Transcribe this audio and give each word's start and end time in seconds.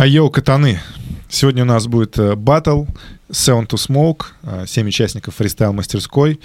Айоу, 0.00 0.30
катаны. 0.30 0.80
Сегодня 1.28 1.62
у 1.62 1.66
нас 1.66 1.86
будет 1.86 2.18
э, 2.18 2.34
батл 2.34 2.84
Sound 3.28 3.68
to 3.68 3.74
Smoke, 3.74 4.28
э, 4.42 4.64
семь 4.66 4.88
участников 4.88 5.34
фристайл-мастерской. 5.34 6.40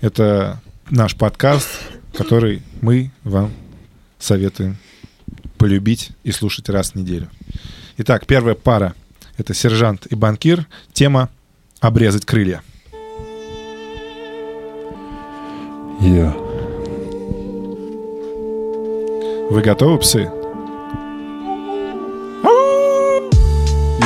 Это 0.00 0.60
наш 0.90 1.14
подкаст, 1.14 1.68
который 2.12 2.62
мы 2.80 3.12
вам 3.22 3.52
советуем 4.18 4.76
полюбить 5.56 6.10
и 6.24 6.32
слушать 6.32 6.68
раз 6.68 6.90
в 6.90 6.94
неделю. 6.96 7.30
Итак, 7.98 8.26
первая 8.26 8.56
пара— 8.56 8.92
это 9.36 9.54
сержант 9.54 10.06
и 10.06 10.16
банкир. 10.16 10.66
Тема 10.92 11.28
«Обрезать 11.78 12.26
крылья». 12.26 12.60
Yeah. 16.00 16.34
Вы 19.48 19.62
готовы, 19.62 20.00
псы? 20.00 20.28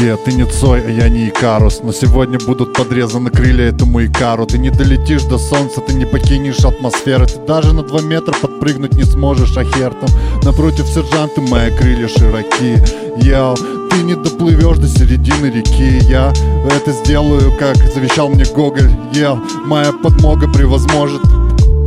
Е, 0.01 0.17
ты 0.17 0.33
не 0.33 0.47
Цой, 0.47 0.83
а 0.87 0.91
я 0.91 1.11
не 1.11 1.29
Икарус. 1.29 1.81
Но 1.83 1.93
сегодня 1.93 2.39
будут 2.39 2.73
подрезаны 2.73 3.29
крылья 3.29 3.67
этому 3.69 4.03
Икару. 4.03 4.47
Ты 4.47 4.57
не 4.57 4.71
долетишь 4.71 5.25
до 5.25 5.37
солнца, 5.37 5.83
ты 5.83 5.93
не 5.93 6.07
покинешь 6.07 6.65
атмосферы 6.65 7.27
Ты 7.27 7.39
даже 7.47 7.75
на 7.75 7.83
два 7.83 8.01
метра 8.01 8.33
подпрыгнуть 8.33 8.95
не 8.95 9.05
сможешь 9.05 9.57
ахертом 9.59 10.09
Напротив 10.43 10.87
сержанта 10.87 11.43
мои 11.43 11.71
крылья 11.71 12.09
широки. 12.09 12.83
Яу, 13.19 13.55
ты 13.57 14.03
не 14.03 14.15
доплывешь 14.15 14.79
до 14.79 14.89
середины 14.89 15.47
реки. 15.47 15.99
Я 16.09 16.33
это 16.65 16.93
сделаю, 16.93 17.53
как 17.59 17.77
завещал 17.77 18.31
мне 18.31 18.45
Гоголь. 18.45 18.91
Яу, 19.13 19.39
моя 19.67 19.93
подмога 19.93 20.49
превозможет 20.49 21.21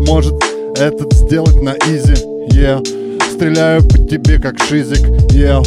Может 0.07 0.35
этот 0.75 1.13
сделать 1.13 1.59
на 1.63 1.71
изи. 1.87 2.13
Яу, 2.51 2.83
стреляю 3.31 3.81
по 3.81 3.97
тебе 3.97 4.37
как 4.37 4.59
шизик. 4.59 5.01
Яу, 5.31 5.63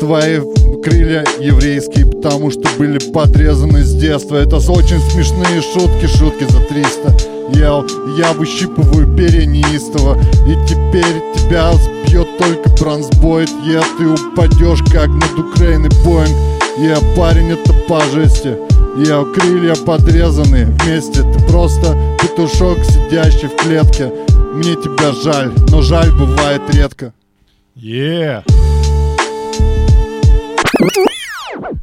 твои 0.00 0.40
крылья 0.82 1.24
еврейские, 1.38 2.06
потому 2.06 2.50
что 2.50 2.68
были 2.78 2.98
подрезаны 2.98 3.84
с 3.84 3.94
детства. 3.94 4.36
Это 4.36 4.56
очень 4.56 5.00
смешные 5.10 5.60
шутки, 5.60 6.06
шутки 6.06 6.44
за 6.44 6.60
300. 6.60 7.16
Я, 7.54 7.84
я 8.16 8.32
выщипываю 8.32 9.14
перья 9.16 9.44
неистово, 9.44 10.18
и 10.46 10.54
теперь 10.66 11.22
тебя 11.34 11.72
сбьет 11.72 12.28
только 12.38 12.70
бронзбойт. 12.80 13.50
Я, 13.64 13.82
ты 13.98 14.06
упадешь, 14.06 14.82
как 14.92 15.08
над 15.08 15.38
Украиной 15.38 15.90
Боинг. 16.04 16.36
Я, 16.78 16.98
парень, 17.16 17.50
это 17.50 17.72
по 17.88 18.00
жести. 18.12 18.56
Я, 19.04 19.24
крылья 19.34 19.74
подрезаны 19.74 20.66
вместе. 20.66 21.22
Ты 21.22 21.46
просто 21.50 21.96
петушок, 22.20 22.78
сидящий 22.84 23.48
в 23.48 23.56
клетке. 23.56 24.10
Мне 24.54 24.74
тебя 24.74 25.12
жаль, 25.12 25.52
но 25.70 25.82
жаль 25.82 26.10
бывает 26.12 26.62
редко. 26.72 27.12
Yeah. 27.76 28.42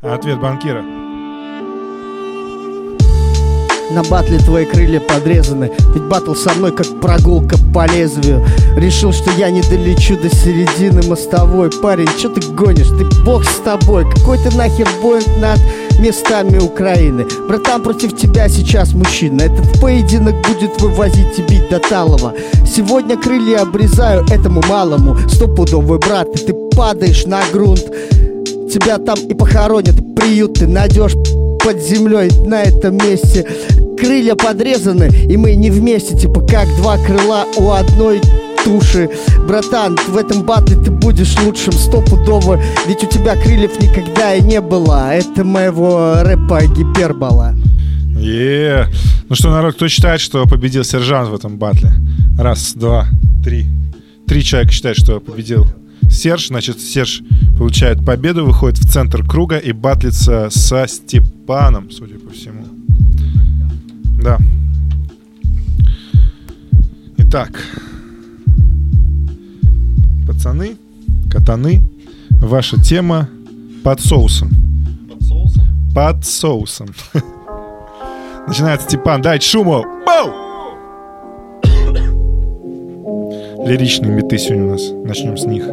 Ответ 0.02 0.40
банкира. 0.40 0.82
На 3.92 4.04
батле 4.04 4.38
твои 4.40 4.66
крылья 4.66 5.00
подрезаны. 5.00 5.72
Ведь 5.94 6.04
батл 6.04 6.34
со 6.34 6.54
мной 6.54 6.72
как 6.72 6.88
прогулка 7.02 7.58
по 7.74 7.86
лезвию. 7.88 8.46
Решил, 8.76 9.12
что 9.12 9.32
я 9.32 9.50
не 9.50 9.62
долечу 9.62 10.18
до 10.18 10.30
середины 10.30 11.02
мостовой. 11.08 11.70
Парень, 11.82 12.08
что 12.18 12.30
ты 12.30 12.42
гонишь? 12.52 12.88
Ты 12.88 13.06
бог 13.24 13.44
с 13.44 13.56
тобой. 13.58 14.10
Какой 14.10 14.38
ты 14.38 14.56
нахер 14.56 14.88
боинг 15.02 15.28
над 15.40 15.60
местами 16.00 16.58
Украины? 16.58 17.26
Братан, 17.48 17.82
против 17.82 18.16
тебя 18.16 18.50
сейчас 18.50 18.94
мужчина. 18.94 19.44
Этот 19.44 19.82
поединок 19.82 20.36
будет 20.48 20.82
вывозить 20.82 21.40
и 21.40 21.42
бить 21.42 21.70
до 21.70 21.80
талого 21.80 22.34
Сегодня 22.66 23.18
крылья 23.18 23.62
обрезаю 23.62 24.26
этому 24.30 24.62
малому. 24.68 25.18
Стопудовый 25.28 26.00
брат, 26.00 26.28
и 26.36 26.38
ты 26.38 26.54
падаешь 26.76 27.26
на 27.26 27.42
грунт 27.52 27.86
Тебя 28.72 28.98
там 28.98 29.18
и 29.30 29.34
похоронят, 29.34 29.96
приют 30.16 30.56
ты 30.56 30.68
найдешь 30.68 31.14
под 31.64 31.82
землей 31.82 32.30
на 32.46 32.64
этом 32.64 32.98
месте. 32.98 33.46
Крылья 33.98 34.36
подрезаны, 34.36 35.10
и 35.28 35.38
мы 35.38 35.56
не 35.56 35.72
вместе 35.72 36.16
Типа 36.18 36.42
как 36.42 36.68
два 36.78 36.98
крыла 36.98 37.46
у 37.58 37.72
одной 37.72 38.22
туши. 38.64 39.10
Братан, 39.48 39.98
в 40.08 40.18
этом 40.18 40.44
батле 40.44 40.76
ты 40.76 40.92
будешь 40.92 41.40
лучшим 41.42 41.74
стопудово. 41.74 42.62
Ведь 42.88 43.04
у 43.04 43.08
тебя 43.08 43.36
крыльев 43.36 43.80
никогда 43.80 44.36
и 44.36 44.42
не 44.42 44.60
было. 44.62 45.14
Это 45.14 45.44
моего 45.44 46.18
рэпа 46.22 46.66
гипербола. 46.68 47.56
Е. 48.20 48.88
Ну 49.30 49.36
что, 49.36 49.50
народ, 49.50 49.76
кто 49.76 49.88
считает, 49.88 50.20
что 50.20 50.46
победил 50.46 50.84
сержант 50.84 51.30
в 51.30 51.36
этом 51.36 51.58
батле? 51.58 51.92
Раз, 52.38 52.74
два, 52.74 53.08
три. 53.44 53.68
Три 54.28 54.44
человека 54.44 54.74
считают, 54.74 54.98
что 54.98 55.20
победил 55.20 55.66
Серж. 56.10 56.48
Значит, 56.48 56.80
Серж 56.80 57.22
получает 57.58 58.06
победу, 58.06 58.46
выходит 58.46 58.80
в 58.80 58.92
центр 58.92 59.26
круга 59.26 59.58
и 59.58 59.72
батлится 59.72 60.50
со 60.50 60.88
Степаном, 60.88 61.92
судя 61.92 62.20
по 62.20 62.32
всему. 62.32 62.66
Да. 64.22 64.38
Итак. 67.18 67.62
Пацаны, 70.26 70.78
катаны, 71.32 71.84
ваша 72.30 72.80
тема 72.82 73.30
под 73.84 74.02
соусом. 74.02 74.50
Под 75.10 75.24
соусом? 75.24 75.64
Под 75.94 76.26
соусом. 76.26 76.88
Начинается 78.48 78.88
Степан, 78.88 79.22
дать 79.22 79.44
шуму. 79.44 79.84
Бау! 80.06 80.47
Лиричные 83.68 84.16
биты 84.16 84.38
сегодня 84.38 84.68
у 84.68 84.70
нас. 84.70 84.82
Начнем 85.04 85.36
с 85.36 85.44
них. 85.44 85.66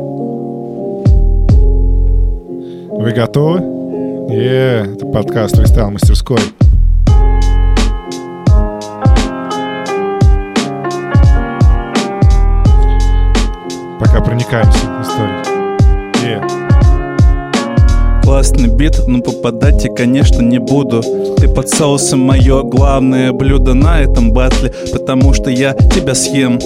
Вы 2.91 3.13
готовы? 3.13 3.61
Е, 4.35 4.85
это 4.97 5.07
подкаст 5.07 5.55
Фристайл 5.55 5.93
Мастерской. 5.93 6.41
Пока 14.01 14.21
проникаемся 14.25 14.79
историей. 15.01 15.45
Е. 16.25 16.65
Классный 18.25 18.71
бит, 18.71 19.07
но 19.07 19.21
попадать 19.21 19.85
я, 19.85 19.95
конечно, 19.95 20.43
не 20.43 20.59
буду 20.59 21.03
Ты 21.37 21.47
под 21.47 21.69
соусом 21.69 22.21
мое 22.21 22.63
главное 22.63 23.33
блюдо 23.33 23.75
на 23.75 24.01
этом 24.01 24.33
батле 24.33 24.73
Потому 24.93 25.35
что 25.35 25.51
я 25.51 25.75
тебя 25.75 26.15
съем 26.15 26.59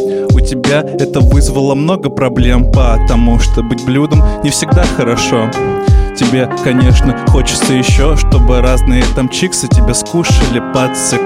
тебя 0.49 0.81
это 0.81 1.21
вызвало 1.21 1.75
много 1.75 2.09
проблем 2.09 2.71
Потому 2.73 3.39
что 3.39 3.63
быть 3.63 3.85
блюдом 3.85 4.23
не 4.43 4.51
всегда 4.51 4.85
хорошо. 4.85 5.51
Тебе, 6.17 6.51
конечно, 6.65 7.17
хочется 7.29 7.75
еще, 7.75 8.17
чтобы 8.17 8.61
разные 8.61 9.05
там 9.15 9.29
чиксы 9.29 9.69
тебя 9.69 9.95
скушали, 9.95 10.61
пацик 10.73 11.21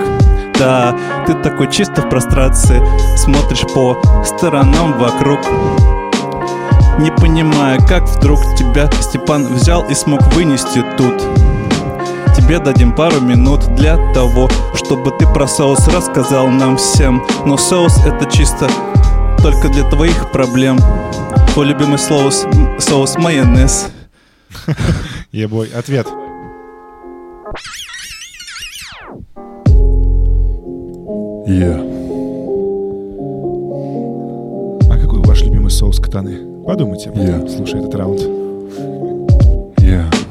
Да, 0.58 0.94
ты 1.26 1.34
такой 1.34 1.70
чисто 1.70 2.02
в 2.02 2.10
прострации 2.10 2.82
Смотришь 3.16 3.64
по 3.74 3.96
сторонам 4.24 4.98
вокруг. 4.98 5.40
Не 6.98 7.10
понимая, 7.10 7.78
как 7.78 8.02
вдруг 8.08 8.40
тебя 8.56 8.90
Степан 9.00 9.46
взял 9.46 9.82
и 9.88 9.94
смог 9.94 10.22
вынести 10.34 10.84
тут. 10.98 11.22
Тебе 12.36 12.58
дадим 12.58 12.92
пару 12.92 13.20
минут 13.20 13.74
для 13.76 13.96
того, 14.12 14.48
чтобы 14.74 15.10
ты 15.12 15.26
про 15.26 15.46
соус 15.46 15.88
рассказал 15.88 16.48
нам 16.48 16.76
всем. 16.76 17.24
Но 17.46 17.56
соус 17.56 17.98
это 18.04 18.30
чисто 18.30 18.68
только 19.42 19.68
для 19.68 19.88
твоих 19.90 20.30
проблем 20.32 20.78
Твой 21.52 21.66
любимый 21.66 21.98
соус, 21.98 22.46
соус 22.78 23.16
майонез 23.16 23.90
Ебой. 25.32 25.68
Ответ. 25.74 26.06
Yeah. 31.48 31.80
А 34.90 34.98
какой 34.98 35.20
ваш 35.20 35.42
любимый 35.42 35.70
соус 35.70 35.98
катаны? 35.98 36.64
Подумайте 36.64 37.10
Я. 37.14 37.46
слушая 37.48 37.80
этот 37.80 37.94
раунд. 37.94 38.20
Yeah. 39.80 40.21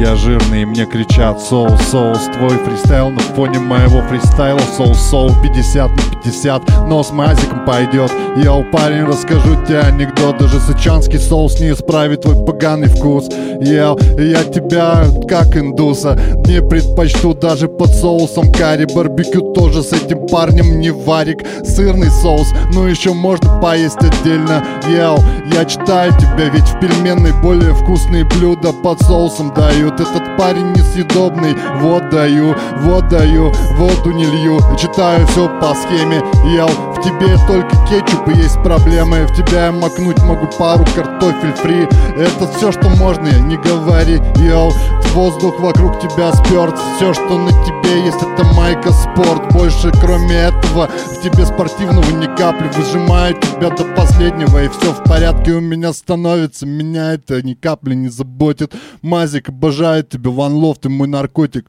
Я 0.00 0.16
жирный, 0.16 0.64
мне 0.64 0.86
кричат 0.86 1.42
соус, 1.42 1.78
соус 1.90 2.20
Твой 2.34 2.56
фристайл 2.64 3.10
на 3.10 3.18
фоне 3.20 3.58
моего 3.58 4.00
фристайла 4.08 4.58
Соус, 4.74 4.98
соус, 4.98 5.34
50 5.42 5.90
на 5.90 6.22
50 6.22 6.62
Но 6.88 7.02
с 7.02 7.10
мазиком 7.10 7.66
пойдет. 7.66 8.10
Yo, 8.42 8.64
парень, 8.72 9.04
расскажу 9.04 9.62
тебе 9.66 9.80
анекдот 9.80 10.38
Даже 10.38 10.58
сычуанский 10.58 11.18
соус 11.18 11.60
не 11.60 11.72
исправит 11.72 12.22
твой 12.22 12.42
поганый 12.46 12.88
вкус. 12.88 13.28
Yo, 13.60 13.98
я 14.18 14.42
тебя, 14.44 15.04
как 15.28 15.54
индуса 15.58 16.18
Не 16.46 16.62
предпочту 16.62 17.34
даже 17.34 17.68
под 17.68 17.90
соусом 17.90 18.50
карри. 18.54 18.86
Барбекю 18.86 19.52
тоже 19.52 19.82
с 19.82 19.92
этим 19.92 20.26
парнем 20.28 20.80
не 20.80 20.90
варик. 20.90 21.44
Сырный 21.62 22.10
соус, 22.10 22.48
ну 22.72 22.86
еще 22.86 23.12
можно 23.12 23.60
поесть 23.60 23.98
отдельно. 23.98 24.64
Йоу, 24.88 25.18
я 25.52 25.66
читаю 25.66 26.12
тебя, 26.12 26.48
ведь 26.50 26.68
в 26.68 26.80
пельменной 26.80 27.32
более 27.42 27.74
вкусные 27.74 28.24
блюда 28.24 28.72
под 28.72 28.98
соусом 29.02 29.52
дают 29.52 29.89
Этот 29.98 30.36
парень 30.36 30.72
несъедобный, 30.72 31.56
вот 31.80 32.10
даю, 32.10 32.54
вот 32.78 33.08
даю, 33.08 33.52
воду 33.76 34.12
не 34.12 34.24
лью. 34.24 34.58
Читаю 34.78 35.26
все 35.26 35.48
по 35.60 35.74
схеме, 35.74 36.22
ел. 36.54 36.68
В 36.68 37.02
тебе 37.02 37.36
только 37.46 37.70
кетчуп 37.88 38.28
и 38.28 38.36
есть 38.36 38.62
проблемы. 38.62 39.26
В 39.26 39.34
тебя 39.34 39.66
я 39.66 39.72
макнуть 39.72 40.22
могу 40.22 40.46
пару 40.58 40.84
картофель 40.94 41.54
фри. 41.54 41.88
Это 42.16 42.46
все, 42.56 42.72
что 42.72 42.88
можно, 42.90 43.28
не 43.40 43.56
говори, 43.56 44.20
йоу 44.36 44.72
Воздух 45.14 45.58
вокруг 45.58 45.98
тебя 45.98 46.32
сперт 46.32 46.78
Все, 46.96 47.12
что 47.12 47.36
на 47.36 47.50
тебе 47.64 48.04
есть, 48.04 48.18
это 48.22 48.44
майка 48.54 48.92
спорт. 48.92 49.52
Больше 49.52 49.90
кроме 50.00 50.36
этого 50.36 50.86
в 50.86 51.20
тебе 51.20 51.44
спортивного 51.44 52.08
ни 52.12 52.26
капли 52.40 52.68
Выжимаю 52.68 53.38
тебя 53.38 53.68
до 53.68 53.84
последнего 53.94 54.64
И 54.64 54.68
все 54.68 54.94
в 54.94 55.04
порядке 55.04 55.52
у 55.52 55.60
меня 55.60 55.92
становится 55.92 56.64
Меня 56.64 57.12
это 57.12 57.42
ни 57.42 57.52
капли 57.52 57.94
не 57.94 58.08
заботит 58.08 58.74
Мазик, 59.02 59.50
обожаю 59.50 60.04
тебя, 60.04 60.30
Ван 60.30 60.54
Лов, 60.54 60.78
ты 60.78 60.88
мой 60.88 61.06
наркотик 61.06 61.66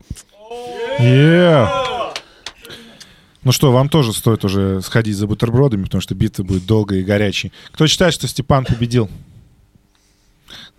Yeah. 0.99 1.67
Ну 3.43 3.51
что, 3.51 3.71
вам 3.71 3.89
тоже 3.89 4.13
стоит 4.13 4.45
уже 4.45 4.81
сходить 4.81 5.15
за 5.15 5.25
бутербродами, 5.25 5.83
потому 5.85 6.01
что 6.01 6.13
битва 6.13 6.43
будет 6.43 6.67
долгой 6.67 6.99
и 6.99 7.03
горячей. 7.03 7.51
Кто 7.71 7.87
считает, 7.87 8.13
что 8.13 8.27
Степан 8.27 8.65
победил? 8.65 9.09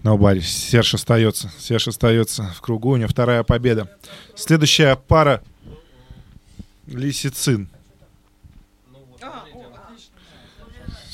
Nobody. 0.05 0.43
Серж 0.43 0.95
остается. 0.95 1.51
Серж 1.59 1.89
остается 1.89 2.53
в 2.55 2.61
кругу. 2.61 2.91
У 2.91 2.97
него 2.97 3.09
вторая 3.09 3.43
победа. 3.43 3.89
Следующая 4.37 4.95
пара 4.95 5.43
Лисицин. 6.87 7.69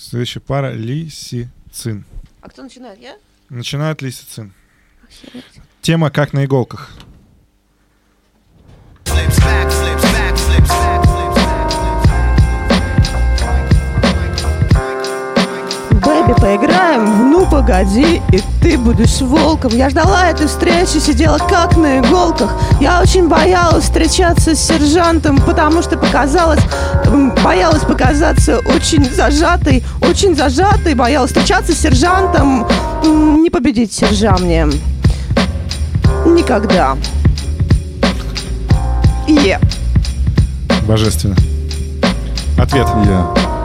Следующая 0.08 0.40
пара 0.40 0.72
Лисицин. 0.72 2.06
А 2.40 2.48
кто 2.48 2.62
начинает? 2.62 2.98
Я? 2.98 3.18
Начинает 3.50 4.00
Лисицин. 4.00 4.54
Тема 5.82 6.10
«Как 6.10 6.32
на 6.32 6.46
иголках». 6.46 6.90
flips 9.04 9.38
back, 9.40 9.68
flips 9.70 9.97
поиграем 16.40 17.04
в 17.04 17.24
«Ну, 17.24 17.46
погоди», 17.46 18.22
и 18.32 18.40
ты 18.62 18.78
будешь 18.78 19.20
волком. 19.20 19.72
Я 19.72 19.90
ждала 19.90 20.28
этой 20.28 20.46
встречи, 20.46 20.98
сидела 20.98 21.38
как 21.38 21.76
на 21.76 21.98
иголках. 21.98 22.50
Я 22.80 23.00
очень 23.00 23.28
боялась 23.28 23.84
встречаться 23.84 24.54
с 24.54 24.58
сержантом, 24.58 25.38
потому 25.38 25.82
что 25.82 25.96
показалось, 25.98 26.60
боялась 27.44 27.82
показаться 27.82 28.58
очень 28.60 29.04
зажатой, 29.04 29.84
очень 30.00 30.36
зажатой, 30.36 30.94
боялась 30.94 31.30
встречаться 31.30 31.72
с 31.72 31.78
сержантом. 31.78 32.66
Не 33.04 33.50
победить 33.50 33.92
сержа 33.92 34.36
мне. 34.38 34.66
Никогда. 36.26 36.96
Е. 39.26 39.60
Божественно. 40.86 41.36
Ответ. 42.58 42.86
Я. 43.06 43.57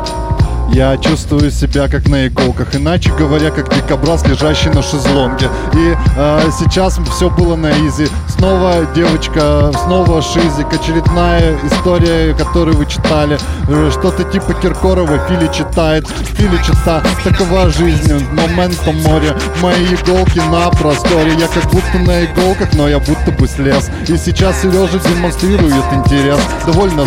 Я 0.74 0.98
чувствую 0.98 1.52
себя 1.52 1.88
как 1.88 2.08
на 2.10 2.26
иголках, 2.26 2.76
иначе 2.76 3.12
говоря, 3.12 3.52
как 3.52 3.72
дикобраз, 3.72 4.26
лежащий 4.26 4.70
на 4.70 4.82
шезлонге. 4.82 5.48
И 5.74 5.96
э, 6.18 6.50
сейчас 6.60 7.00
все 7.12 7.30
было 7.30 7.56
на 7.56 7.72
изи. 7.88 8.08
Снова 8.28 8.84
девочка, 8.96 9.72
снова 9.86 10.24
шизик, 10.24 10.74
очередная 10.74 11.56
история, 11.64 12.34
которую 12.34 12.76
вы 12.76 12.88
читали. 12.88 13.38
Э, 13.70 13.92
Что-то 13.92 14.24
типа 14.24 14.56
Киркорова 14.56 15.20
Фили 15.28 15.48
читает. 15.54 16.08
Фили 16.08 16.58
чита, 16.64 17.04
такова 17.24 17.70
жизнь, 17.70 18.26
моментом 18.32 19.00
море. 19.04 19.38
Мои 19.62 19.86
иголки 19.94 20.40
на 20.50 20.72
просторе. 20.72 21.34
Я 21.38 21.48
как 21.50 21.70
будто 21.72 22.00
на 22.00 22.26
иголках, 22.26 22.74
но 22.74 22.90
я 22.90 22.98
будто 22.98 23.32
бы 23.32 23.48
слез. 23.48 23.92
И 24.08 24.18
сейчас 24.18 24.64
Сережа 24.64 24.98
демонстрирует 24.98 25.86
интерес. 25.94 26.40
Довольно 26.66 27.06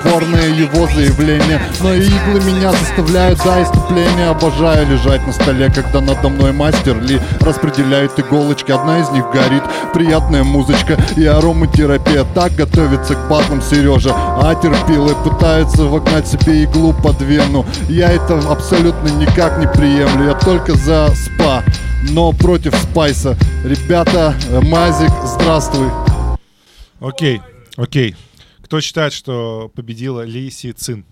спорные 0.00 0.50
его 0.58 0.86
заявления 0.86 1.60
Но 1.80 1.94
иглы 1.94 2.40
меня 2.44 2.72
заставляют 2.72 3.38
до 3.44 3.62
иступления 3.62 4.30
Обожаю 4.30 4.86
лежать 4.88 5.26
на 5.26 5.32
столе, 5.32 5.70
когда 5.74 6.00
надо 6.00 6.28
мной 6.28 6.52
мастер 6.52 7.00
Ли 7.00 7.20
Распределяют 7.40 8.18
иголочки, 8.18 8.72
одна 8.72 9.00
из 9.00 9.08
них 9.10 9.24
горит. 9.32 9.62
Приятная 9.94 10.44
музычка 10.44 10.96
и 11.16 11.24
ароматерапия. 11.24 12.24
Так 12.34 12.54
готовится 12.54 13.14
к 13.14 13.28
батлам 13.28 13.62
Сережа. 13.62 14.12
А 14.14 14.54
терпилы 14.54 15.14
пытаются 15.24 15.84
вогнать 15.84 16.26
себе 16.26 16.64
иглу 16.64 16.92
под 16.92 17.20
вену. 17.22 17.64
Я 17.88 18.10
это 18.10 18.38
абсолютно 18.50 19.08
никак 19.08 19.58
не 19.58 19.66
приемлю. 19.66 20.26
Я 20.26 20.34
только 20.34 20.74
за 20.74 21.08
спа 21.14 21.62
но 22.10 22.32
против 22.32 22.74
спайса. 22.76 23.36
Ребята, 23.64 24.34
Мазик, 24.62 25.10
здравствуй. 25.24 25.88
Окей, 27.00 27.40
окей. 27.76 28.14
Кто 28.68 28.82
считает, 28.82 29.14
что 29.14 29.72
победила 29.74 30.26
Ли 30.26 30.50
Си 30.50 30.72
Цин? 30.72 31.06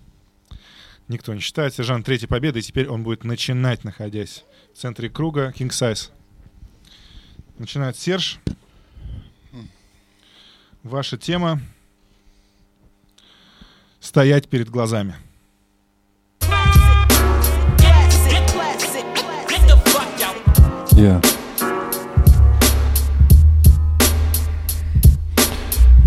Никто 1.07 1.33
не 1.33 1.39
считает. 1.39 1.73
Сержант 1.73 2.05
третьей 2.05 2.27
победы, 2.27 2.59
и 2.59 2.61
теперь 2.61 2.87
он 2.87 3.01
будет 3.01 3.23
начинать, 3.23 3.83
находясь 3.83 4.43
в 4.75 4.77
центре 4.77 5.09
круга. 5.09 5.51
King 5.57 5.69
Size. 5.69 6.11
Начинает 7.57 7.97
Серж. 7.97 8.39
Ваша 10.83 11.17
тема 11.17 11.59
«Стоять 13.99 14.47
перед 14.49 14.69
глазами». 14.69 15.15
Я. 20.91 21.19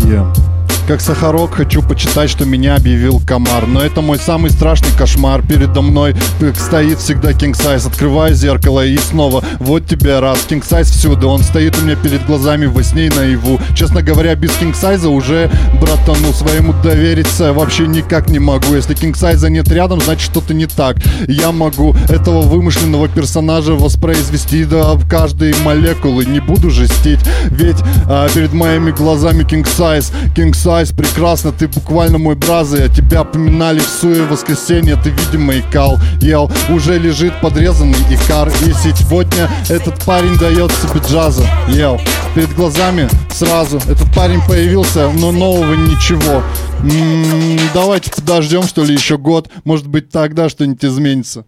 Я. 0.05 0.40
Как 0.87 0.99
Сахарок 0.99 1.55
хочу 1.55 1.81
почитать, 1.81 2.29
что 2.29 2.43
меня 2.43 2.75
объявил 2.75 3.21
комар. 3.25 3.67
Но 3.67 3.81
это 3.81 4.01
мой 4.01 4.17
самый 4.17 4.49
страшный 4.49 4.91
кошмар. 4.97 5.41
Передо 5.41 5.81
мной 5.81 6.15
как 6.39 6.57
стоит 6.57 6.99
всегда 6.99 7.31
King 7.31 7.53
Size. 7.53 7.87
Открываю 7.87 8.33
зеркало 8.33 8.85
и 8.85 8.97
снова 8.97 9.43
Вот 9.59 9.85
тебе 9.85 10.19
раз 10.19 10.45
King 10.49 10.61
Size 10.67 10.83
всюду 10.83 11.29
Он 11.29 11.43
стоит 11.43 11.77
у 11.77 11.81
меня 11.83 11.95
перед 11.95 12.25
глазами 12.25 12.65
во 12.65 12.83
сне 12.83 13.07
и 13.07 13.09
наяву. 13.09 13.59
Честно 13.75 14.01
говоря, 14.01 14.35
без 14.35 14.51
King 14.51 14.73
Size 14.73 15.07
уже 15.07 15.49
братану 15.79 16.33
своему 16.33 16.73
довериться 16.83 17.53
Вообще 17.53 17.87
никак 17.87 18.29
не 18.29 18.39
могу. 18.39 18.73
Если 18.73 18.95
King 18.95 19.13
Size 19.13 19.49
нет 19.49 19.69
рядом, 19.69 20.01
значит 20.01 20.29
что-то 20.31 20.53
не 20.53 20.65
так. 20.65 20.97
Я 21.27 21.51
могу 21.51 21.95
этого 22.09 22.41
вымышленного 22.41 23.07
персонажа 23.07 23.73
воспроизвести 23.73 24.65
до 24.65 24.99
каждой 25.09 25.53
молекулы. 25.63 26.25
Не 26.25 26.39
буду 26.39 26.69
жестить 26.69 27.19
Ведь 27.45 27.77
а, 28.09 28.27
перед 28.29 28.53
моими 28.53 28.91
глазами 28.91 29.43
King 29.43 29.63
Size. 29.63 30.11
King 30.35 30.51
Size 30.51 30.70
прекрасно, 30.95 31.51
ты 31.51 31.67
буквально 31.67 32.17
мой 32.17 32.35
браза 32.35 32.77
Я 32.77 32.87
тебя 32.87 33.23
поминали 33.23 33.79
в 33.79 33.87
суе 33.87 34.23
воскресенье 34.23 34.95
Ты, 34.95 35.09
видимо, 35.09 35.57
икал, 35.59 35.99
ел 36.21 36.49
Уже 36.69 36.97
лежит 36.97 37.39
подрезанный 37.41 37.99
икар 38.09 38.47
И 38.47 38.73
сегодня 38.73 39.49
этот 39.69 40.03
парень 40.05 40.37
дает 40.37 40.71
себе 40.71 41.01
джаза 41.07 41.45
Ел, 41.67 41.99
перед 42.35 42.53
глазами 42.55 43.09
сразу 43.31 43.77
Этот 43.77 44.13
парень 44.15 44.41
появился, 44.47 45.09
но 45.11 45.31
нового 45.31 45.73
ничего 45.73 46.41
М, 46.79 47.59
Давайте 47.73 48.09
подождем, 48.11 48.63
что 48.63 48.83
ли, 48.83 48.93
еще 48.93 49.17
год 49.17 49.49
Может 49.65 49.87
быть, 49.87 50.09
тогда 50.09 50.47
что-нибудь 50.49 50.85
изменится 50.85 51.45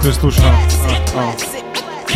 Теперь 0.00 0.12
слушаем. 0.12 0.54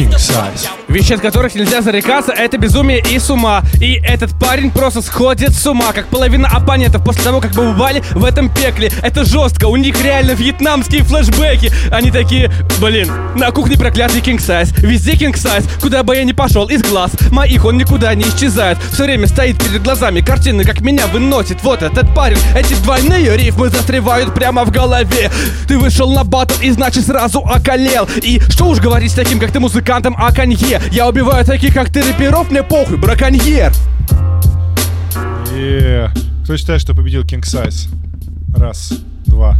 King 0.00 0.16
Size. 0.16 0.66
Вещи, 0.88 1.12
от 1.12 1.20
которых 1.20 1.54
нельзя 1.54 1.82
зарекаться, 1.82 2.32
это 2.32 2.56
безумие 2.56 3.00
и 3.00 3.18
с 3.18 3.28
ума. 3.28 3.62
И 3.80 4.00
этот 4.02 4.30
парень 4.40 4.70
просто 4.70 5.02
сходит 5.02 5.54
с 5.54 5.66
ума, 5.66 5.92
как 5.92 6.06
половина 6.06 6.48
оппонентов 6.48 7.04
после 7.04 7.22
того, 7.22 7.40
как 7.40 7.52
побывали 7.52 8.02
в 8.12 8.24
этом 8.24 8.48
пекле. 8.48 8.90
Это 9.02 9.26
жестко, 9.26 9.66
у 9.66 9.76
них 9.76 10.02
реально 10.02 10.32
вьетнамские 10.32 11.02
флешбеки. 11.04 11.70
Они 11.92 12.10
такие, 12.10 12.50
блин, 12.80 13.10
на 13.36 13.50
кухне 13.50 13.76
проклятый 13.76 14.22
King 14.22 14.38
Size, 14.38 14.74
везде 14.80 15.12
King 15.12 15.34
Size, 15.34 15.68
куда 15.82 16.02
бы 16.02 16.16
я 16.16 16.24
ни 16.24 16.32
пошел, 16.32 16.66
из 16.66 16.82
глаз 16.82 17.12
моих 17.30 17.66
он 17.66 17.76
никуда 17.76 18.14
не 18.14 18.24
исчезает. 18.24 18.78
Все 18.92 19.04
время 19.04 19.26
стоит 19.26 19.62
перед 19.62 19.82
глазами, 19.82 20.22
картины 20.22 20.64
как 20.64 20.80
меня 20.80 21.06
выносит. 21.08 21.62
Вот 21.62 21.82
этот 21.82 22.14
парень, 22.14 22.38
эти 22.56 22.72
двойные 22.82 23.36
рифмы 23.36 23.68
застревают 23.68 24.34
прямо 24.34 24.64
в 24.64 24.70
голове. 24.70 25.30
Ты 25.68 25.78
вышел 25.78 26.10
на 26.10 26.24
батл 26.24 26.54
и 26.62 26.70
значит 26.70 27.06
сразу 27.06 27.40
околел. 27.40 28.08
И 28.22 28.40
что 28.48 28.68
уж 28.68 28.78
говорить 28.78 29.12
с 29.12 29.14
таким, 29.14 29.38
как 29.38 29.52
ты 29.52 29.60
музыкантом 29.90 30.14
о 30.18 30.32
конье. 30.32 30.80
Я 30.92 31.08
убиваю 31.08 31.44
таких, 31.44 31.74
как 31.74 31.90
ты 31.90 32.02
рэперов, 32.02 32.50
мне 32.50 32.62
похуй, 32.62 32.96
браконьер. 32.96 33.72
Yeah. 35.52 36.10
Кто 36.44 36.56
считает, 36.56 36.80
что 36.80 36.94
победил 36.94 37.22
King 37.22 37.40
Size? 37.40 37.88
Раз, 38.56 38.92
два, 39.26 39.58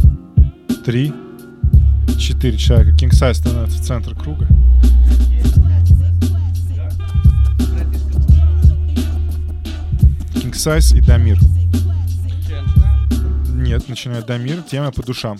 три, 0.85 1.13
четыре 2.17 2.57
человека. 2.57 2.91
King 2.91 3.09
Size 3.09 3.33
становится 3.33 3.77
в 3.77 3.81
центр 3.81 4.15
круга. 4.15 4.47
King 10.35 10.53
Size 10.53 10.97
и 10.97 11.01
Дамир. 11.01 11.39
Нет, 13.49 13.89
начинает 13.89 14.25
Дамир. 14.25 14.61
Тема 14.61 14.91
по 14.91 15.03
душам. 15.03 15.37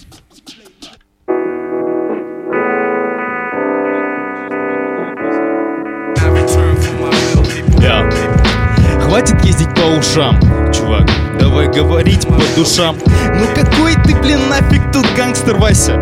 Хватит 9.11 9.43
ездить 9.43 9.75
по 9.75 9.81
ушам, 9.81 10.39
чувак. 10.71 11.05
давай 11.37 11.67
говорить 11.67 12.25
по 12.25 12.41
душам 12.55 12.95
Ну 13.05 13.45
какой 13.53 13.95
ты, 13.95 14.15
блин, 14.15 14.39
нафиг 14.47 14.89
тут 14.93 15.05
гангстер, 15.17 15.57
Вася? 15.57 15.99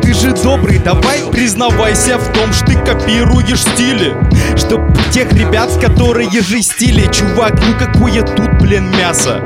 Ты 0.00 0.14
же 0.14 0.30
добрый, 0.30 0.78
давай 0.78 1.22
признавайся 1.32 2.18
в 2.18 2.32
том, 2.32 2.52
что 2.52 2.66
ты 2.66 2.76
копируешь 2.76 3.62
стили 3.62 4.14
Чтоб 4.56 4.80
тех 5.10 5.32
ребят, 5.32 5.72
которые 5.82 6.30
же 6.30 6.62
стили 6.62 7.10
Чувак, 7.10 7.54
ну 7.54 7.74
какое 7.84 8.22
тут, 8.22 8.62
блин, 8.62 8.92
мясо 8.96 9.42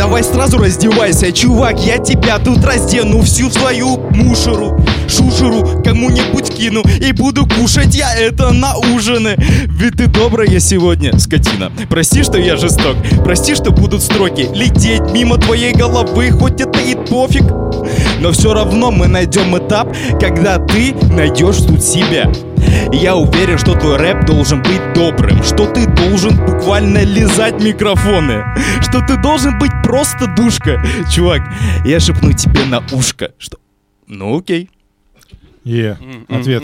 Давай 0.00 0.24
сразу 0.24 0.56
раздевайся, 0.56 1.30
чувак, 1.30 1.78
я 1.78 1.98
тебя 1.98 2.38
тут 2.38 2.64
раздену 2.64 3.20
Всю 3.20 3.50
свою 3.50 3.98
мушеру, 4.14 4.82
шушеру 5.06 5.82
кому-нибудь 5.84 6.48
кину 6.48 6.82
И 7.06 7.12
буду 7.12 7.46
кушать 7.46 7.94
я 7.94 8.14
это 8.14 8.50
на 8.50 8.78
ужины. 8.78 9.36
Ведь 9.66 9.98
ты 9.98 10.06
добрая 10.06 10.58
сегодня, 10.58 11.18
скотина. 11.18 11.70
Прости, 11.90 12.22
что 12.22 12.38
я 12.38 12.56
жесток, 12.56 12.96
прости, 13.24 13.54
что 13.54 13.72
будут 13.72 14.02
строки 14.02 14.48
Лететь 14.54 15.12
мимо 15.12 15.36
твоей 15.36 15.74
головы, 15.74 16.30
хоть 16.30 16.62
это 16.62 16.80
и 16.80 16.94
пофиг. 16.94 17.44
Но 18.20 18.32
все 18.32 18.54
равно 18.54 18.90
мы 18.90 19.06
найдем 19.06 19.54
этап, 19.58 19.94
когда 20.18 20.56
ты 20.56 20.94
найдешь 21.10 21.58
тут 21.58 21.84
себя. 21.84 22.32
И 22.92 22.96
Я 22.96 23.16
уверен, 23.16 23.58
что 23.58 23.74
твой 23.74 23.96
рэп 23.96 24.26
должен 24.26 24.62
быть 24.62 24.92
добрым 24.94 25.42
Что 25.42 25.66
ты 25.66 25.86
должен 25.86 26.36
буквально 26.36 27.04
лизать 27.04 27.62
микрофоны 27.62 28.44
Что 28.82 29.00
ты 29.06 29.16
должен 29.16 29.58
быть 29.58 29.72
просто 29.82 30.26
душка. 30.36 30.82
Чувак, 31.10 31.42
я 31.84 32.00
шепну 32.00 32.32
тебе 32.32 32.64
на 32.64 32.82
ушко 32.92 33.32
Что... 33.38 33.58
Ну 34.06 34.38
окей. 34.38 34.68
Е, 35.64 35.96
ответ. 36.28 36.62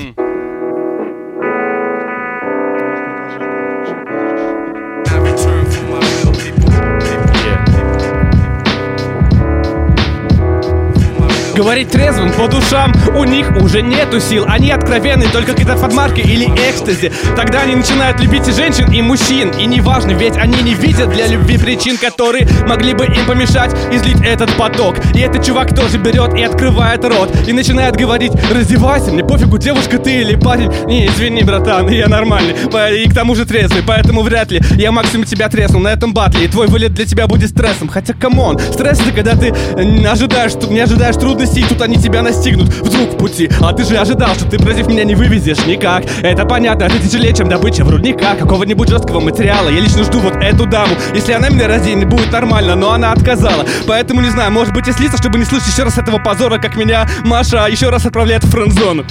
Говорить 11.56 11.88
трезвым 11.88 12.32
по 12.32 12.48
душам. 12.48 12.92
У 13.16 13.24
них 13.24 13.50
уже 13.62 13.80
нету 13.80 14.20
сил 14.20 14.44
Они 14.46 14.70
откровенны 14.70 15.26
только 15.32 15.52
какие-то 15.52 15.76
подмарки 15.76 16.20
или 16.20 16.44
экстази. 16.44 17.10
Тогда 17.34 17.62
они 17.62 17.76
начинают 17.76 18.20
любить 18.20 18.46
и 18.46 18.52
женщин, 18.52 18.92
и 18.92 19.00
мужчин. 19.00 19.50
И 19.58 19.64
неважно, 19.64 20.10
ведь 20.10 20.36
они 20.36 20.62
не 20.62 20.74
видят 20.74 21.10
для 21.12 21.26
любви 21.26 21.56
причин 21.56 21.96
Которые 21.96 22.46
могли 22.66 22.92
бы 22.92 23.06
им 23.06 23.26
помешать 23.26 23.74
излить 23.90 24.20
этот 24.22 24.54
поток. 24.56 24.96
И 25.14 25.20
этот 25.20 25.44
чувак 25.44 25.74
тоже 25.74 25.98
берет 25.98 26.34
и 26.34 26.42
открывает 26.42 27.04
рот 27.04 27.34
И 27.46 27.52
начинает 27.52 27.96
говорить, 27.96 28.32
раздевайся, 28.52 29.10
мне 29.10 29.24
пофигу, 29.24 29.56
девушка 29.56 29.98
ты 29.98 30.20
или 30.20 30.36
парень 30.36 30.70
Не, 30.86 31.06
извини, 31.06 31.42
братан, 31.42 31.88
я 31.88 32.08
нормальный 32.08 32.54
И 33.02 33.08
к 33.08 33.14
тому 33.14 33.34
же 33.34 33.46
трезвый, 33.46 33.82
поэтому 33.86 34.22
вряд 34.22 34.50
ли 34.50 34.60
Я 34.76 34.92
максимум 34.92 35.24
тебя 35.24 35.48
треснул 35.48 35.80
на 35.80 35.88
этом 35.88 36.12
батле 36.12 36.44
И 36.44 36.48
твой 36.48 36.66
вылет 36.66 36.92
для 36.92 37.06
тебя 37.06 37.26
будет 37.26 37.50
стрессом 37.50 37.88
Хотя, 37.88 38.12
come 38.12 38.38
on, 38.38 38.58
стресс 38.58 39.00
это 39.00 39.12
когда 39.12 39.36
ты 39.36 39.48
э, 39.48 39.84
не 39.84 40.06
ожидаешь, 40.06 40.54
не 40.68 40.80
ожидаешь 40.80 41.16
трудностей 41.16 41.45
И 41.54 41.62
тут 41.64 41.80
они 41.82 41.96
тебя 41.96 42.22
настигнут 42.22 42.68
вдруг 42.68 43.14
в 43.14 43.16
пути 43.16 43.50
А 43.60 43.72
ты 43.72 43.84
же 43.84 43.96
ожидал, 43.96 44.34
что 44.34 44.44
ты 44.46 44.58
против 44.58 44.88
меня 44.88 45.04
не 45.04 45.14
вывезешь 45.14 45.64
никак 45.66 46.04
Это 46.22 46.44
понятно, 46.44 46.84
это 46.84 46.98
тяжелее, 46.98 47.34
чем 47.34 47.48
добыча 47.48 47.84
в 47.84 47.90
рудниках 47.90 48.38
Какого-нибудь 48.38 48.88
жесткого 48.88 49.20
материала 49.20 49.68
Я 49.68 49.80
лично 49.80 50.04
жду 50.04 50.20
вот 50.20 50.36
эту 50.36 50.66
даму 50.66 50.94
Если 51.14 51.32
она 51.32 51.48
меня 51.48 51.68
разденет, 51.68 52.08
будет 52.08 52.32
нормально, 52.32 52.74
но 52.74 52.92
она 52.92 53.12
отказала 53.12 53.64
Поэтому 53.86 54.20
не 54.20 54.30
знаю, 54.30 54.52
может 54.52 54.74
быть 54.74 54.88
и 54.88 54.92
слиться, 54.92 55.18
чтобы 55.18 55.38
не 55.38 55.44
слышать 55.44 55.68
еще 55.68 55.84
раз 55.84 55.98
этого 55.98 56.18
позора 56.18 56.58
Как 56.58 56.76
меня 56.76 57.06
Маша 57.24 57.66
еще 57.70 57.90
раз 57.90 58.06
отправляет 58.06 58.44
в 58.44 58.50
френд-зону 58.50 59.04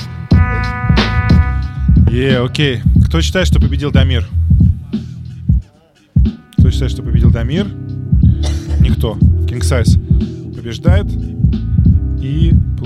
Е, 2.12 2.40
окей. 2.40 2.82
Кто 3.06 3.22
считает, 3.22 3.48
что 3.48 3.60
победил 3.60 3.92
Дамир? 3.92 4.26
Кто 6.60 6.72
считает, 6.72 6.92
что 6.92 7.04
победил 7.04 7.30
Дамир? 7.30 7.68
Никто. 8.80 9.18
King 9.48 9.62
Size 9.62 10.56
побеждает 10.56 11.08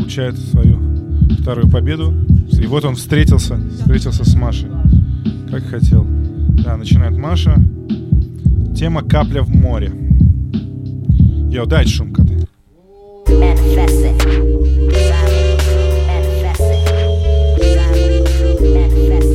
получает 0.09 0.39
свою 0.39 0.79
вторую 1.39 1.69
победу. 1.69 2.11
И 2.59 2.65
вот 2.65 2.83
он 2.83 2.95
встретился, 2.95 3.59
встретился 3.77 4.27
с 4.27 4.33
Машей. 4.33 4.67
Как 5.51 5.63
хотел. 5.65 6.03
Да, 6.63 6.77
начинает 6.77 7.15
Маша. 7.15 7.55
Тема 8.75 9.03
«Капля 9.03 9.43
в 9.43 9.49
море». 9.49 9.91
Йоу, 11.51 11.67
дай 11.67 11.85
шум, 11.85 12.11
коты. 12.11 12.39
Manifest 13.27 14.03
it. 14.03 14.17
Manifest 16.07 16.59
it. 16.59 16.89
Manifest 18.63 19.23
it. 19.23 19.28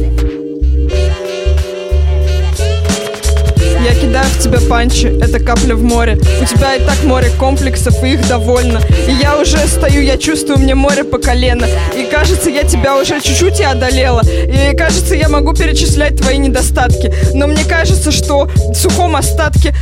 Я 3.85 3.95
кидаю 3.95 4.25
в 4.25 4.43
тебя 4.43 4.61
панчи, 4.67 5.09
это 5.21 5.39
капля 5.39 5.75
в 5.75 5.83
море. 5.83 6.19
У 6.41 6.45
тебя 6.47 6.75
и 6.75 6.81
так 6.81 7.05
море 7.05 7.31
комплексов, 7.39 8.03
и 8.03 8.15
их 8.15 8.27
довольно. 8.27 8.81
И 9.07 9.13
я 9.13 9.39
уже 9.39 9.59
стою, 9.59 10.01
я 10.01 10.17
чувствую, 10.17 10.59
мне 10.59 10.75
море 10.75 11.05
по 11.05 11.19
колено. 11.19 11.67
И 11.95 12.05
кажется, 12.11 12.49
я 12.49 12.63
тебя 12.63 12.97
уже 12.97 13.21
чуть-чуть 13.21 13.61
и 13.61 13.63
одолела. 13.63 14.23
И 14.23 14.75
кажется, 14.75 15.15
я 15.15 15.29
могу 15.29 15.53
перечислять 15.53 16.17
твои 16.17 16.39
недостатки. 16.39 17.13
Но 17.35 17.47
мне 17.47 17.63
кажется, 17.65 18.11
что 18.11 18.47
в 18.47 18.75
сухом 18.75 19.17
остатке 19.17 19.75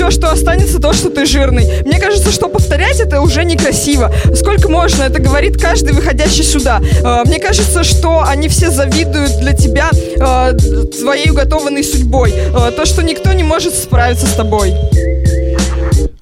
все, 0.00 0.10
что 0.10 0.30
останется, 0.30 0.78
то, 0.78 0.94
что 0.94 1.10
ты 1.10 1.26
жирный. 1.26 1.82
Мне 1.84 1.98
кажется, 2.00 2.32
что 2.32 2.48
повторять 2.48 3.00
это 3.00 3.20
уже 3.20 3.44
некрасиво. 3.44 4.10
Сколько 4.34 4.70
можно, 4.70 5.02
это 5.02 5.20
говорит 5.20 5.60
каждый 5.60 5.92
выходящий 5.92 6.42
сюда. 6.42 6.80
Э, 6.80 7.22
Мне 7.26 7.38
кажется, 7.38 7.84
что 7.84 8.24
они 8.26 8.48
все 8.48 8.70
завидуют 8.70 9.38
для 9.40 9.52
тебя 9.52 9.90
э, 9.92 10.56
твоей 11.00 11.30
уготованной 11.30 11.84
судьбой. 11.84 12.32
Э, 12.32 12.70
То, 12.74 12.86
что 12.86 13.02
никто 13.10 13.32
не 13.32 13.42
может 13.42 13.74
справиться 13.74 14.26
с 14.26 14.34
тобой 14.34 14.72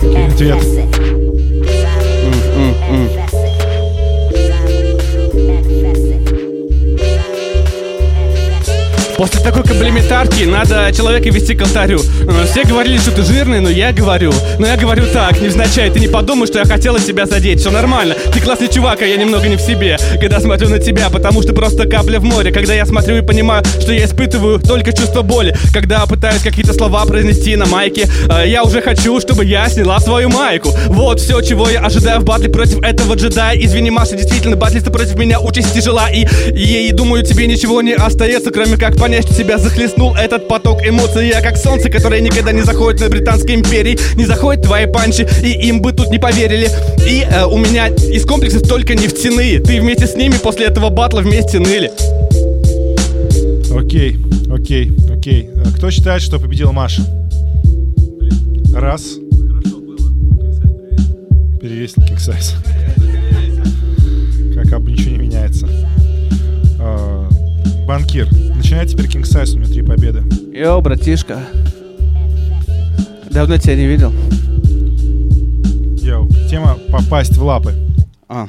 Ответ. 0.01 1.18
После 9.19 9.41
такой 9.41 9.65
комплиментарки 9.65 10.45
надо 10.45 10.93
человека 10.97 11.29
вести 11.31 11.57
к 11.57 11.63
алтарю. 11.63 12.01
Э, 12.21 12.47
Все 12.49 12.63
говорили, 12.63 12.99
что 12.99 13.11
ты 13.11 13.25
жирный, 13.25 13.59
но 13.59 13.69
я 13.69 13.93
говорю. 13.93 14.33
Но 14.61 14.67
я 14.69 14.77
говорю 14.77 15.07
так, 15.13 15.41
невзначай, 15.41 15.91
ты 15.91 15.99
не 15.99 16.07
подумай, 16.07 16.47
что 16.47 16.61
я 16.61 16.65
хотела 16.65 17.01
тебя 17.01 17.27
задеть. 17.27 17.59
Все 17.59 17.73
нормально. 17.73 18.15
Ты 18.33 18.41
классный 18.41 18.69
чувак, 18.69 19.03
а 19.03 19.07
я 19.07 19.17
немного 19.17 19.49
не 19.49 19.57
в 19.57 19.61
себе. 19.61 19.99
Когда 20.21 20.39
смотрю 20.39 20.69
на 20.69 20.79
тебя, 20.79 21.11
потому 21.11 21.43
что 21.43 21.53
просто 21.53 21.89
капля 21.89 22.21
в 22.21 22.25
море. 22.25 22.53
Когда 22.53 22.75
я 22.75 22.87
смотрю 22.87 23.17
и 23.17 23.23
понимаю, 23.23 23.65
что 23.81 23.93
я 23.93 24.05
испытываю 24.05 24.61
только 24.61 24.93
чувство 24.93 25.23
боли. 25.23 25.53
Когда 25.75 26.07
пытаюсь 26.07 26.43
какие-то 26.43 26.73
слова 26.73 27.05
произнести 27.05 27.57
на 27.57 27.67
майке, 27.67 28.09
э, 28.31 28.45
я 28.47 28.63
уже 28.63 28.81
хочу, 28.81 29.21
чтобы 29.21 29.45
я 29.45 29.69
сняла 29.69 29.99
свою 29.99 30.29
майку. 30.29 30.71
Вот 30.87 31.21
все, 31.21 31.41
чего 31.41 31.69
я 31.69 31.81
ожидаю 31.81 32.21
в 32.21 32.25
батле 32.25 32.51
против 32.51 32.81
этого 32.85 33.15
джедая. 33.15 33.59
Извини, 33.59 33.91
Маша, 33.91 34.15
действительно, 34.15 34.55
батлисты 34.55 34.93
против 34.93 35.17
меня 35.17 35.41
участь 35.41 35.75
тяжела. 35.75 36.09
И, 36.09 36.25
и, 36.53 36.89
и 36.89 36.93
думаю, 36.93 37.25
тебе 37.25 37.49
ничего 37.49 37.83
не 37.83 37.95
остается, 37.95 38.53
кроме 38.53 38.77
как 38.77 38.97
понять, 38.97 39.08
что 39.17 39.35
тебя 39.35 39.59
захлестнул 39.59 40.15
этот 40.15 40.49
поток 40.49 40.87
эмоций. 40.87 41.29
Я 41.29 41.41
как 41.41 41.57
солнце, 41.57 41.89
которое 41.89 42.21
никогда 42.21 42.53
не 42.53 42.63
заходит 42.63 43.01
на 43.01 43.09
Британской 43.09 43.55
империи, 43.55 43.99
не 44.17 44.27
заходит 44.27 44.63
твои 44.65 44.87
панчи, 44.87 45.27
и 45.43 45.69
им 45.69 45.81
бы 45.81 45.93
тут 45.93 46.11
не 46.11 46.19
поверили. 46.19 46.71
И 47.07 47.27
э, 47.29 47.45
у 47.45 47.57
меня 47.57 47.89
из 47.89 48.25
комплексов 48.25 48.63
только 48.69 48.95
нефтяные. 48.95 49.61
Ты 49.61 49.81
вместе 49.81 50.07
с 50.07 50.15
ними 50.15 50.35
после 50.43 50.67
этого 50.67 50.91
батла 50.91 51.23
вместе 51.23 51.59
ныли. 51.59 51.91
Окей, 53.75 54.19
окей, 54.53 54.93
окей. 55.11 55.51
А 55.65 55.73
Кто 55.77 55.91
считает, 55.91 56.23
что 56.23 56.39
победила 56.39 56.73
Маша? 56.73 57.03
Раз. 58.75 59.03
Перевесил 61.61 62.03
Size. 62.05 62.55
Как 64.55 64.73
обычно, 64.73 65.01
ничего 65.01 65.17
не 65.17 65.19
меняется. 65.19 65.69
А, 66.79 67.29
Банкир. 67.87 68.29
Начинай 68.69 68.87
теперь 68.87 69.07
King 69.07 69.23
Size, 69.23 69.55
у 69.55 69.61
него 69.61 69.73
три 69.73 69.81
победы. 69.81 70.23
Йо, 70.53 70.79
братишка. 70.83 71.39
Давно 73.31 73.57
тебя 73.57 73.77
не 73.77 73.87
видел. 73.87 74.13
Йоу. 76.03 76.29
Тема 76.51 76.77
«Попасть 76.91 77.35
в 77.39 77.43
лапы». 77.43 77.73
А. 78.29 78.47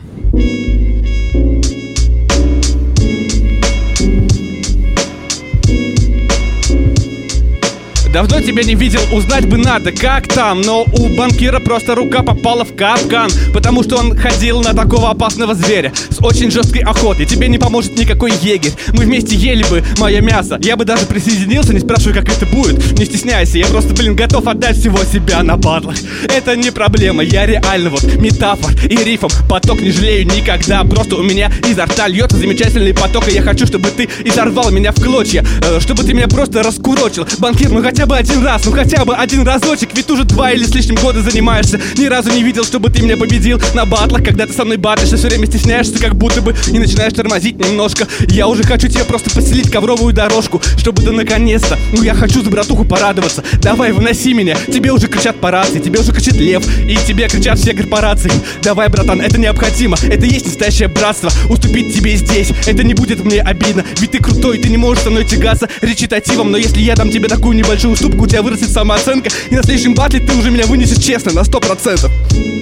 Давно 8.12 8.42
тебя 8.42 8.64
не 8.64 8.74
видел, 8.74 9.02
узнать 9.12 9.48
бы 9.48 9.58
надо, 9.58 9.92
как 9.92 10.28
там. 10.28 10.62
Но 10.62 10.84
у 10.84 11.16
банкира 11.16 11.60
просто 11.60 11.94
рука 11.94 12.24
попала 12.24 12.66
в 12.66 12.76
капкан 12.76 13.30
Потому 13.54 13.84
что 13.84 13.98
он 13.98 14.18
ходил 14.18 14.62
на 14.62 14.74
такого 14.74 15.12
опасного 15.12 15.54
зверя 15.54 15.94
С 16.10 16.18
очень 16.24 16.50
жесткой 16.50 16.82
охотой. 16.82 17.28
Тебе 17.28 17.48
не 17.48 17.60
поможет 17.60 17.98
никакой 17.98 18.32
егерь. 18.42 18.74
Мы 18.94 19.06
вместе 19.06 19.36
ели 19.36 19.64
бы 19.70 19.84
мое 20.00 20.22
мясо. 20.22 20.58
Я 20.62 20.76
бы 20.76 20.86
даже 20.86 21.06
присоединился, 21.06 21.74
не 21.74 21.80
спрашивай, 21.80 22.14
как 22.14 22.30
это 22.30 22.46
будет. 22.48 22.98
Не 22.98 23.06
стесняйся, 23.06 23.60
я 23.60 23.68
просто, 23.68 23.94
блин, 23.94 24.16
готов 24.16 24.48
отдать 24.48 24.78
всего 24.78 24.98
себя 25.04 25.44
на 25.44 25.58
батлах. 25.58 25.96
Это 26.36 26.56
не 26.56 26.72
проблема, 26.72 27.24
я 27.24 27.46
реально 27.46 27.92
вот 27.92 28.04
метафор 28.16 28.74
и 28.84 28.96
рифом. 28.96 29.30
Поток 29.48 29.82
не 29.82 29.92
жалею 29.92 30.26
никогда 30.26 30.84
Просто 30.84 31.16
у 31.16 31.24
меня 31.24 31.52
изо 31.68 31.86
рта 31.86 32.08
льется 32.08 32.38
замечательный 32.38 32.94
поток. 32.94 33.28
И 33.28 33.34
я 33.34 33.44
хочу, 33.44 33.68
чтобы 33.68 33.90
ты 33.90 34.10
изорвал 34.26 34.72
меня 34.72 34.92
в 34.92 34.96
клочья 34.96 35.46
э, 35.64 35.80
Чтобы 35.80 36.04
ты 36.04 36.14
меня 36.14 36.28
просто 36.28 36.64
раскурочил. 36.64 37.28
Банкир, 37.38 37.70
мы 37.70 37.84
хотим 37.84 37.99
хотя 38.00 38.08
бы 38.08 38.18
один 38.18 38.46
раз, 38.46 38.66
ну 38.66 38.72
хотя 38.72 39.04
бы 39.04 39.14
один 39.14 39.46
разочек 39.46 39.90
Ведь 39.94 40.10
уже 40.10 40.24
два 40.24 40.52
или 40.52 40.64
с 40.64 40.74
лишним 40.74 40.96
года 40.96 41.22
занимаешься. 41.22 41.82
Ни 41.98 42.06
разу 42.06 42.32
не 42.32 42.44
видел, 42.44 42.64
чтобы 42.64 42.90
ты 42.90 43.02
меня 43.02 43.18
победил 43.18 43.60
на 43.74 43.86
батлах 43.86 44.24
Когда 44.24 44.46
ты 44.46 44.54
со 44.54 44.64
мной 44.64 44.78
батлишь, 44.78 45.10
все 45.10 45.28
время 45.28 45.48
стесняешься 45.48 46.00
как 46.00 46.16
будто 46.16 46.42
бы 46.42 46.56
И 46.68 46.80
начинаешь 46.80 47.12
тормозить 47.12 47.60
немножко. 47.60 48.08
Я 48.30 48.48
уже 48.48 48.64
хочу 48.64 48.88
тебе 48.88 49.04
просто 49.04 49.30
поселить 49.32 49.70
ковровую 49.70 50.14
дорожку 50.14 50.62
Чтобы 50.78 51.02
ты 51.02 51.12
наконец-то, 51.12 51.78
ну 51.92 52.02
я 52.02 52.14
хочу 52.14 52.42
за 52.42 52.50
братуху 52.50 52.86
порадоваться. 52.86 53.44
Давай, 53.62 53.92
выноси 53.92 54.34
меня, 54.34 54.56
тебе 54.72 54.94
уже 54.94 55.08
кричат 55.08 55.36
по 55.36 55.52
рации 55.52 55.80
Тебе 55.80 56.00
уже 56.00 56.14
кричит 56.14 56.36
лев, 56.36 56.64
и 56.80 56.96
тебе 57.06 57.28
кричат 57.28 57.60
все 57.60 57.74
корпорации. 57.74 58.32
Давай, 58.62 58.88
братан, 58.88 59.20
это 59.20 59.38
необходимо, 59.38 59.98
это 60.10 60.26
есть 60.26 60.46
настоящее 60.46 60.88
братство. 60.88 61.30
Уступить 61.50 61.94
тебе 61.94 62.16
здесь, 62.16 62.52
это 62.66 62.82
не 62.84 62.94
будет 62.94 63.26
мне 63.26 63.42
обидно 63.42 63.84
Ведь 64.00 64.12
ты 64.12 64.20
крутой, 64.20 64.60
ты 64.60 64.70
не 64.70 64.78
можешь 64.78 65.04
со 65.04 65.10
мной 65.10 65.26
тягаться 65.26 65.68
речитативом 65.82 66.52
Но 66.52 66.58
если 66.58 66.80
я 66.80 66.96
дам 66.96 67.10
тебе 67.10 67.28
такую 67.28 67.58
небольшую 67.58 67.89
уступку, 67.92 68.24
у 68.24 68.28
тебя 68.28 68.42
вырастет 68.42 68.70
самооценка 68.70 69.30
И 69.50 69.56
на 69.56 69.64
следующем 69.64 69.94
батле 69.94 70.20
ты 70.20 70.36
уже 70.36 70.52
меня 70.52 70.66
вынесешь 70.66 71.04
честно, 71.04 71.32
на 71.34 71.44
сто 71.44 71.60
процентов 71.60 72.12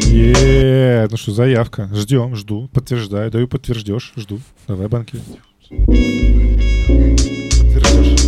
Е, 0.05 1.07
ну 1.09 1.17
что, 1.17 1.31
заявка. 1.31 1.89
Ждем, 1.93 2.35
жду, 2.35 2.69
подтверждаю, 2.73 3.31
даю 3.31 3.47
подтверждешь, 3.47 4.13
жду. 4.15 4.39
Давай, 4.67 4.87
банки. 4.87 5.19
Подтверждешь. 7.75 8.27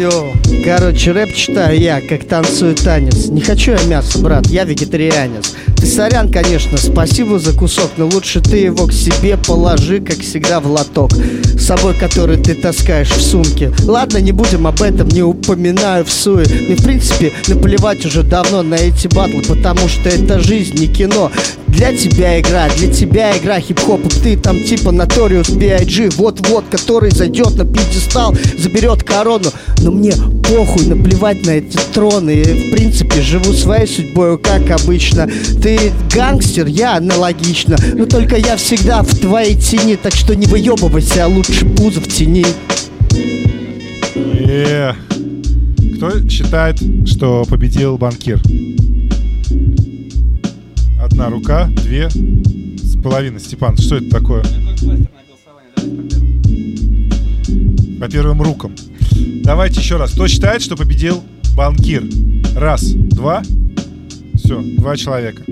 Йо, 0.00 0.32
короче, 0.64 1.12
рэп 1.12 1.34
читаю 1.34 1.78
я, 1.78 2.00
как 2.00 2.24
танцую 2.24 2.74
танец. 2.74 3.26
Не 3.26 3.40
хочу 3.40 3.72
я 3.72 3.82
мясо, 3.84 4.18
брат, 4.18 4.46
я 4.46 4.64
вегетарианец. 4.64 5.54
Ты 5.76 5.86
сорян, 5.86 6.30
конечно, 6.30 6.76
спасибо 6.76 7.38
за 7.38 7.52
кусок, 7.52 7.90
но 7.96 8.06
лучше 8.06 8.40
ты 8.40 8.58
его 8.58 8.86
к 8.86 8.92
себе 8.92 9.36
положи, 9.36 10.00
как 10.00 10.18
всегда, 10.18 10.60
в 10.60 10.66
лоток. 10.66 11.12
С 11.12 11.66
собой, 11.66 11.94
который 11.94 12.36
ты 12.36 12.54
таскаешь 12.54 13.10
в 13.10 13.22
сумке. 13.22 13.72
Ладно, 13.84 14.18
не 14.18 14.32
будем 14.32 14.66
об 14.66 14.82
этом, 14.82 15.08
не 15.08 15.22
упоминаю 15.22 16.04
в 16.04 16.10
суе. 16.10 16.46
Мне, 16.46 16.76
в 16.76 16.82
принципе, 16.82 17.32
наплевать 17.48 18.04
уже 18.04 18.22
давно 18.22 18.62
на 18.62 18.74
эти 18.74 19.06
батлы, 19.06 19.42
потому 19.48 19.88
что 19.88 20.08
это 20.08 20.40
жизнь, 20.40 20.78
не 20.78 20.88
кино. 20.88 21.30
Для 21.70 21.96
тебя 21.96 22.38
игра, 22.40 22.68
для 22.76 22.92
тебя 22.92 23.38
игра 23.38 23.60
хип-хоп 23.60 24.04
И 24.04 24.08
Ты 24.08 24.36
там 24.36 24.62
типа 24.62 24.90
Notorious 24.90 25.56
B.I.G. 25.56 26.10
Вот-вот, 26.16 26.64
который 26.70 27.10
зайдет 27.10 27.56
на 27.56 27.64
пьедестал 27.64 28.34
Заберет 28.58 29.04
корону 29.04 29.50
Но 29.80 29.90
мне 29.92 30.12
похуй, 30.50 30.86
наплевать 30.86 31.46
на 31.46 31.50
эти 31.50 31.78
троны 31.94 32.30
И, 32.30 32.42
В 32.42 32.76
принципе, 32.76 33.22
живу 33.22 33.52
своей 33.52 33.86
судьбой, 33.86 34.38
как 34.38 34.70
обычно 34.70 35.28
Ты 35.62 35.92
гангстер, 36.12 36.66
я 36.66 36.96
аналогично 36.96 37.76
Но 37.94 38.06
только 38.06 38.36
я 38.36 38.56
всегда 38.56 39.02
в 39.02 39.14
твоей 39.16 39.54
тени 39.54 39.96
Так 39.96 40.14
что 40.14 40.34
не 40.34 40.46
выебывайся, 40.46 41.24
а 41.24 41.28
лучше 41.28 41.64
пузо 41.66 42.00
в 42.00 42.08
тени 42.08 42.44
Е. 44.14 44.94
Кто 45.96 46.28
считает, 46.28 46.78
что 47.06 47.44
победил 47.48 47.98
банкир? 47.98 48.40
Одна 51.00 51.28
рука, 51.28 51.68
две 51.82 52.08
с 52.08 53.00
половиной. 53.02 53.38
Степан, 53.38 53.76
что 53.76 53.96
это 53.96 54.08
такое? 54.10 54.42
По 58.00 58.08
первым 58.08 58.40
рукам. 58.40 58.74
Давайте 59.50 59.80
еще 59.80 59.96
раз. 59.96 60.12
Кто 60.12 60.28
считает, 60.28 60.62
что 60.62 60.76
победил 60.76 61.24
банкир? 61.56 62.04
Раз, 62.54 62.92
два. 62.92 63.42
Все, 64.36 64.62
два 64.78 64.96
человека. 64.96 65.42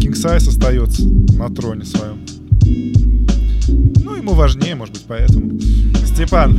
Кинг 0.00 0.16
Сайз 0.16 0.48
остается 0.48 1.06
на 1.08 1.48
троне 1.54 1.84
своем. 1.84 2.26
Ну, 4.02 4.16
ему 4.16 4.32
важнее, 4.32 4.74
может 4.74 4.94
быть, 4.94 5.04
поэтому. 5.06 5.60
Степан. 6.04 6.58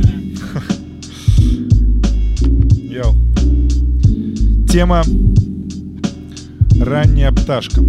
Йоу. 2.72 3.14
Тема 4.72 5.02
Ранняя 6.80 7.32
пташка. 7.32 7.82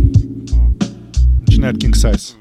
Начинает 1.48 1.78
King 1.78 1.94
Size. 1.94 2.36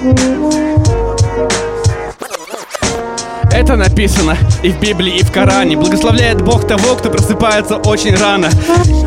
Thank 0.00 0.20
you. 0.20 0.67
Это 3.58 3.74
написано 3.74 4.38
и 4.62 4.70
в 4.70 4.78
Библии, 4.78 5.18
и 5.18 5.24
в 5.24 5.32
Коране. 5.32 5.76
Благословляет 5.76 6.40
Бог 6.42 6.68
того, 6.68 6.94
кто 6.94 7.10
просыпается 7.10 7.78
очень 7.78 8.14
рано. 8.14 8.48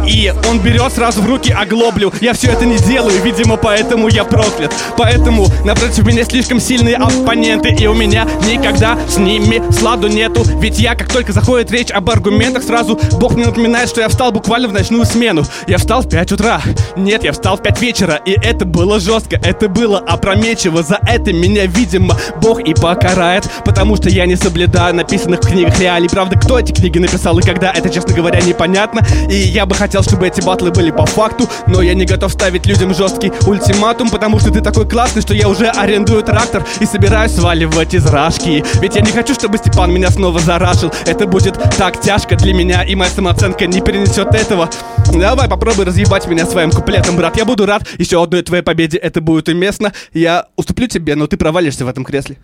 И 0.06 0.34
он 0.50 0.60
берет 0.60 0.92
сразу 0.92 1.22
в 1.22 1.26
руки 1.26 1.54
оглоблю. 1.54 2.12
Я 2.20 2.34
все 2.34 2.52
это 2.52 2.66
не 2.66 2.78
делаю, 2.78 3.22
видимо, 3.24 3.56
поэтому 3.56 4.10
я 4.10 4.26
проклят. 4.26 4.74
Поэтому 4.98 5.48
напротив 5.64 6.06
меня 6.06 6.26
слишком 6.26 6.60
сильные 6.60 6.98
оппоненты, 6.98 7.70
и 7.70 7.88
у 7.88 7.94
меня 7.94 8.28
никогда 8.46 8.98
с 9.08 9.18
ними 9.18 9.64
сладу 9.72 10.10
нету. 10.10 10.44
Ведь 10.60 10.80
я, 10.80 10.96
как 10.96 11.08
только 11.10 11.32
заходит 11.32 11.72
речь 11.72 11.90
об 11.90 12.10
аргументах, 12.10 12.64
сразу 12.64 13.00
Бог 13.22 13.36
мне 13.36 13.46
напоминает, 13.46 13.88
что 13.88 14.02
я 14.02 14.10
встал 14.10 14.34
буквально 14.34 14.68
в 14.68 14.74
ночную 14.74 15.06
смену. 15.06 15.46
Я 15.66 15.78
встал 15.78 16.02
в 16.02 16.10
5 16.10 16.34
утра. 16.34 16.62
Нет, 16.98 17.24
я 17.24 17.32
встал 17.32 17.56
в 17.56 17.62
5 17.62 17.82
вечера. 17.82 18.20
И 18.26 18.32
это 18.32 18.66
было 18.66 19.00
жестко, 19.00 19.40
это 19.42 19.70
было 19.70 20.00
опрометчиво. 20.00 20.84
За 20.84 21.00
это 21.08 21.32
меня, 21.32 21.68
видимо, 21.68 22.18
Бог 22.42 22.60
и 22.60 22.74
покарает. 22.74 23.50
Потому 23.64 23.96
что 23.96 24.10
я 24.10 24.26
не 24.26 24.41
соблюдаю 24.42 24.96
написанных 24.96 25.42
в 25.42 25.48
книгах 25.48 25.80
реалий. 25.80 26.10
Правда, 26.10 26.38
кто 26.38 26.60
эти 26.60 26.72
книги 26.72 27.00
написал 27.00 27.38
и 27.40 27.42
когда, 27.42 27.72
это, 27.72 27.90
честно 27.90 28.16
говоря, 28.16 28.42
непонятно. 28.42 29.02
И 29.30 29.36
я 29.36 29.66
бы 29.66 29.76
хотел, 29.76 30.04
чтобы 30.04 30.28
эти 30.28 30.42
батлы 30.42 30.72
были 30.72 30.92
по 30.92 31.06
факту. 31.06 31.48
Но 31.68 31.82
я 31.82 31.94
не 31.94 32.06
готов 32.06 32.32
ставить 32.32 32.66
людям 32.66 32.94
жесткий 32.94 33.32
ультиматум, 33.46 34.10
потому 34.10 34.40
что 34.40 34.52
ты 34.52 34.62
такой 34.62 34.88
классный, 34.88 35.22
что 35.22 35.34
я 35.34 35.48
уже 35.48 35.68
арендую 35.68 36.24
трактор 36.24 36.66
и 36.80 36.86
собираюсь 36.86 37.34
сваливать 37.34 37.94
из 37.94 38.06
рашки. 38.06 38.64
Ведь 38.82 38.96
я 38.96 39.02
не 39.02 39.12
хочу, 39.12 39.34
чтобы 39.34 39.58
Степан 39.58 39.92
меня 39.94 40.10
снова 40.10 40.40
зарашил. 40.40 40.92
Это 41.06 41.28
будет 41.28 41.58
так 41.78 42.02
тяжко 42.02 42.36
для 42.36 42.54
меня, 42.54 42.84
и 42.84 42.96
моя 42.96 43.12
самооценка 43.12 43.68
не 43.68 43.82
перенесет 43.82 44.34
этого. 44.34 44.70
Давай 45.14 45.48
попробуй 45.48 45.86
разъебать 45.86 46.28
меня 46.28 46.46
своим 46.46 46.72
куплетом, 46.72 47.16
брат. 47.16 47.38
Я 47.38 47.46
буду 47.46 47.66
рад 47.66 47.84
еще 47.98 48.24
одной 48.24 48.42
твоей 48.42 48.64
победе, 48.64 48.98
это 48.98 49.22
будет 49.22 49.50
уместно. 49.50 49.94
Я 50.14 50.48
уступлю 50.56 50.88
тебе, 50.88 51.16
но 51.16 51.28
ты 51.28 51.38
провалишься 51.38 51.86
в 51.86 51.88
этом 51.88 52.04
кресле. 52.04 52.38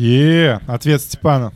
Е, 0.00 0.60
ответ 0.68 1.00
Степана. 1.00 1.50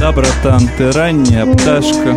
Да, 0.00 0.12
братан, 0.12 0.70
ты 0.78 0.90
ранняя 0.92 1.44
пташка 1.44 2.16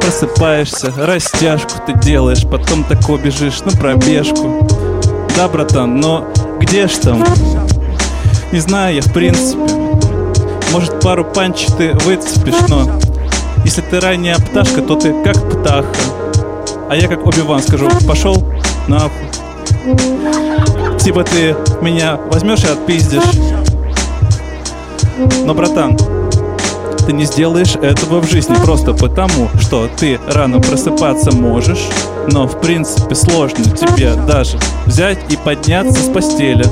Просыпаешься, 0.00 0.92
растяжку 0.98 1.72
ты 1.84 1.94
делаешь 1.94 2.46
Потом 2.48 2.84
такой 2.84 3.18
бежишь 3.20 3.60
на 3.62 3.72
пробежку 3.72 4.68
Да, 5.36 5.48
братан, 5.48 5.98
но 5.98 6.32
где 6.60 6.86
ж 6.86 6.92
там? 7.02 7.24
Не 8.52 8.60
знаю 8.60 8.94
я, 8.94 9.02
в 9.02 9.12
принципе 9.12 9.74
Может, 10.70 11.00
пару 11.00 11.24
панчей 11.24 11.72
ты 11.76 11.92
выцепишь, 12.04 12.68
но 12.68 12.88
Если 13.64 13.80
ты 13.80 13.98
ранняя 13.98 14.36
пташка, 14.38 14.80
то 14.80 14.94
ты 14.94 15.12
как 15.24 15.36
птаха 15.50 16.31
А 16.92 16.94
я 16.94 17.08
как 17.08 17.26
Оби-Ван 17.26 17.62
скажу, 17.62 17.88
пошел 18.06 18.36
нахуй 18.86 19.26
Типа 20.98 21.24
ты 21.24 21.56
меня 21.80 22.18
возьмешь 22.30 22.64
и 22.64 22.66
отпиздишь 22.66 23.22
но, 25.46 25.54
братан, 25.54 25.96
ты 27.06 27.14
не 27.14 27.24
сделаешь 27.24 27.76
этого 27.76 28.20
в 28.20 28.30
жизни 28.30 28.54
просто 28.56 28.92
потому, 28.92 29.48
что 29.60 29.88
ты 29.96 30.20
рано 30.28 30.60
просыпаться 30.60 31.32
можешь, 31.32 31.88
но 32.30 32.46
в 32.46 32.60
принципе 32.60 33.14
сложно 33.14 33.64
тебе 33.64 34.14
даже 34.14 34.58
взять 34.84 35.18
и 35.30 35.36
подняться 35.36 36.02
с 36.02 36.08
постели. 36.08 36.64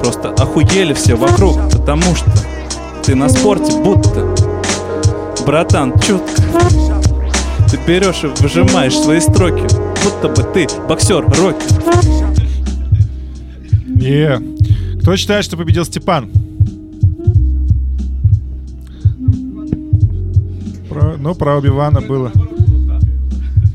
Просто 0.00 0.30
охуели 0.30 0.92
все 0.92 1.14
вокруг, 1.14 1.56
потому 1.70 2.14
что 2.14 2.30
ты 3.02 3.14
на 3.14 3.30
спорте 3.30 3.72
будто. 3.78 4.26
Братан, 5.46 5.98
чутко. 6.00 6.89
Ты 7.70 7.78
берешь 7.86 8.24
и 8.24 8.26
выжимаешь 8.42 8.96
свои 8.96 9.20
строки, 9.20 9.62
будто 10.04 10.28
бы 10.28 10.42
ты 10.52 10.66
боксер 10.88 11.24
Рокки. 11.24 11.66
Е. 14.02 14.40
Кто 15.00 15.16
считает, 15.16 15.44
что 15.44 15.56
победил 15.56 15.84
Степан? 15.84 16.30
Про- 20.88 21.16
ну, 21.16 21.34
про 21.36 21.58
Оби-Вана 21.58 22.00
было 22.00 22.32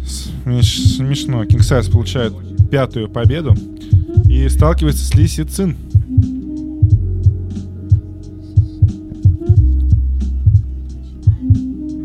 смеш- 0.05 0.95
смешно. 0.97 1.43
Size 1.43 1.89
получает 1.89 2.33
пятую 2.69 3.07
победу 3.09 3.55
и 4.27 4.49
сталкивается 4.49 5.05
с 5.05 5.15
Ли 5.15 5.27
Цин. 5.27 5.77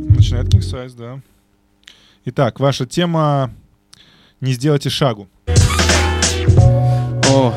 Начинает 0.09 0.49
Size, 0.55 0.95
да. 0.97 1.21
Итак, 2.33 2.61
ваша 2.61 2.87
тема 2.87 3.51
«Не 4.41 4.53
сделайте 4.53 4.89
шагу». 4.89 5.29
О, 7.29 7.53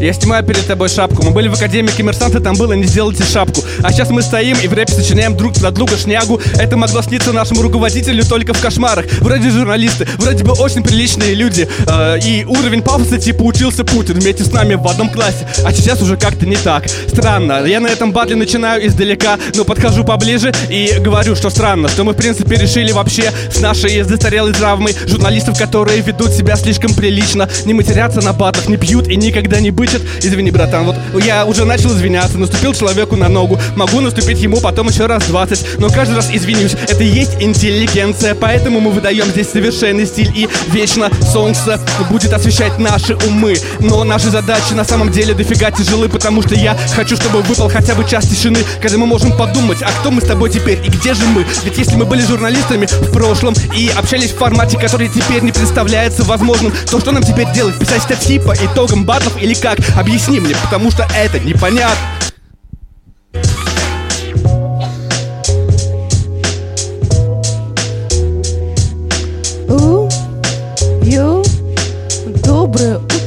я 0.00 0.12
снимаю 0.12 0.44
перед 0.44 0.66
тобой 0.66 0.88
шапку. 0.88 1.24
Мы 1.24 1.30
были 1.30 1.48
в 1.48 1.54
Академии 1.54 1.90
коммерсанта, 1.90 2.40
там 2.40 2.56
было 2.56 2.72
не 2.72 2.84
сделайте 2.84 3.24
шапку. 3.24 3.62
А 3.82 3.92
сейчас 3.92 4.10
мы 4.10 4.22
стоим 4.22 4.56
и 4.62 4.68
в 4.68 4.72
рэпе 4.72 4.92
сочиняем 4.92 5.36
друг 5.36 5.54
для 5.54 5.70
друга 5.70 5.96
шнягу. 5.96 6.40
Это 6.58 6.76
могло 6.76 7.02
сниться 7.02 7.32
нашему 7.32 7.62
руководителю 7.62 8.24
только 8.24 8.54
в 8.54 8.60
кошмарах. 8.60 9.06
Вроде 9.20 9.50
журналисты, 9.50 10.06
вроде 10.18 10.44
бы 10.44 10.52
очень 10.52 10.82
приличные 10.82 11.34
люди. 11.34 11.68
Э, 11.86 12.18
и 12.18 12.44
уровень 12.44 12.82
пафоса 12.82 13.18
типа 13.18 13.42
учился 13.42 13.84
Путин 13.84 14.20
вместе 14.20 14.44
с 14.44 14.52
нами 14.52 14.74
в 14.74 14.86
одном 14.86 15.10
классе. 15.10 15.48
А 15.64 15.72
сейчас 15.72 16.00
уже 16.02 16.16
как-то 16.16 16.46
не 16.46 16.56
так. 16.56 16.88
Странно. 16.88 17.64
Я 17.64 17.80
на 17.80 17.88
этом 17.88 18.12
батле 18.12 18.36
начинаю 18.36 18.86
издалека, 18.86 19.38
но 19.54 19.64
подхожу 19.64 20.04
поближе 20.04 20.52
и 20.68 20.94
говорю, 21.00 21.34
что 21.34 21.50
странно, 21.50 21.88
что 21.88 22.04
мы 22.04 22.12
в 22.12 22.16
принципе 22.16 22.56
решили 22.56 22.92
вообще 22.92 23.32
с 23.52 23.60
нашей 23.60 24.02
застарелой 24.02 24.52
травмой 24.52 24.94
журналистов, 25.06 25.58
которые 25.58 26.00
ведут 26.02 26.32
себя 26.32 26.56
слишком 26.56 26.94
прилично, 26.94 27.48
не 27.64 27.74
матерятся 27.74 28.20
на 28.20 28.32
батлах, 28.32 28.68
не 28.68 28.76
пьют 28.76 29.08
и 29.08 29.16
никогда 29.16 29.60
не 29.60 29.70
бычат. 29.88 30.02
Извини, 30.22 30.50
братан, 30.50 30.84
вот 30.84 30.96
я 31.24 31.44
уже 31.44 31.64
начал 31.64 31.90
извиняться, 31.92 32.38
наступил 32.38 32.74
человеку 32.74 33.16
на 33.16 33.28
ногу, 33.28 33.58
могу 33.76 34.00
наступить 34.00 34.38
ему 34.40 34.60
потом 34.60 34.88
еще 34.88 35.06
раз 35.06 35.24
20, 35.26 35.78
но 35.78 35.88
каждый 35.88 36.16
раз 36.16 36.28
извинюсь, 36.32 36.74
это 36.88 37.02
и 37.02 37.06
есть 37.06 37.36
интеллигенция, 37.40 38.34
поэтому 38.34 38.80
мы 38.80 38.90
выдаем 38.90 39.26
здесь 39.26 39.50
совершенный 39.50 40.06
стиль 40.06 40.30
и 40.34 40.48
вечно 40.70 41.10
солнце 41.32 41.80
будет 42.10 42.32
освещать 42.32 42.78
наши 42.78 43.14
умы. 43.14 43.56
Но 43.80 44.04
наши 44.04 44.30
задачи 44.30 44.72
на 44.72 44.84
самом 44.84 45.10
деле 45.10 45.34
дофига 45.34 45.70
тяжелы, 45.70 46.08
потому 46.08 46.42
что 46.42 46.54
я 46.54 46.76
хочу, 46.94 47.16
чтобы 47.16 47.42
выпал 47.42 47.68
хотя 47.68 47.94
бы 47.94 48.08
час 48.08 48.26
тишины, 48.26 48.58
когда 48.80 48.98
мы 48.98 49.06
можем 49.06 49.36
подумать, 49.36 49.82
а 49.82 49.88
кто 50.00 50.10
мы 50.10 50.20
с 50.20 50.24
тобой 50.24 50.50
теперь 50.50 50.78
и 50.84 50.90
где 50.90 51.14
же 51.14 51.24
мы? 51.26 51.46
Ведь 51.64 51.78
если 51.78 51.96
мы 51.96 52.04
были 52.04 52.22
журналистами 52.22 52.86
в 52.86 53.12
прошлом 53.12 53.54
и 53.74 53.90
общались 53.96 54.32
в 54.32 54.36
формате, 54.36 54.78
который 54.78 55.08
теперь 55.08 55.42
не 55.42 55.52
представляется 55.52 56.24
возможным, 56.24 56.72
то 56.90 57.00
что 57.00 57.12
нам 57.12 57.22
теперь 57.22 57.50
делать? 57.52 57.78
Писать 57.78 58.02
статьи 58.02 58.38
по 58.38 58.54
итогам 58.54 59.04
батлов 59.04 59.40
или 59.40 59.54
как? 59.54 59.77
Объясни 59.96 60.40
мне, 60.40 60.54
потому 60.62 60.90
что 60.90 61.06
это 61.14 61.38
непонятно. 61.38 61.96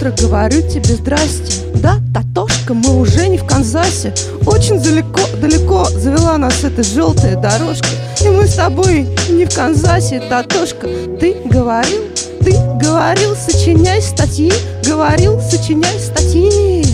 Утро, 0.01 0.11
говорю 0.19 0.61
тебе 0.61 0.95
здрасте. 0.95 1.63
Да, 1.75 1.97
Татошка, 2.13 2.73
мы 2.73 2.99
уже 2.99 3.27
не 3.27 3.37
в 3.37 3.45
Канзасе. 3.45 4.13
Очень 4.45 4.81
далеко, 4.81 5.21
далеко 5.39 5.85
завела 5.85 6.37
нас 6.37 6.63
эта 6.63 6.83
желтая 6.83 7.35
дорожка. 7.35 7.87
И 8.23 8.29
мы 8.29 8.47
с 8.47 8.55
тобой 8.55 9.07
не 9.29 9.45
в 9.45 9.53
Канзасе, 9.53 10.19
Татошка. 10.19 10.87
Ты 11.19 11.35
говорил, 11.45 12.01
ты 12.43 12.51
говорил, 12.81 13.35
сочиняй 13.35 14.01
статьи, 14.01 14.51
говорил, 14.85 15.39
сочиняй 15.41 15.99
статьи. 15.99 16.85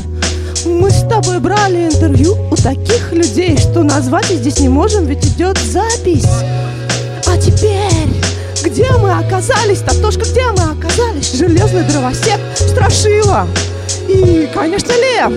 Мы 0.65 0.89
с 0.91 1.01
тобой 1.07 1.39
брали 1.39 1.85
интервью 1.85 2.35
у 2.51 2.55
таких 2.55 3.13
людей, 3.13 3.57
что 3.57 3.83
назвать 3.83 4.29
их 4.31 4.39
здесь 4.39 4.59
не 4.59 4.69
можем, 4.69 5.05
ведь 5.05 5.25
идет 5.25 5.57
запись. 5.71 6.27
А 7.25 7.37
теперь, 7.37 8.09
где 8.69 8.91
мы 8.91 9.11
оказались, 9.11 9.79
Татошка, 9.79 10.25
где 10.25 10.45
мы 10.51 10.71
оказались? 10.71 11.33
Железный 11.33 11.83
дровосек, 11.83 12.39
страшила 12.55 13.47
и, 14.07 14.49
конечно, 14.53 14.91
лев. 14.91 15.33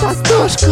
Татошка, 0.00 0.70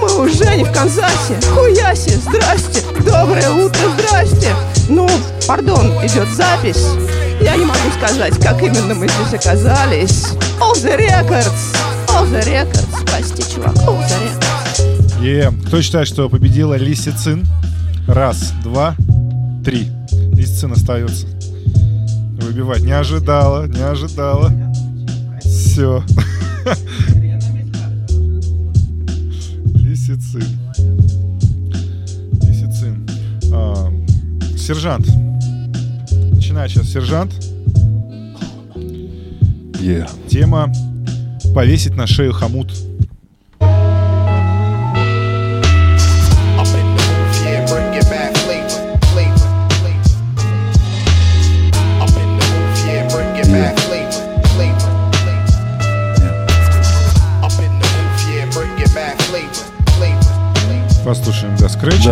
мы 0.00 0.24
уже 0.24 0.56
не 0.56 0.64
в 0.64 0.72
Канзасе. 0.72 1.38
Хуяси, 1.54 2.10
здрасте, 2.10 2.82
доброе 3.04 3.50
утро, 3.50 3.80
здрасте. 3.98 4.54
Ну, 4.88 5.08
пардон, 5.46 5.88
идет 6.06 6.28
запись. 6.28 6.86
Я 7.40 7.56
не 7.56 7.64
могу 7.64 7.90
сказать, 7.98 8.34
как 8.38 8.62
именно 8.62 8.94
мы 8.94 9.06
здесь 9.08 9.40
оказались. 9.40 10.28
All 10.60 10.74
the 10.74 10.96
records, 10.96 11.76
all 12.08 12.26
the 12.30 12.42
records, 12.46 13.04
прости, 13.06 13.42
чувак, 13.54 13.74
all 13.86 13.98
the 13.98 14.16
records. 14.22 15.22
И 15.22 15.66
кто 15.66 15.82
считает, 15.82 16.08
что 16.08 16.28
победила 16.28 16.74
Лисицин? 16.74 17.46
Раз, 18.08 18.52
два, 18.64 18.96
три. 19.64 19.88
Лисицин 20.34 20.72
остается. 20.72 21.26
Выбивать. 22.40 22.82
Не 22.82 22.92
ожидала, 22.92 23.66
не 23.66 23.80
ожидала. 23.80 24.52
Все. 25.40 26.02
Лисицин. 29.74 30.44
Лисицин. 32.42 33.08
А, 33.52 33.92
сержант. 34.56 35.06
Начинает 36.32 36.70
сейчас 36.70 36.88
сержант. 36.88 37.32
Yeah. 39.82 40.08
Тема 40.28 40.72
повесить 41.54 41.96
на 41.96 42.06
шею 42.06 42.32
хомут. 42.32 42.72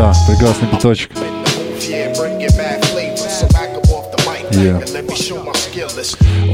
Да, 0.01 0.15
прекрасный 0.27 0.67
биточек. 0.67 1.11
Yeah, 4.51 4.81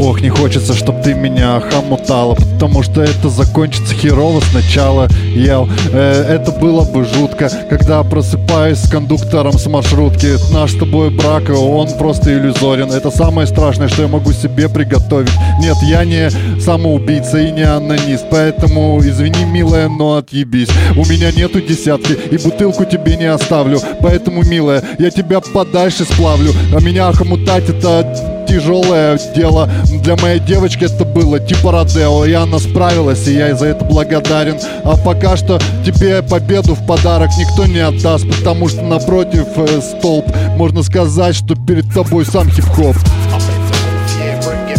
Ох, 0.06 0.20
не 0.20 0.28
хочется, 0.28 0.72
чтоб 0.74 1.02
ты 1.02 1.14
меня 1.14 1.60
хомутала 1.60 2.34
Потому 2.34 2.84
что 2.84 3.02
это 3.02 3.28
закончится 3.28 3.92
херово 3.92 4.40
сначала 4.52 5.08
Ел, 5.34 5.68
э, 5.92 6.24
это 6.28 6.52
было 6.52 6.84
бы 6.84 7.04
жутко 7.04 7.50
Когда 7.68 8.04
просыпаюсь 8.04 8.78
с 8.78 8.88
кондуктором 8.88 9.58
с 9.58 9.66
маршрутки. 9.66 10.36
Наш 10.52 10.72
с 10.72 10.76
тобой 10.76 11.10
брак, 11.10 11.50
он 11.50 11.88
просто 11.98 12.32
иллюзорен. 12.32 12.90
Это 12.92 13.10
самое 13.10 13.46
страшное, 13.46 13.88
что 13.88 14.02
я 14.02 14.08
могу 14.08 14.32
себе 14.32 14.68
приготовить. 14.68 15.32
Нет, 15.60 15.76
я 15.82 16.04
не 16.04 16.30
самоубийца 16.60 17.38
и 17.38 17.50
не 17.50 17.62
анонист 17.62 18.26
Поэтому, 18.30 19.00
извини, 19.00 19.44
милая, 19.44 19.88
но 19.88 20.16
отъебись. 20.16 20.68
У 20.96 21.04
меня 21.04 21.32
нету 21.32 21.60
десятки 21.60 22.12
и 22.12 22.38
бутылку 22.38 22.84
тебе 22.84 23.16
не 23.16 23.26
оставлю. 23.26 23.80
Поэтому, 24.00 24.42
милая, 24.44 24.82
я 24.98 25.10
тебя 25.10 25.40
подальше 25.40 26.04
сплавлю. 26.04 26.52
А 26.74 26.80
меня 26.80 27.12
хомутать 27.12 27.68
это 27.68 28.35
тяжелое 28.46 29.18
дело 29.34 29.68
Для 30.02 30.16
моей 30.16 30.40
девочки. 30.40 30.84
Это 30.84 31.04
было 31.04 31.38
типа 31.38 31.72
Родео 31.72 32.24
И 32.24 32.32
она 32.32 32.58
справилась, 32.58 33.26
и 33.26 33.34
я 33.34 33.54
за 33.54 33.66
это 33.66 33.84
благодарен. 33.84 34.58
А 34.84 34.96
пока 34.96 35.36
что 35.36 35.58
тебе 35.84 36.22
победу 36.22 36.74
в 36.74 36.86
подарок 36.86 37.30
никто 37.38 37.66
не 37.66 37.80
отдаст 37.80 38.26
Потому 38.28 38.68
что 38.68 38.82
напротив 38.82 39.46
э, 39.56 39.80
столб. 39.80 40.26
Можно 40.56 40.82
сказать, 40.82 41.34
что 41.34 41.54
перед 41.54 41.92
тобой 41.92 42.24
сам 42.24 42.50
хип-хоп. 42.50 42.96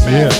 Yeah, 0.09 0.31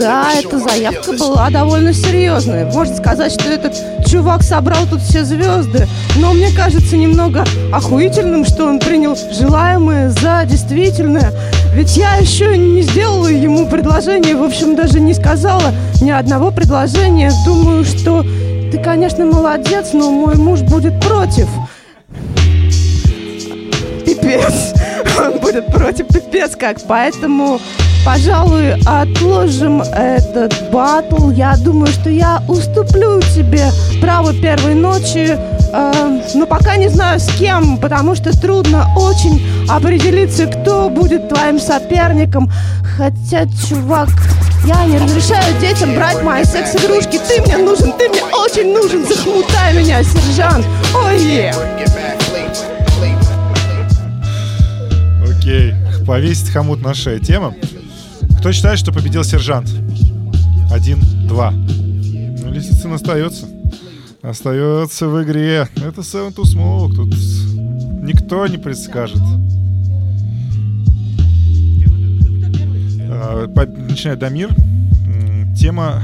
Да, 0.00 0.32
эта 0.34 0.58
заявка 0.58 1.12
была 1.12 1.50
довольно 1.50 1.92
серьезная. 1.92 2.64
Можно 2.72 2.96
сказать, 2.96 3.32
что 3.32 3.50
этот 3.50 3.74
чувак 4.10 4.42
собрал 4.42 4.86
тут 4.90 5.00
все 5.02 5.24
звезды. 5.24 5.86
Но 6.16 6.32
мне 6.32 6.50
кажется 6.50 6.96
немного 6.96 7.44
охуительным, 7.72 8.44
что 8.44 8.66
он 8.66 8.80
принял 8.80 9.16
желаемое 9.16 10.10
за 10.10 10.44
действительное. 10.44 11.32
Ведь 11.74 11.96
я 11.96 12.16
еще 12.16 12.56
не 12.58 12.82
сделала 12.82 13.28
ему 13.28 13.66
предложение, 13.66 14.34
в 14.34 14.42
общем, 14.42 14.74
даже 14.74 14.98
не 14.98 15.14
сказала 15.14 15.72
ни 16.00 16.10
одного 16.10 16.50
предложения. 16.50 17.30
Думаю, 17.46 17.84
что 17.84 18.24
ты, 18.72 18.78
конечно, 18.82 19.24
молодец, 19.24 19.90
но 19.92 20.10
мой 20.10 20.34
муж 20.34 20.60
будет 20.62 21.00
против. 21.00 21.46
Пипец. 24.04 24.74
Он 25.18 25.38
будет 25.38 25.66
против 25.66 26.08
пипец 26.08 26.56
как. 26.56 26.78
Поэтому, 26.88 27.60
пожалуй, 28.04 28.74
отложим 28.84 29.82
этот 29.82 30.70
батл. 30.70 31.30
Я 31.30 31.56
думаю, 31.56 31.88
что 31.88 32.10
я 32.10 32.42
уступлю 32.48 33.20
тебе 33.34 33.70
право 34.00 34.32
первой 34.32 34.74
ночи. 34.74 35.36
э, 35.72 36.20
но 36.34 36.46
пока 36.46 36.76
не 36.76 36.88
знаю 36.88 37.20
с 37.20 37.28
кем, 37.38 37.78
потому 37.78 38.14
что 38.14 38.38
трудно 38.38 38.88
очень 38.96 39.40
определиться, 39.68 40.46
кто 40.46 40.88
будет 40.88 41.28
твоим 41.28 41.58
соперником. 41.58 42.50
Хотя, 42.96 43.46
чувак, 43.68 44.08
я 44.64 44.84
не 44.84 44.98
разрешаю 44.98 45.58
детям 45.60 45.94
брать 45.94 46.22
мои 46.22 46.44
секс-игрушки. 46.44 47.18
Ты 47.28 47.40
мне 47.42 47.56
нужен, 47.56 47.92
ты 47.92 48.08
мне 48.08 48.22
очень 48.24 48.72
нужен. 48.72 49.06
Захмутай 49.06 49.74
меня, 49.74 50.02
сержант. 50.02 50.66
Ой, 50.94 51.16
flavor. 51.18 51.80
Окей. 55.24 55.74
Повесить 56.06 56.52
хомут 56.52 56.82
на 56.82 56.94
шею. 56.94 57.20
Тема. 57.20 57.54
Кто 58.40 58.52
считает, 58.52 58.78
что 58.78 58.90
победил 58.90 59.22
сержант? 59.22 59.68
Один, 60.72 61.00
два. 61.28 61.50
Ну, 61.50 62.50
Лисицын 62.50 62.94
остается. 62.94 63.46
Остается 64.22 65.08
в 65.08 65.22
игре. 65.22 65.68
Это 65.76 66.00
Seven 66.00 66.34
to 66.34 66.44
Smoke. 66.44 66.94
Тут 66.94 67.14
никто 68.02 68.46
не 68.46 68.56
предскажет. 68.56 69.20
По- 73.54 73.66
Начинает 73.66 74.18
Дамир. 74.18 74.48
Тема 75.56 76.02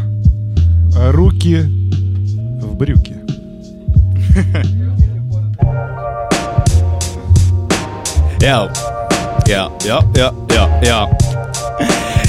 «Руки 1.10 1.62
в 1.62 2.76
брюки». 2.76 3.14
Яу. 8.42 8.68
Я, 9.46 9.70
я, 9.84 10.00
я, 10.14 10.32
я, 10.82 11.18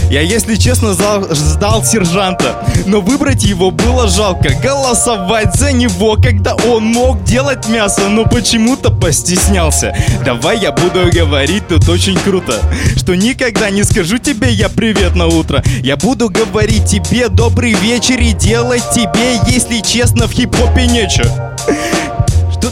я. 0.10 0.22
Если 0.22 0.56
честно, 0.56 0.94
ждал 0.94 1.84
сержанта, 1.84 2.64
но 2.86 3.02
выбрать 3.02 3.44
его 3.44 3.72
было 3.72 4.08
жалко. 4.08 4.50
Голосовать 4.62 5.56
за 5.56 5.72
него, 5.72 6.16
когда 6.16 6.56
он 6.56 6.84
мог 6.84 7.24
делать 7.24 7.68
мясо, 7.68 8.08
но 8.10 8.26
почему-то 8.26 8.92
постеснялся. 8.92 9.96
Давай 10.26 10.60
я 10.60 10.72
буду 10.72 11.10
говорить 11.12 11.68
тут 11.68 11.88
очень 11.90 12.18
круто, 12.18 12.54
что 12.96 13.16
никогда 13.16 13.70
не 13.70 13.84
скажу 13.84 14.18
тебе 14.18 14.52
я 14.52 14.70
привет 14.70 15.16
на 15.16 15.28
утро. 15.28 15.64
Я 15.82 15.98
буду 15.98 16.30
говорить 16.30 16.86
тебе 16.86 17.30
добрый 17.30 17.74
вечер 17.74 18.20
и 18.20 18.34
делать 18.34 18.84
тебе, 18.94 19.40
если 19.48 19.80
честно, 19.80 20.28
в 20.28 20.32
хип-хопе 20.32 20.88
нечего. 20.88 21.56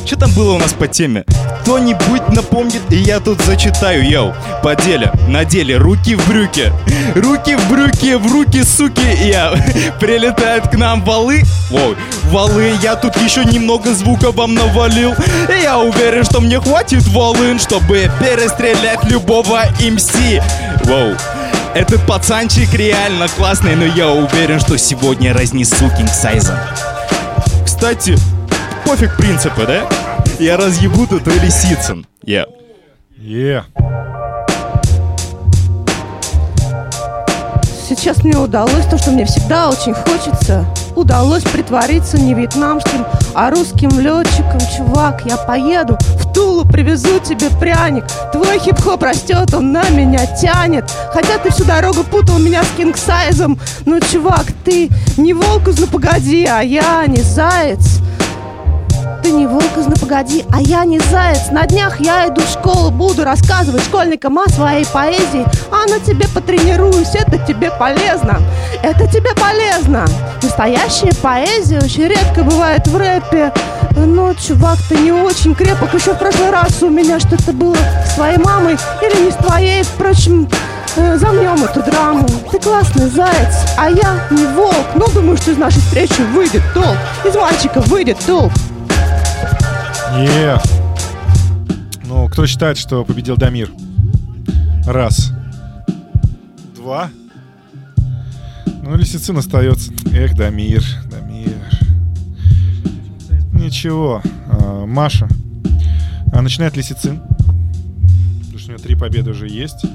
Что, 0.06 0.18
там 0.18 0.32
было 0.32 0.54
у 0.54 0.60
нас 0.60 0.74
по 0.74 0.88
теме? 0.88 1.24
Кто-нибудь 1.62 2.30
напомнит, 2.30 2.82
и 2.90 2.98
я 2.98 3.20
тут 3.20 3.42
зачитаю, 3.42 4.08
йоу. 4.08 4.34
По 4.62 4.76
деле, 4.76 5.12
на 5.28 5.46
деле, 5.46 5.78
руки 5.78 6.16
в 6.16 6.28
брюки. 6.28 6.72
Руки 7.16 7.56
в 7.56 7.70
брюки, 7.70 8.16
в 8.16 8.32
руки, 8.32 8.64
суки, 8.64 9.02
я. 9.24 9.54
Прилетают 10.00 10.68
к 10.68 10.74
нам 10.74 11.04
валы. 11.04 11.44
Ой, 11.72 11.96
валы, 12.26 12.74
я 12.84 12.96
тут 12.96 13.16
еще 13.18 13.46
немного 13.46 13.94
звука 13.94 14.32
вам 14.32 14.54
навалил. 14.54 15.14
И 15.50 15.62
я 15.62 15.80
уверен, 15.80 16.24
что 16.24 16.42
мне 16.42 16.60
хватит 16.60 17.04
волын, 17.08 17.60
чтобы 17.60 18.12
перестрелять 18.20 19.04
любого 19.06 19.64
МС. 19.80 20.12
Воу. 20.84 21.16
Этот 21.74 22.06
пацанчик 22.06 22.74
реально 22.74 23.28
классный, 23.28 23.76
но 23.76 23.86
я 23.86 24.10
уверен, 24.10 24.60
что 24.60 24.78
сегодня 24.78 25.34
разнесу 25.34 25.90
кингсайзом. 25.98 26.56
Кстати, 27.66 28.18
пофиг 28.86 29.18
принципы, 29.18 29.66
да? 29.66 29.90
Я 30.40 30.58
разъебу 30.58 31.08
тут 31.08 31.28
и 31.28 31.40
Лисицын. 31.40 32.06
Я. 32.24 32.46
Е. 33.18 33.64
Сейчас 37.88 38.24
мне 38.24 38.38
удалось 38.38 38.86
то, 38.90 38.98
что 38.98 39.12
мне 39.12 39.26
всегда 39.26 39.70
очень 39.70 39.94
хочется. 39.94 40.66
Удалось 40.96 41.44
притвориться 41.44 42.20
не 42.20 42.34
вьетнамским, 42.34 43.06
а 43.34 43.50
русским 43.52 43.90
летчиком. 44.00 44.60
Чувак, 44.76 45.24
я 45.26 45.38
поеду 45.38 45.98
в 46.20 46.34
Тулу, 46.34 46.66
привезу 46.66 47.20
тебе 47.20 47.50
пряник. 47.60 48.06
Твой 48.32 48.60
хип-хоп 48.60 49.04
растет, 49.04 49.54
он 49.54 49.72
на 49.72 49.88
меня 49.90 50.26
тянет. 50.26 50.92
Хотя 51.12 51.38
ты 51.38 51.52
всю 51.52 51.64
дорогу 51.64 52.04
путал 52.04 52.40
меня 52.40 52.64
с 52.64 52.78
кингсайзом. 52.78 53.60
Ну, 53.86 54.00
чувак, 54.00 54.46
ты 54.64 54.90
не 55.18 55.34
волк 55.34 55.64
«Ну 55.78 55.88
погоди», 55.88 56.46
а 56.46 56.62
я 56.62 57.06
не 57.08 57.22
заяц. 57.22 58.00
Ты 59.26 59.32
не 59.32 59.48
волк 59.48 59.76
из 59.76 59.88
«Ну 59.88 59.96
погоди», 60.00 60.46
а 60.54 60.62
я 60.62 60.86
не 60.86 61.00
заяц. 61.00 61.50
На 61.50 61.66
днях 61.66 62.00
я 62.00 62.28
иду 62.28 62.42
в 62.42 62.48
школу, 62.48 62.92
буду 62.92 63.24
рассказывать 63.24 63.84
школьникам 63.84 64.38
о 64.38 64.48
своей 64.48 64.86
поэзии. 64.86 65.44
А 65.72 65.90
на 65.90 66.00
тебе 66.00 66.28
потренируюсь, 66.28 67.16
это 67.16 67.40
тебе 67.40 67.72
полезно. 67.72 68.40
Это 68.84 69.08
тебе 69.08 69.34
полезно. 69.34 70.06
Настоящая 70.44 71.12
поэзия 71.24 71.80
очень 71.80 72.04
редко 72.04 72.44
бывает 72.44 72.86
в 72.86 72.96
рэпе. 72.96 73.52
Но, 73.96 74.36
чувак, 74.36 74.78
ты 74.88 74.96
не 74.96 75.12
очень 75.12 75.56
крепок. 75.56 75.92
Еще 75.96 76.14
в 76.14 76.20
прошлый 76.20 76.52
раз 76.52 76.84
у 76.84 76.90
меня 76.92 77.20
что-то 77.20 77.52
было 77.52 77.78
с 78.08 78.14
твоей 78.14 78.38
мамой 78.38 78.78
или 79.02 79.26
не 79.26 79.32
с 79.32 79.36
твоей. 79.38 79.82
Впрочем, 79.82 80.48
э, 80.98 81.18
замнем 81.18 81.64
эту 81.64 81.82
драму. 81.82 82.28
Ты 82.52 82.60
классный 82.60 83.10
заяц, 83.10 83.56
а 83.76 83.90
я 83.90 84.20
не 84.30 84.46
волк. 84.46 84.86
Но 84.94 85.08
думаю, 85.08 85.36
что 85.38 85.50
из 85.50 85.58
нашей 85.58 85.80
встречи 85.80 86.22
выйдет 86.32 86.62
толк. 86.76 86.98
Из 87.26 87.34
мальчика 87.34 87.82
выйдет 87.82 88.20
толк. 88.28 88.52
Е. 90.18 90.58
Ну, 92.06 92.30
кто 92.30 92.48
считает, 92.48 92.78
что 92.78 93.04
победил 93.04 93.36
Дамир? 93.36 93.70
Раз. 94.86 95.34
Два. 96.74 97.10
Ну, 98.82 98.96
Лисицын 98.96 99.38
остается. 99.38 99.92
Эх, 100.14 100.34
Дамир, 100.36 100.84
Дамир. 101.12 101.58
Ничего. 103.52 104.22
А, 104.48 104.86
Маша. 104.86 105.28
А, 106.32 106.42
начинает 106.42 106.78
Лисицын. 106.78 107.20
Потому 107.20 108.60
что 108.60 108.70
у 108.70 108.72
него 108.76 108.84
три 108.84 108.96
победы 108.96 109.32
уже 109.32 109.50
есть. 109.50 109.86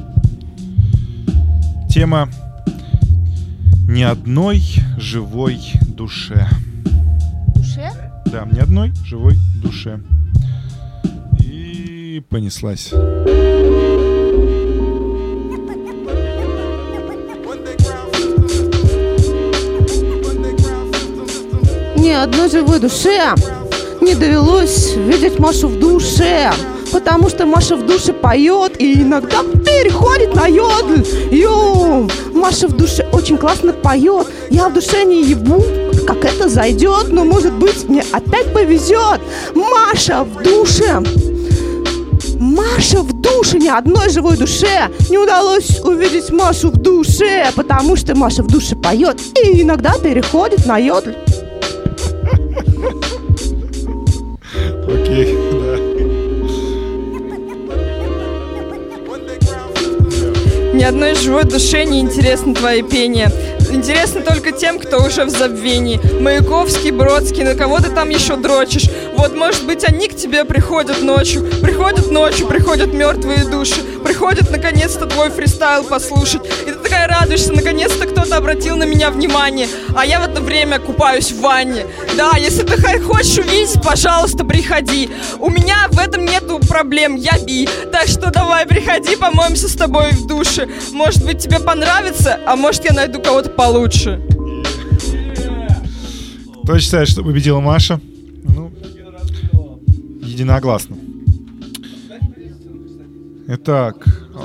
Тема 1.88 2.28
«Ни 3.88 4.02
одной 4.02 4.62
живой 4.98 5.61
душе». 5.96 6.46
Душе? 7.54 8.09
Да, 8.32 8.46
ни 8.52 8.60
одной 8.60 8.92
живой 9.04 9.34
душе. 9.60 9.98
И 11.40 12.22
понеслась. 12.30 12.92
Ни 21.96 22.10
одной 22.10 22.48
живой 22.50 22.78
душе 22.78 23.34
не 24.00 24.14
довелось 24.14 24.94
видеть 24.94 25.40
Машу 25.40 25.66
в 25.66 25.80
душе. 25.80 26.52
Потому 26.92 27.28
что 27.28 27.46
Маша 27.46 27.76
в 27.76 27.84
душе 27.84 28.12
поет 28.12 28.80
и 28.80 29.02
иногда 29.02 29.42
переходит 29.42 30.34
на 30.34 30.46
йодль. 30.46 31.04
Йоу, 31.32 32.08
Маша 32.32 32.68
в 32.68 32.76
душе 32.76 33.08
очень 33.12 33.38
классно 33.38 33.72
поет. 33.72 34.28
Я 34.50 34.68
в 34.68 34.74
душе 34.74 35.04
не 35.04 35.24
ебу, 35.24 35.64
как 36.10 36.24
это 36.24 36.48
зайдет, 36.48 37.12
но 37.12 37.24
может 37.24 37.52
быть 37.52 37.88
мне 37.88 38.02
опять 38.10 38.52
повезет. 38.52 39.20
Маша 39.54 40.24
в 40.24 40.42
душе. 40.42 41.00
Маша 42.40 43.02
в 43.02 43.12
душе, 43.20 43.58
ни 43.58 43.68
одной 43.68 44.08
живой 44.10 44.36
душе 44.36 44.88
не 45.08 45.18
удалось 45.18 45.78
увидеть 45.80 46.30
Машу 46.30 46.70
в 46.70 46.78
душе, 46.78 47.52
потому 47.54 47.94
что 47.94 48.16
Маша 48.16 48.42
в 48.42 48.48
душе 48.48 48.74
поет 48.74 49.20
и 49.40 49.62
иногда 49.62 49.92
переходит 49.98 50.66
на 50.66 50.78
йодль. 50.78 51.14
Окей, 54.88 55.36
да. 55.36 55.49
Ни 60.80 60.84
одной 60.84 61.14
живой 61.14 61.44
душе 61.44 61.84
не 61.84 62.00
интересно 62.00 62.54
твое 62.54 62.82
пение. 62.82 63.30
Интересно 63.70 64.22
только 64.22 64.50
тем, 64.50 64.78
кто 64.78 64.96
уже 65.04 65.26
в 65.26 65.28
забвении. 65.28 66.00
Маяковский, 66.18 66.90
Бродский, 66.90 67.42
на 67.42 67.54
кого 67.54 67.80
ты 67.80 67.90
там 67.90 68.08
еще 68.08 68.36
дрочишь? 68.36 68.88
Вот, 69.14 69.36
может 69.36 69.66
быть, 69.66 69.84
они 69.84 70.08
к 70.08 70.16
тебе 70.16 70.46
приходят 70.46 71.02
ночью. 71.02 71.44
Приходят 71.60 72.10
ночью, 72.10 72.46
приходят 72.46 72.94
мертвые 72.94 73.44
души. 73.44 73.82
Приходят, 74.02 74.50
наконец-то, 74.50 75.04
твой 75.04 75.28
фристайл 75.28 75.84
послушать. 75.84 76.46
И 76.66 76.70
ты 76.70 76.76
такая 76.76 77.06
радуешься, 77.06 77.52
наконец-то 77.52 78.06
кто-то 78.06 78.38
обратил 78.38 78.76
на 78.76 78.84
меня 78.84 79.10
внимание. 79.10 79.68
А 79.94 80.06
я 80.06 80.18
в 80.18 80.24
это 80.24 80.40
время 80.40 80.78
купаюсь 80.78 81.30
в 81.30 81.40
ванне. 81.42 81.84
Да, 82.16 82.32
если 82.38 82.62
ты 82.62 82.80
хочешь 83.02 83.36
увидеть, 83.36 83.82
пожалуйста, 83.82 84.44
приходи. 84.44 85.10
У 85.38 85.50
меня 85.50 85.88
в 85.90 85.98
этом 85.98 86.24
нету 86.50 86.66
проблем, 86.66 87.16
я 87.16 87.38
би. 87.44 87.68
Так 87.92 88.08
что 88.08 88.30
давай, 88.30 88.66
приходи, 88.66 89.16
помоемся 89.16 89.68
с 89.68 89.74
тобой 89.74 90.12
в 90.12 90.26
душе. 90.26 90.68
Может 90.92 91.24
быть, 91.24 91.38
тебе 91.38 91.60
понравится, 91.60 92.38
а 92.46 92.56
может, 92.56 92.84
я 92.84 92.92
найду 92.92 93.20
кого-то 93.20 93.50
получше. 93.50 94.20
Кто 96.64 96.78
считает, 96.78 97.08
что 97.08 97.22
победила 97.22 97.60
Маша? 97.60 98.00
Ну, 98.44 98.72
единогласно. 100.22 100.96
Итак, 103.48 103.96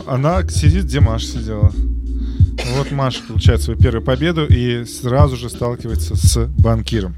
она 0.08 0.48
сидит, 0.48 0.86
где 0.86 1.00
Маша 1.00 1.28
сидела. 1.28 1.72
Вот 2.78 2.92
Маша 2.92 3.22
получает 3.28 3.62
свою 3.62 3.80
первую 3.80 4.04
победу 4.04 4.46
и 4.48 4.86
сразу 4.86 5.36
же 5.36 5.50
сталкивается 5.50 6.16
с 6.16 6.48
банкиром. 6.58 7.16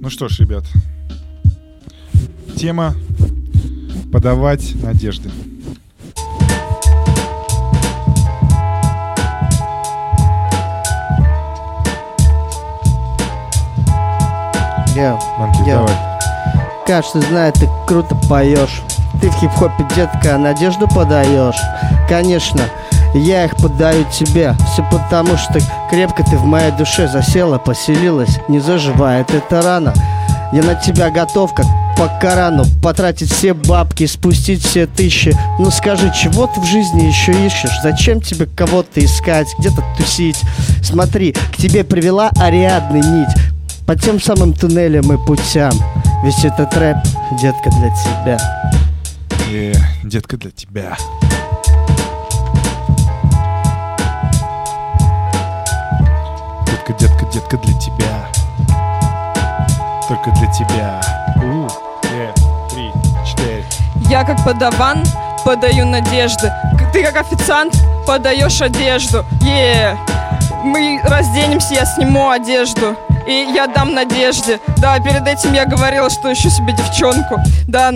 Ну 0.00 0.10
что 0.10 0.28
ж, 0.28 0.40
ребят. 0.40 0.64
Тема 2.56 2.96
«Подавать 4.12 4.74
надежды». 4.82 5.30
Банкир, 15.38 15.66
я. 15.66 15.74
давай. 15.76 15.94
Каждый 16.86 17.22
знает, 17.22 17.54
ты 17.54 17.68
круто 17.86 18.14
поешь. 18.28 18.82
Ты 19.20 19.30
в 19.30 19.34
хип-хопе, 19.34 19.86
детка, 19.94 20.36
надежду 20.38 20.88
подаешь. 20.88 21.60
Конечно, 22.08 22.62
я 23.14 23.44
их 23.44 23.56
подаю 23.56 24.04
тебе. 24.10 24.54
Все 24.72 24.84
потому, 24.90 25.36
что 25.36 25.58
крепко 25.90 26.22
ты 26.24 26.36
в 26.36 26.44
моей 26.44 26.72
душе 26.72 27.08
засела, 27.08 27.58
поселилась. 27.58 28.38
Не 28.48 28.60
заживает 28.60 29.32
эта 29.32 29.62
рана. 29.62 29.92
Я 30.52 30.62
на 30.62 30.74
тебя 30.74 31.10
готов, 31.10 31.54
как 31.54 31.66
по 31.96 32.08
Корану 32.20 32.64
Потратить 32.82 33.32
все 33.32 33.54
бабки, 33.54 34.06
спустить 34.06 34.64
все 34.64 34.86
тысячи 34.86 35.36
Ну 35.58 35.70
скажи, 35.70 36.12
чего 36.14 36.46
ты 36.46 36.60
в 36.60 36.64
жизни 36.64 37.02
еще 37.02 37.32
ищешь? 37.46 37.80
Зачем 37.82 38.20
тебе 38.20 38.46
кого-то 38.46 39.04
искать, 39.04 39.48
где-то 39.58 39.82
тусить? 39.96 40.40
Смотри, 40.82 41.32
к 41.32 41.56
тебе 41.56 41.84
привела 41.84 42.30
Ариадна 42.38 42.96
нить 42.96 43.34
По 43.86 43.96
тем 43.96 44.20
самым 44.20 44.52
туннелям 44.52 45.12
и 45.12 45.26
путям 45.26 45.72
Весь 46.24 46.44
этот 46.44 46.76
рэп, 46.76 46.98
детка, 47.40 47.70
для 47.70 47.90
тебя 47.90 48.62
Э, 49.54 49.74
детка, 50.02 50.38
для 50.38 50.50
тебя. 50.50 50.96
Детка, 56.66 56.92
детка, 56.94 57.26
детка, 57.30 57.58
для 57.58 57.78
тебя. 57.78 58.28
Только 60.08 60.30
для 60.30 60.50
тебя. 60.52 61.21
Я 64.12 64.24
как 64.24 64.44
подаван 64.44 65.02
подаю 65.42 65.86
надежды. 65.86 66.52
Ты 66.92 67.02
как 67.02 67.16
официант 67.16 67.74
подаешь 68.06 68.60
одежду. 68.60 69.24
Е, 69.40 69.96
мы 70.62 71.00
разденемся, 71.02 71.72
я 71.72 71.86
сниму 71.86 72.28
одежду. 72.28 72.94
И 73.26 73.32
я 73.54 73.66
дам 73.68 73.94
надежде. 73.94 74.60
Да, 74.76 74.98
перед 75.00 75.26
этим 75.26 75.54
я 75.54 75.64
говорила, 75.64 76.10
что 76.10 76.30
ищу 76.30 76.50
себе 76.50 76.74
девчонку. 76.74 77.40
Да, 77.66 77.90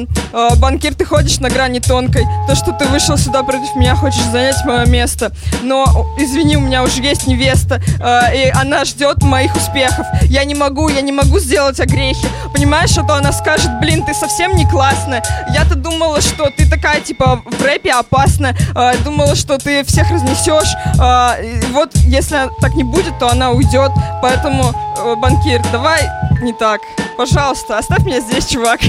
банкир, 0.57 0.94
ты 0.94 1.05
ходишь 1.05 1.38
на 1.40 1.49
грани 1.49 1.79
тонкой. 1.79 2.27
То, 2.46 2.55
что 2.55 2.72
ты 2.72 2.87
вышел 2.87 3.16
сюда 3.16 3.42
против 3.42 3.75
меня, 3.75 3.94
хочешь 3.94 4.22
занять 4.25 4.64
мое 4.64 4.87
место. 4.87 5.33
Но, 5.62 6.07
извини, 6.18 6.57
у 6.57 6.61
меня 6.61 6.83
уже 6.83 7.03
есть 7.03 7.27
невеста. 7.27 7.81
э, 8.01 8.37
и 8.37 8.51
она 8.51 8.85
ждет 8.85 9.22
моих 9.22 9.55
успехов. 9.57 10.07
Я 10.22 10.44
не 10.44 10.55
могу, 10.55 10.88
я 10.88 11.01
не 11.01 11.12
могу 11.12 11.38
сделать 11.38 11.81
огрехи. 11.81 12.27
Понимаешь, 12.53 12.96
а 12.99 13.03
то 13.03 13.14
она 13.14 13.33
скажет, 13.33 13.70
блин, 13.81 14.05
ты 14.05 14.14
совсем 14.14 14.55
не 14.57 14.66
классная. 14.66 15.22
Я-то 15.51 15.75
думала, 15.75 16.20
что 16.20 16.51
ты 16.51 16.68
такая, 16.68 17.01
типа, 17.01 17.42
в 17.44 17.62
рэпе 17.62 17.92
опасная. 17.92 18.57
Э, 18.75 18.96
думала, 19.05 19.35
что 19.35 19.59
ты 19.59 19.85
всех 19.85 20.11
разнесешь. 20.11 20.75
Э, 21.01 21.62
вот, 21.72 21.94
если 21.94 22.51
так 22.61 22.75
не 22.75 22.85
будет, 22.85 23.18
то 23.18 23.31
она 23.31 23.51
уйдет. 23.51 23.92
Поэтому, 24.20 24.72
э, 24.99 25.14
банкир, 25.16 25.62
давай 25.72 26.09
не 26.42 26.53
так. 26.53 26.81
Пожалуйста, 27.16 27.79
оставь 27.79 28.05
меня 28.05 28.20
здесь, 28.20 28.46
чувак. 28.46 28.81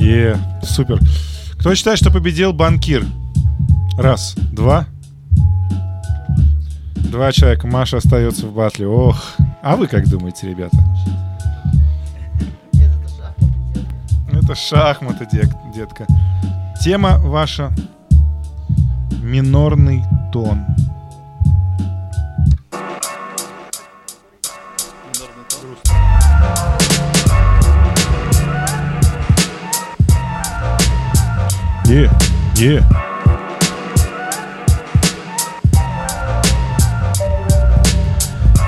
Е, 0.00 0.38
супер. 0.62 0.98
Кто 1.58 1.74
считает, 1.74 1.98
что 1.98 2.10
победил 2.10 2.54
банкир? 2.54 3.04
Раз, 3.98 4.34
два. 4.52 4.86
Два 6.96 7.32
человека. 7.32 7.66
Маша 7.66 7.98
остается 7.98 8.46
в 8.46 8.54
батле. 8.54 8.86
Ох. 8.86 9.22
А 9.62 9.76
вы 9.76 9.88
как 9.88 10.08
думаете, 10.08 10.48
ребята? 10.48 10.78
Это 14.32 14.54
шахматы, 14.54 15.28
детка. 15.74 16.06
Тема 16.82 17.18
ваша 17.18 17.70
минорный 19.22 20.02
тон. 20.32 20.64
Е, 31.90 32.08
е. 32.56 32.82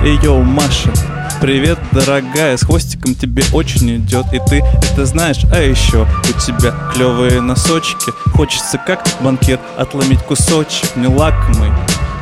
Эй, 0.01 0.19
йоу, 0.21 0.43
Маша, 0.43 0.91
привет, 1.39 1.79
дорогая, 1.93 2.57
с 2.57 2.63
хвостиком 2.63 3.15
тебе 3.15 3.43
очень 3.53 3.95
идет, 3.95 4.25
и 4.33 4.39
ты 4.49 4.61
это 4.91 5.05
знаешь, 5.05 5.45
а 5.53 5.61
еще 5.61 6.01
у 6.01 6.39
тебя 6.41 6.73
клевые 6.93 7.39
носочки, 7.39 8.11
хочется 8.33 8.77
как 8.77 9.07
банкир 9.21 9.57
отломить 9.77 10.19
кусочек, 10.23 10.93
не 10.97 11.07
лакомый, 11.07 11.71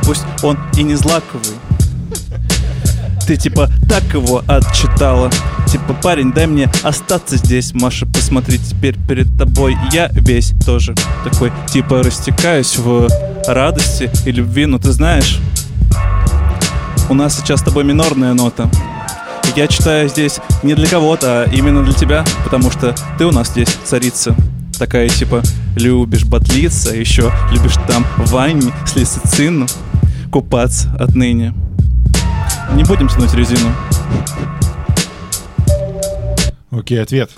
пусть 0.04 0.24
он 0.44 0.56
и 0.76 0.84
не 0.84 0.94
злаковый. 0.94 1.56
Ты 3.26 3.36
типа 3.36 3.70
так 3.88 4.02
его 4.12 4.42
отчитала 4.46 5.30
Типа, 5.66 5.94
парень, 5.94 6.32
дай 6.32 6.46
мне 6.46 6.70
остаться 6.82 7.36
здесь 7.36 7.72
Маша, 7.72 8.04
посмотри, 8.06 8.58
теперь 8.58 8.96
перед 9.08 9.36
тобой 9.38 9.76
Я 9.92 10.08
весь 10.12 10.52
тоже 10.66 10.94
такой 11.24 11.52
Типа, 11.72 12.02
растекаюсь 12.02 12.76
в 12.76 13.08
радости 13.46 14.10
и 14.26 14.32
любви 14.32 14.66
Ну, 14.66 14.78
ты 14.78 14.92
знаешь, 14.92 15.40
у 17.08 17.14
нас 17.14 17.36
сейчас 17.36 17.60
с 17.60 17.62
тобой 17.62 17.84
минорная 17.84 18.32
нота. 18.32 18.70
Я 19.54 19.66
читаю 19.66 20.08
здесь 20.08 20.38
не 20.62 20.74
для 20.74 20.86
кого-то, 20.86 21.42
а 21.42 21.50
именно 21.52 21.82
для 21.82 21.92
тебя, 21.92 22.24
потому 22.42 22.70
что 22.70 22.94
ты 23.18 23.26
у 23.26 23.32
нас 23.32 23.48
здесь 23.48 23.68
царица. 23.84 24.34
Такая 24.78 25.08
типа 25.08 25.42
любишь 25.76 26.24
батлиться, 26.24 26.94
еще 26.94 27.30
любишь 27.50 27.74
там 27.86 28.06
в 28.16 28.30
ванне 28.30 28.72
с 28.86 28.96
лисицину 28.96 29.66
купаться 30.30 30.90
отныне. 30.98 31.52
Не 32.74 32.84
будем 32.84 33.08
тянуть 33.08 33.34
резину. 33.34 33.70
Окей, 36.70 37.02
ответ. 37.02 37.30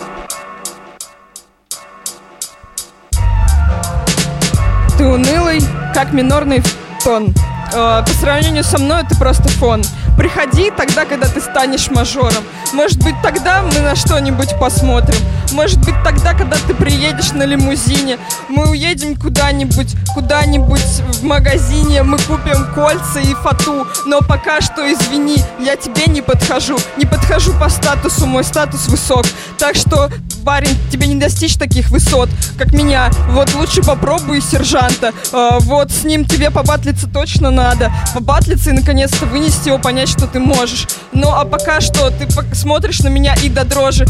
Ты 4.97 5.05
унылый, 5.05 5.59
как 5.93 6.13
минорный 6.13 6.63
тон. 7.03 7.33
Э, 7.75 8.03
по 8.07 8.13
сравнению 8.13 8.63
со 8.63 8.77
мной 8.77 9.03
ты 9.07 9.15
просто 9.17 9.49
фон. 9.49 9.83
Приходи 10.17 10.71
тогда, 10.71 11.03
когда 11.03 11.27
ты 11.27 11.41
станешь 11.41 11.89
мажором. 11.89 12.43
Может 12.71 13.03
быть, 13.03 13.15
тогда 13.21 13.63
мы 13.63 13.79
на 13.79 13.97
что-нибудь 13.97 14.57
посмотрим. 14.57 15.19
Может 15.51 15.79
быть, 15.79 15.95
тогда, 16.05 16.33
когда 16.33 16.55
ты 16.67 16.73
приедешь 16.73 17.33
на 17.33 17.43
лимузине, 17.43 18.17
мы 18.47 18.69
уедем 18.69 19.17
куда-нибудь, 19.17 19.93
куда-нибудь 20.13 20.79
в 20.79 21.23
магазине, 21.23 22.03
мы 22.03 22.17
купим 22.17 22.65
кольца 22.73 23.19
и 23.19 23.33
фату. 23.33 23.85
Но 24.05 24.21
пока 24.21 24.61
что, 24.61 24.81
извини, 24.91 25.43
я 25.59 25.75
тебе 25.75 26.05
не 26.07 26.21
подхожу. 26.21 26.77
Не 26.95 27.05
подхожу 27.05 27.53
по 27.59 27.67
статусу, 27.67 28.25
мой 28.25 28.45
статус 28.45 28.87
высок. 28.87 29.25
Так 29.57 29.75
что, 29.75 30.09
парень, 30.45 30.77
тебе 30.91 31.07
не 31.07 31.15
достичь 31.15 31.57
таких 31.57 31.89
высот, 31.89 32.29
как 32.57 32.71
меня. 32.71 33.09
Вот 33.31 33.53
лучше 33.53 33.81
попробуй 33.83 34.41
сержанта. 34.41 35.11
Э, 35.33 35.57
вот 35.59 35.91
с 35.91 36.05
ним 36.05 36.23
тебе 36.23 36.51
побатлиться 36.51 37.07
точно 37.07 37.51
надо. 37.51 37.64
Побатлиться 38.13 38.69
и 38.69 38.73
наконец-то 38.73 39.25
вынести 39.25 39.69
его, 39.69 39.79
понять, 39.79 40.09
что 40.09 40.27
ты 40.27 40.39
можешь. 40.39 40.87
Ну 41.13 41.29
а 41.29 41.45
пока 41.45 41.81
что 41.81 42.11
ты 42.11 42.27
смотришь 42.53 42.99
на 42.99 43.07
меня 43.07 43.35
и 43.43 43.49
до 43.49 43.63
дрожи 43.65 44.05
э, 44.05 44.07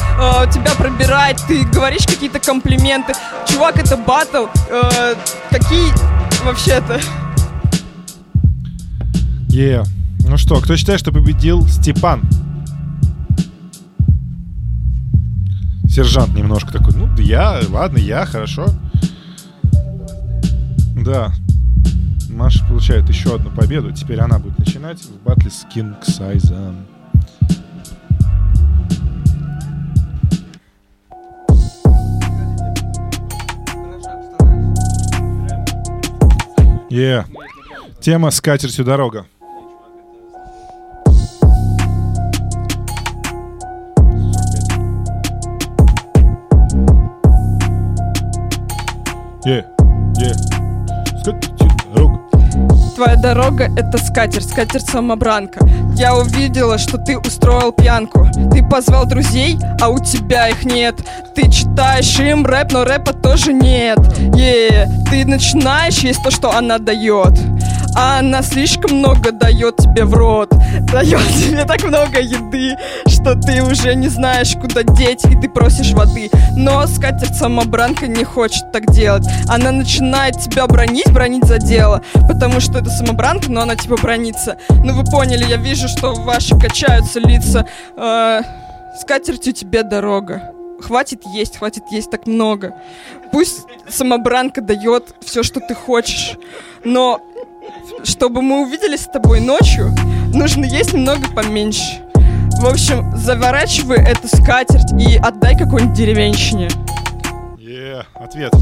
тебя 0.51 0.71
пробирает, 0.77 1.41
ты 1.47 1.63
говоришь 1.63 2.05
какие-то 2.05 2.39
комплименты. 2.39 3.13
Чувак, 3.47 3.77
это 3.77 3.97
батл. 3.97 4.45
Э, 4.69 5.15
какие 5.49 5.91
вообще-то? 6.43 6.99
Е. 9.49 9.83
Ну 10.27 10.37
что, 10.37 10.59
кто 10.59 10.75
считает, 10.75 10.99
что 10.99 11.11
победил 11.11 11.67
Степан? 11.67 12.21
Сержант 15.87 16.35
немножко 16.35 16.73
такой, 16.73 16.93
ну, 16.93 17.07
я, 17.17 17.61
ладно, 17.69 17.99
я, 17.99 18.25
хорошо. 18.25 18.65
Да. 20.95 21.31
Маша 22.35 22.65
получает 22.67 23.07
еще 23.07 23.33
одну 23.33 23.49
победу. 23.49 23.93
Теперь 23.93 24.19
она 24.19 24.39
будет 24.39 24.59
начинать 24.59 25.01
в 25.01 25.23
батле 25.23 25.49
с 25.49 25.65
Кинг 25.73 26.03
Сайзом. 26.03 26.85
Е. 36.89 37.25
Тема 38.01 38.31
с 38.31 38.41
катертью 38.41 38.83
дорога. 38.83 39.25
Е, 49.45 49.65
е. 50.19 50.54
Твоя 52.95 53.17
дорога— 53.17 53.69
это 53.75 53.97
скатерть, 53.97 54.49
скатерть 54.49 54.89
самобранка. 54.89 55.59
Я 55.97 56.15
увидела, 56.15 56.77
что 56.77 56.97
ты 56.97 57.17
устроил 57.17 57.73
пьянку. 57.73 58.29
Ты 58.53 58.63
позвал 58.63 59.05
друзей, 59.05 59.59
а 59.81 59.89
у 59.89 59.99
тебя 59.99 60.47
их 60.47 60.63
нет. 60.63 60.95
Ты 61.35 61.51
читаешь 61.51 62.17
им 62.19 62.45
рэп, 62.45 62.71
но 62.71 62.85
рэпа 62.85 63.11
тоже 63.11 63.51
нет. 63.51 63.99
Е, 64.33 64.87
ты 65.11 65.25
начинаешь 65.25 65.99
есть 65.99 66.23
то, 66.23 66.31
что 66.31 66.55
она 66.55 66.77
дает. 66.77 67.37
А 67.95 68.19
она 68.19 68.41
слишком 68.41 68.97
много 68.97 69.31
дает 69.31 69.77
тебе 69.77 70.03
в 70.03 70.13
рот. 70.13 70.49
Дает 70.91 71.27
тебе 71.27 71.63
так 71.63 71.83
много 71.83 72.19
еды, 72.19 72.75
что 73.07 73.35
ты 73.35 73.63
уже 73.63 73.95
не 73.95 74.09
знаешь, 74.09 74.53
куда 74.59 74.83
деть, 74.83 75.23
и 75.25 75.39
ты 75.39 75.47
просишь 75.49 75.93
воды. 75.93 76.29
Но 76.57 76.85
скатерть 76.87 77.35
самобранка 77.35 78.07
не 78.07 78.25
хочет 78.25 78.71
так 78.73 78.91
делать. 78.91 79.25
Она 79.47 79.71
начинает 79.71 80.39
тебя 80.39 80.67
бронить, 80.67 81.11
бронить 81.11 81.45
за 81.45 81.57
дело. 81.57 82.01
Потому 82.27 82.59
что 82.59 82.79
это 82.79 82.89
самобранка, 82.89 83.49
но 83.49 83.61
она 83.61 83.75
типа 83.75 83.95
бронится. 83.95 84.57
Ну 84.83 84.93
вы 84.93 85.03
поняли, 85.05 85.45
я 85.45 85.57
вижу, 85.57 85.87
что 85.87 86.13
ваши 86.13 86.57
качаются 86.59 87.19
лица. 87.19 87.65
Э, 87.95 88.41
скатертью 88.99 89.53
тебе 89.53 89.83
дорога. 89.83 90.51
хватит 90.81 91.21
есть, 91.33 91.57
хватит 91.57 91.83
есть 91.91 92.11
так 92.11 92.27
много. 92.27 92.75
Пусть 93.31 93.65
самобранка 93.89 94.61
дает 94.61 95.15
все, 95.21 95.43
что 95.43 95.59
ты 95.59 95.73
хочешь, 95.73 96.37
но 96.83 97.21
чтобы 98.03 98.41
мы 98.41 98.61
увиделись 98.63 99.01
с 99.01 99.07
тобой 99.07 99.39
ночью, 99.39 99.93
нужно 100.33 100.65
есть 100.65 100.93
немного 100.93 101.27
поменьше. 101.35 102.01
В 102.59 102.65
общем, 102.67 103.15
заворачивай 103.17 103.97
эту 103.97 104.27
скатерть 104.27 104.91
и 104.99 105.17
отдай 105.17 105.57
какой-нибудь 105.57 105.95
деревенщине. 105.95 106.69
Е, 107.59 108.03
ответ. 108.13 108.53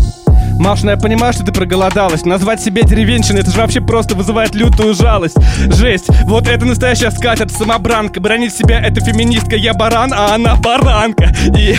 Маш, 0.59 0.83
ну 0.83 0.91
я 0.91 0.97
понимаю, 0.97 1.33
что 1.33 1.43
ты 1.43 1.51
проголодалась. 1.51 2.25
Назвать 2.25 2.61
себя 2.61 2.83
деревенщиной, 2.83 3.41
это 3.41 3.51
же 3.51 3.57
вообще 3.57 3.81
просто 3.81 4.15
вызывает 4.15 4.55
лютую 4.55 4.93
жалость. 4.93 5.37
Жесть, 5.73 6.07
вот 6.23 6.47
это 6.47 6.65
настоящая 6.65 7.11
скатерть, 7.11 7.51
самобранка. 7.51 8.19
Бронить 8.19 8.55
себя 8.55 8.79
это 8.79 9.01
феминистка, 9.01 9.55
я 9.55 9.73
баран, 9.73 10.13
а 10.13 10.33
она 10.35 10.55
баранка. 10.55 11.33
И, 11.57 11.75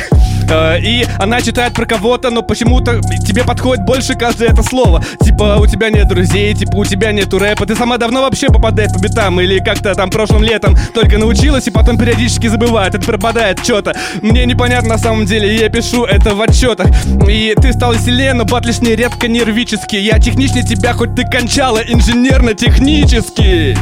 и 0.53 1.07
она 1.19 1.41
читает 1.41 1.75
про 1.75 1.87
кого-то, 1.87 2.31
но 2.31 2.43
почему-то 2.43 3.01
тебе 3.27 3.45
подходит 3.45 3.85
больше 3.85 4.15
каждое 4.15 4.51
это 4.51 4.63
слово. 4.63 5.03
Типа, 5.21 5.57
у 5.59 5.67
тебя 5.67 5.91
нет 5.91 6.09
друзей, 6.09 6.55
типа, 6.55 6.77
у 6.77 6.85
тебя 6.85 7.13
нету 7.13 7.39
рэпа. 7.39 7.67
Ты 7.67 7.75
сама 7.77 7.99
давно 7.99 8.23
вообще 8.23 8.49
попадаешь 8.49 8.93
по 8.93 8.99
битам 8.99 9.41
или 9.41 9.59
как-то 9.59 9.95
там 9.95 10.11
прошлым 10.11 10.43
летом 10.43 10.77
только 10.95 11.19
научилась 11.19 11.67
и 11.67 11.71
потом 11.71 11.99
периодически 11.99 12.47
забывает. 12.49 12.95
Это 12.95 13.05
пропадает 13.07 13.61
что-то. 13.65 13.95
Мне 14.23 14.47
непонятно 14.47 14.91
на 14.91 14.99
самом 14.99 15.27
деле, 15.27 15.57
я 15.57 15.69
пишу 15.69 16.05
это 16.05 16.35
в 16.35 16.41
отчетах. 16.41 16.89
И 17.29 17.55
ты 17.61 17.73
стал 17.73 17.95
сильнее, 17.95 18.35
но 18.35 18.45
батлишь 18.45 18.81
нередко 18.81 19.29
нервически. 19.29 19.97
Я 19.97 20.19
техничнее 20.19 20.65
тебя, 20.65 20.93
хоть 20.93 21.15
ты 21.15 21.25
кончала 21.25 21.79
инженерно-технически. 21.79 23.77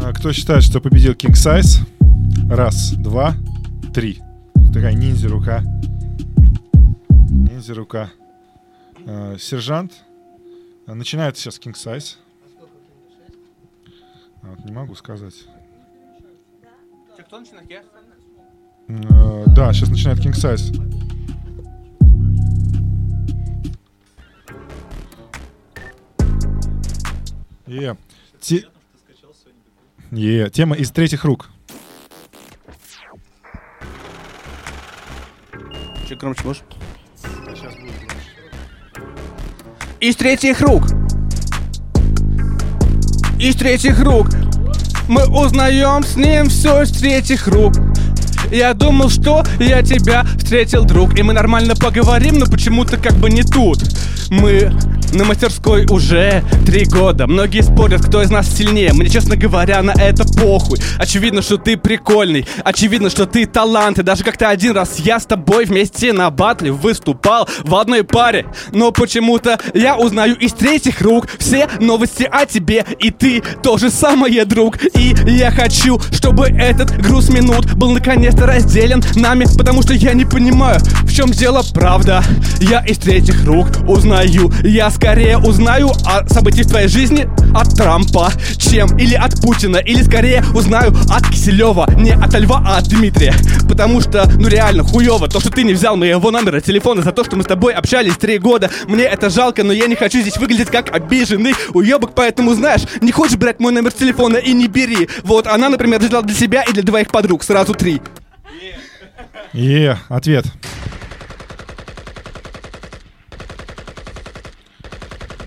А, 0.00 0.12
Кто 0.12 0.32
считает, 0.32 0.62
что 0.62 0.80
победил 0.80 1.12
King 1.12 1.32
Size? 1.32 1.93
Раз, 2.48 2.92
два, 2.98 3.34
три. 3.92 4.20
Такая 4.72 4.94
ниндзя 4.94 5.28
рука. 5.28 5.62
Ниндзя 7.30 7.74
рука. 7.74 8.10
А, 9.06 9.36
Сержант. 9.38 9.92
А, 10.86 10.94
Начинает 10.94 11.36
сейчас 11.36 11.58
King 11.58 11.72
Size. 11.74 12.16
А, 14.42 14.46
вот 14.50 14.64
не 14.64 14.72
могу 14.72 14.94
сказать. 14.94 15.34
Э, 18.88 19.44
Да, 19.46 19.72
сейчас 19.72 19.88
начинает 19.88 20.18
King 20.18 20.32
Size. 20.34 20.80
Е. 27.66 27.96
Те- 28.40 28.64
Е. 30.12 30.50
Тема 30.50 30.76
из 30.76 30.90
третьих 30.90 31.24
рук. 31.24 31.50
Чуть 36.06 36.18
громче 36.18 36.42
можешь? 36.44 36.62
Из 40.00 40.16
третьих 40.16 40.60
рук. 40.60 40.84
Из 43.38 43.56
третьих 43.56 44.00
рук. 44.00 44.28
Мы 45.08 45.26
узнаем 45.26 46.02
с 46.02 46.16
ним 46.16 46.48
все 46.48 46.82
из 46.82 46.92
третьих 46.92 47.48
рук. 47.48 47.72
Я 48.50 48.74
думал, 48.74 49.08
что 49.08 49.44
я 49.58 49.82
тебя 49.82 50.24
встретил, 50.38 50.84
друг 50.84 51.18
И 51.18 51.22
мы 51.22 51.32
нормально 51.32 51.74
поговорим, 51.74 52.38
но 52.38 52.46
почему-то 52.46 52.98
как 52.98 53.14
бы 53.14 53.30
не 53.30 53.42
тут 53.42 53.82
Мы 54.28 54.70
на 55.14 55.24
мастерской 55.24 55.86
уже 55.86 56.42
три 56.66 56.84
года. 56.84 57.26
Многие 57.26 57.62
спорят, 57.62 58.04
кто 58.04 58.22
из 58.22 58.30
нас 58.30 58.48
сильнее. 58.48 58.92
Мне, 58.92 59.08
честно 59.08 59.36
говоря, 59.36 59.82
на 59.82 59.92
это 59.92 60.24
похуй. 60.24 60.78
Очевидно, 60.98 61.40
что 61.40 61.56
ты 61.56 61.76
прикольный. 61.76 62.46
Очевидно, 62.64 63.10
что 63.10 63.26
ты 63.26 63.46
талант. 63.46 63.98
И 63.98 64.02
даже 64.02 64.24
как-то 64.24 64.48
один 64.48 64.72
раз 64.72 64.98
я 64.98 65.20
с 65.20 65.26
тобой 65.26 65.66
вместе 65.66 66.12
на 66.12 66.30
батле 66.30 66.72
выступал 66.72 67.48
в 67.62 67.74
одной 67.76 68.02
паре. 68.02 68.46
Но 68.72 68.90
почему-то 68.90 69.58
я 69.72 69.96
узнаю 69.96 70.36
из 70.36 70.52
третьих 70.52 71.00
рук 71.00 71.28
Все 71.38 71.68
новости 71.80 72.28
о 72.30 72.46
тебе. 72.46 72.84
И 72.98 73.10
ты 73.10 73.42
то 73.62 73.78
же 73.78 73.90
самое, 73.90 74.44
друг. 74.44 74.78
И 74.96 75.14
я 75.26 75.50
хочу, 75.50 76.00
чтобы 76.12 76.46
этот 76.46 76.96
груз 77.00 77.28
минут 77.28 77.74
Был 77.74 77.92
наконец-то 77.92 78.46
разделен 78.46 79.02
нами. 79.14 79.46
Потому 79.56 79.82
что 79.82 79.94
я 79.94 80.12
не 80.14 80.24
понимаю, 80.24 80.80
в 81.02 81.14
чем 81.14 81.30
дело 81.30 81.62
правда. 81.72 82.22
Я 82.60 82.80
из 82.80 82.98
третьих 82.98 83.44
рук 83.44 83.68
узнаю. 83.86 84.52
Я 84.62 84.90
скорее 85.04 85.36
узнаю 85.36 85.90
о 86.06 86.26
событиях 86.26 86.66
твоей 86.66 86.88
жизни 86.88 87.28
от 87.54 87.76
Трампа 87.76 88.32
Чем 88.56 88.96
или 88.96 89.14
от 89.14 89.38
Путина 89.42 89.76
Или 89.76 90.02
скорее 90.02 90.42
узнаю 90.54 90.94
от 91.10 91.28
Киселева 91.28 91.86
Не 91.98 92.12
от 92.12 92.32
Льва, 92.32 92.64
а 92.66 92.78
от 92.78 92.88
Дмитрия 92.88 93.34
Потому 93.68 94.00
что, 94.00 94.26
ну 94.38 94.48
реально, 94.48 94.82
хуево 94.82 95.28
То, 95.28 95.40
что 95.40 95.50
ты 95.50 95.62
не 95.62 95.74
взял 95.74 95.96
моего 95.96 96.30
номера 96.30 96.62
телефона 96.62 97.02
За 97.02 97.12
то, 97.12 97.22
что 97.22 97.36
мы 97.36 97.42
с 97.42 97.46
тобой 97.46 97.74
общались 97.74 98.16
три 98.16 98.38
года 98.38 98.70
Мне 98.88 99.04
это 99.04 99.28
жалко, 99.28 99.62
но 99.62 99.74
я 99.74 99.88
не 99.88 99.94
хочу 99.94 100.22
здесь 100.22 100.38
выглядеть 100.38 100.70
как 100.70 100.90
обиженный 100.94 101.54
уебок 101.74 102.14
Поэтому, 102.14 102.54
знаешь, 102.54 102.84
не 103.02 103.12
хочешь 103.12 103.36
брать 103.36 103.60
мой 103.60 103.72
номер 103.72 103.92
телефона 103.92 104.38
и 104.38 104.54
не 104.54 104.68
бери 104.68 105.10
Вот 105.22 105.46
она, 105.46 105.68
например, 105.68 106.00
взяла 106.00 106.22
для 106.22 106.34
себя 106.34 106.62
и 106.62 106.72
для 106.72 106.82
двоих 106.82 107.08
подруг 107.08 107.44
Сразу 107.44 107.74
три 107.74 108.00
Е. 109.52 109.98
Ответ. 110.08 110.46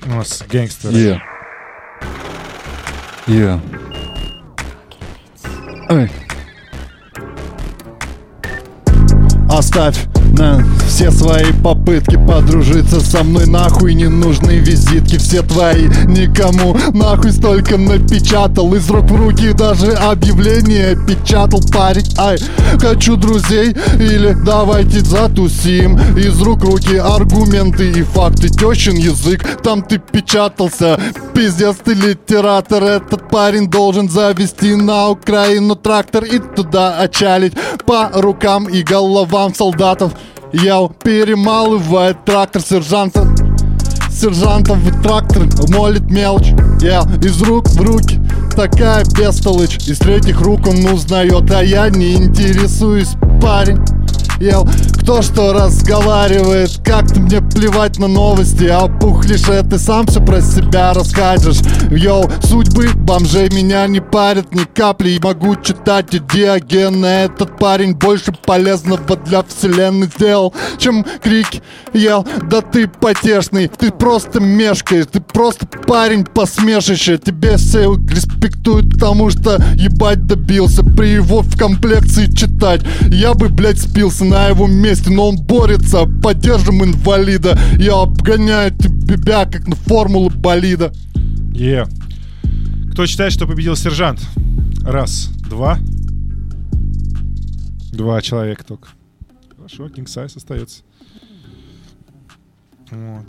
У 0.08 0.10
нас 0.10 0.44
гангстер. 0.50 0.92
Е. 0.96 1.22
Е. 3.28 3.60
Эй. 5.90 6.10
Оставь 9.50 10.08
на 10.38 10.64
все 10.88 11.12
свои 11.12 11.52
попытки 11.64 12.16
подружиться 12.16 13.00
со 13.02 13.24
мной 13.24 13.46
Нахуй 13.46 13.94
не 13.94 14.08
нужны 14.08 14.58
визитки. 14.60 15.18
Все 15.18 15.42
твои 15.42 15.88
Никому 16.08 16.78
нахуй 16.94 17.32
столько 17.32 17.78
напечатал. 17.78 18.74
Из 18.74 18.90
рук 18.90 19.06
в 19.10 19.16
руки 19.16 19.54
даже 19.54 19.94
объявление 19.94 20.96
печатал. 21.08 21.62
Парень 21.72 22.08
Ай, 22.18 22.38
хочу 22.80 23.16
друзей 23.16 23.76
или 24.00 24.36
давайте 24.46 25.02
затусим? 25.02 25.98
Из 26.18 26.40
рук 26.42 26.62
в 26.62 26.70
руки 26.70 26.98
аргументы 26.98 27.90
и 27.92 28.04
факты. 28.04 28.50
Тещин 28.50 28.96
язык, 28.96 29.46
там 29.64 29.82
ты 29.82 29.98
печатался. 29.98 31.00
Пиздец 31.34 31.78
ты 31.84 31.94
литератор. 31.94 32.84
Этот 32.84 33.30
парень 33.30 33.70
должен 33.70 34.10
завести 34.10 34.76
на 34.76 35.10
Украину 35.10 35.76
трактор 35.76 36.24
И 36.24 36.40
туда 36.40 37.00
отчалить. 37.00 37.54
По 37.86 38.10
рукам 38.14 38.68
и 38.68 38.84
головам 38.84 39.54
солдатов 39.54 40.14
Я 40.54 40.88
перемалывает 41.04 42.24
трактор 42.24 42.62
сержанта. 42.62 43.28
Сержантов 44.10 44.78
в 44.78 45.04
трактор 45.04 45.44
молит 45.70 46.10
мелочь. 46.10 46.54
Я 46.82 47.02
из 47.22 47.42
рук 47.42 47.68
в 47.70 47.82
руки 47.82 48.20
Такая 48.56 49.04
бестолочь. 49.06 49.78
Из 49.88 50.00
третьих 50.00 50.40
рук 50.42 50.68
он 50.68 50.86
узнает 50.86 51.52
А 51.52 51.64
я 51.64 51.90
не 51.90 52.16
интересуюсь, 52.16 53.12
парень 53.42 53.80
Ел, 54.40 54.68
кто 55.02 55.22
что 55.22 55.54
разговаривает 55.54 56.80
Как-то 56.84 57.20
мне 57.20 57.42
плевать 57.42 57.98
на 57.98 58.08
новости. 58.08 58.66
А 58.66 58.88
ты 59.64 59.80
сам 59.80 60.06
все 60.08 60.22
про 60.22 60.42
себя 60.42 60.94
расскажешь. 60.94 61.60
Йоу, 61.90 62.30
судьбы 62.44 62.90
бомжей 62.94 63.50
меня 63.50 63.88
не 63.88 64.00
парят 64.00 64.54
ни 64.54 64.64
капли. 64.64 65.12
И 65.12 65.20
могу 65.20 65.56
читать 65.56 66.14
и 66.14 66.20
Диогена 66.20 67.06
Этот 67.06 67.58
парень 67.58 67.94
больше 67.96 68.32
полезного 68.46 69.16
для 69.16 69.44
вселенной 69.44 70.08
сделал 70.08 70.54
Чем 70.78 71.06
крики 71.24 71.62
Ел, 71.94 72.26
да 72.44 72.62
ты 72.62 72.88
потешный 72.88 73.68
Ты 73.68 73.92
просто 73.92 74.40
мешкаешь 74.40 75.08
Ты 75.12 75.20
просто 75.20 75.66
парень 75.66 76.26
посмешище. 76.26 77.18
Тебе 77.18 77.58
все 77.58 77.96
респектуют, 77.96 78.94
потому 78.94 79.30
что 79.30 79.64
ебать 79.76 80.28
добился. 80.28 80.84
При 80.84 81.14
его 81.14 81.42
в 81.42 81.58
комплекции 81.58 82.30
читать 82.30 82.82
Я 83.10 83.34
бы, 83.34 83.50
блядь, 83.50 83.80
спился 83.80 84.26
на 84.30 84.48
его 84.48 84.68
месте 84.68 85.10
Но 85.10 85.30
он 85.30 85.38
борется, 85.38 86.06
поддержим 86.06 86.84
инвалида 86.84 87.58
Я 87.78 88.02
обгоняю 88.02 88.76
тебя, 88.78 89.46
как 89.46 89.68
на 89.68 89.76
формулу 89.76 90.30
болида 90.30 90.94
Е. 91.54 91.88
Кто 92.92 93.06
считает, 93.06 93.32
что 93.32 93.48
победил 93.48 93.76
сержант? 93.76 94.22
Раз, 94.82 95.30
два. 95.50 95.78
Два 97.92 98.22
человека 98.22 98.64
только. 98.64 98.90
Хорошо, 99.56 99.88
King 99.88 100.06
Size 100.06 100.38
остается. 100.38 100.84
Вот. 102.92 103.26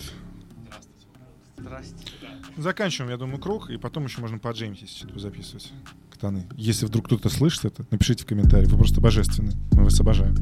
Заканчиваем, 2.56 3.10
я 3.10 3.16
думаю, 3.16 3.38
круг, 3.38 3.70
и 3.70 3.76
потом 3.76 4.04
еще 4.04 4.20
можно 4.20 4.38
по 4.38 4.50
Джеймсе 4.50 4.86
что-то 4.86 5.18
записывать. 5.18 5.72
Катаны. 6.10 6.46
Если 6.56 6.86
вдруг 6.86 7.06
кто-то 7.06 7.28
слышит 7.28 7.64
это, 7.64 7.84
напишите 7.90 8.24
в 8.24 8.26
комментарии. 8.26 8.66
Вы 8.66 8.78
просто 8.78 9.00
божественны. 9.00 9.52
Мы 9.72 9.84
вас 9.84 10.00
обожаем. 10.00 10.34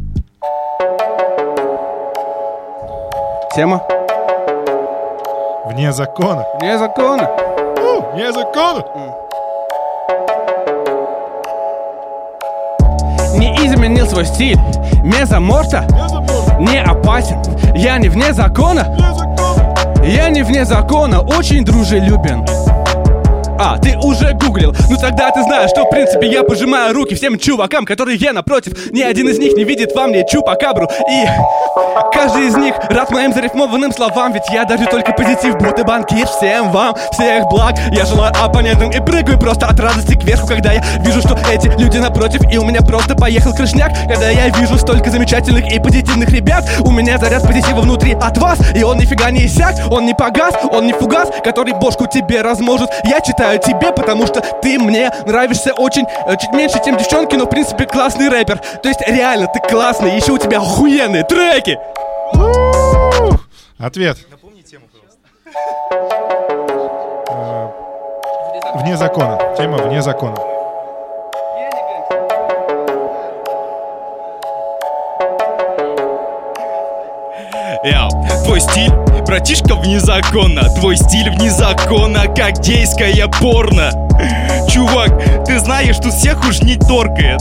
Тема? 3.54 3.80
Вне 5.66 5.92
закона. 5.92 6.44
Вне 6.60 6.78
закона. 6.78 7.28
У, 7.78 8.14
Вне 8.14 8.32
закона. 8.32 8.84
Не 13.38 13.54
изменил 13.66 14.06
свой 14.06 14.24
стиль 14.24 14.58
Мезоморта 15.02 15.84
не 16.58 16.78
опасен 16.82 17.42
Я 17.74 17.98
не 17.98 18.08
вне 18.08 18.32
закона 18.32 18.86
Я 20.04 20.30
не 20.30 20.42
вне 20.42 20.64
закона, 20.64 21.20
очень 21.20 21.64
дружелюбен 21.64 22.46
а, 23.58 23.78
ты 23.78 23.96
уже 23.98 24.32
гуглил? 24.34 24.74
Ну 24.90 24.96
тогда 24.96 25.30
ты 25.30 25.42
знаешь, 25.42 25.70
что 25.70 25.84
в 25.84 25.90
принципе 25.90 26.26
я 26.28 26.42
пожимаю 26.42 26.94
руки 26.94 27.14
всем 27.14 27.38
чувакам, 27.38 27.84
которые 27.84 28.16
я 28.16 28.32
напротив 28.32 28.92
Ни 28.92 29.02
один 29.02 29.28
из 29.28 29.38
них 29.38 29.54
не 29.54 29.64
видит 29.64 29.94
во 29.94 30.06
мне 30.06 30.26
чупакабру. 30.30 30.88
И 31.10 31.24
каждый 32.12 32.48
из 32.48 32.56
них 32.56 32.74
рад 32.90 33.10
моим 33.10 33.32
зарифмованным 33.32 33.92
словам 33.92 34.32
Ведь 34.32 34.48
я 34.52 34.64
дарю 34.64 34.86
только 34.86 35.12
позитив, 35.12 35.56
будто 35.56 35.84
банкир 35.84 36.26
Всем 36.26 36.70
вам, 36.70 36.94
всех 37.12 37.48
благ. 37.48 37.74
Я 37.92 38.04
желаю 38.04 38.32
оппонентам 38.42 38.90
и 38.90 39.00
прыгаю 39.00 39.38
просто 39.38 39.66
от 39.66 39.78
радости 39.80 40.14
кверху 40.14 40.46
Когда 40.46 40.72
я 40.72 40.84
вижу, 41.00 41.20
что 41.20 41.38
эти 41.50 41.68
люди 41.80 41.98
напротив 41.98 42.42
И 42.52 42.58
у 42.58 42.64
меня 42.64 42.82
просто 42.82 43.14
поехал 43.14 43.54
крышняк. 43.54 43.92
Когда 44.08 44.28
я 44.30 44.48
вижу 44.50 44.76
столько 44.78 45.10
замечательных 45.10 45.72
и 45.72 45.78
позитивных 45.78 46.28
ребят 46.30 46.64
У 46.80 46.90
меня 46.90 47.18
заряд 47.18 47.42
позитива 47.42 47.80
внутри 47.80 48.14
от 48.14 48.36
вас 48.38 48.58
И 48.74 48.82
он 48.82 48.98
нифига 48.98 49.30
не 49.30 49.46
иссяк, 49.46 49.74
он 49.90 50.04
не 50.04 50.14
погас, 50.14 50.54
он 50.70 50.86
не 50.86 50.92
фугас 50.92 51.30
Который 51.42 51.72
бошку 51.72 52.06
тебе 52.06 52.42
разможет. 52.42 52.90
Я 53.04 53.20
читаю 53.20 53.45
тебе, 53.58 53.92
потому 53.92 54.26
что 54.26 54.40
ты 54.40 54.78
мне 54.78 55.10
нравишься 55.26 55.72
очень 55.74 56.04
э, 56.26 56.36
Чуть 56.36 56.52
меньше, 56.52 56.80
чем 56.84 56.96
девчонки, 56.96 57.36
но 57.36 57.44
в 57.44 57.48
принципе 57.48 57.86
классный 57.86 58.28
рэпер 58.28 58.58
То 58.82 58.88
есть 58.88 59.00
реально 59.06 59.46
ты 59.46 59.60
классный, 59.60 60.16
еще 60.16 60.32
у 60.32 60.38
тебя 60.38 60.58
охуенные 60.58 61.24
треки 61.24 61.78
Ответ. 63.78 64.18
Э, 67.28 67.68
Вне 68.76 68.96
закона. 68.96 69.38
Тема 69.56 69.78
вне 69.78 70.02
закона. 70.02 70.55
Яу, 77.86 78.10
твой 78.44 78.60
стиль, 78.60 78.90
братишка, 79.26 79.76
вне 79.76 80.00
закона. 80.00 80.68
Твой 80.74 80.96
стиль 80.96 81.30
вне 81.30 81.50
закона, 81.50 82.26
как 82.26 82.58
гейская 82.58 83.28
порно. 83.40 83.92
Чувак, 84.68 85.44
ты 85.44 85.60
знаешь, 85.60 85.96
тут 85.98 86.12
всех 86.12 86.40
уж 86.48 86.62
не 86.62 86.74
торкает. 86.76 87.40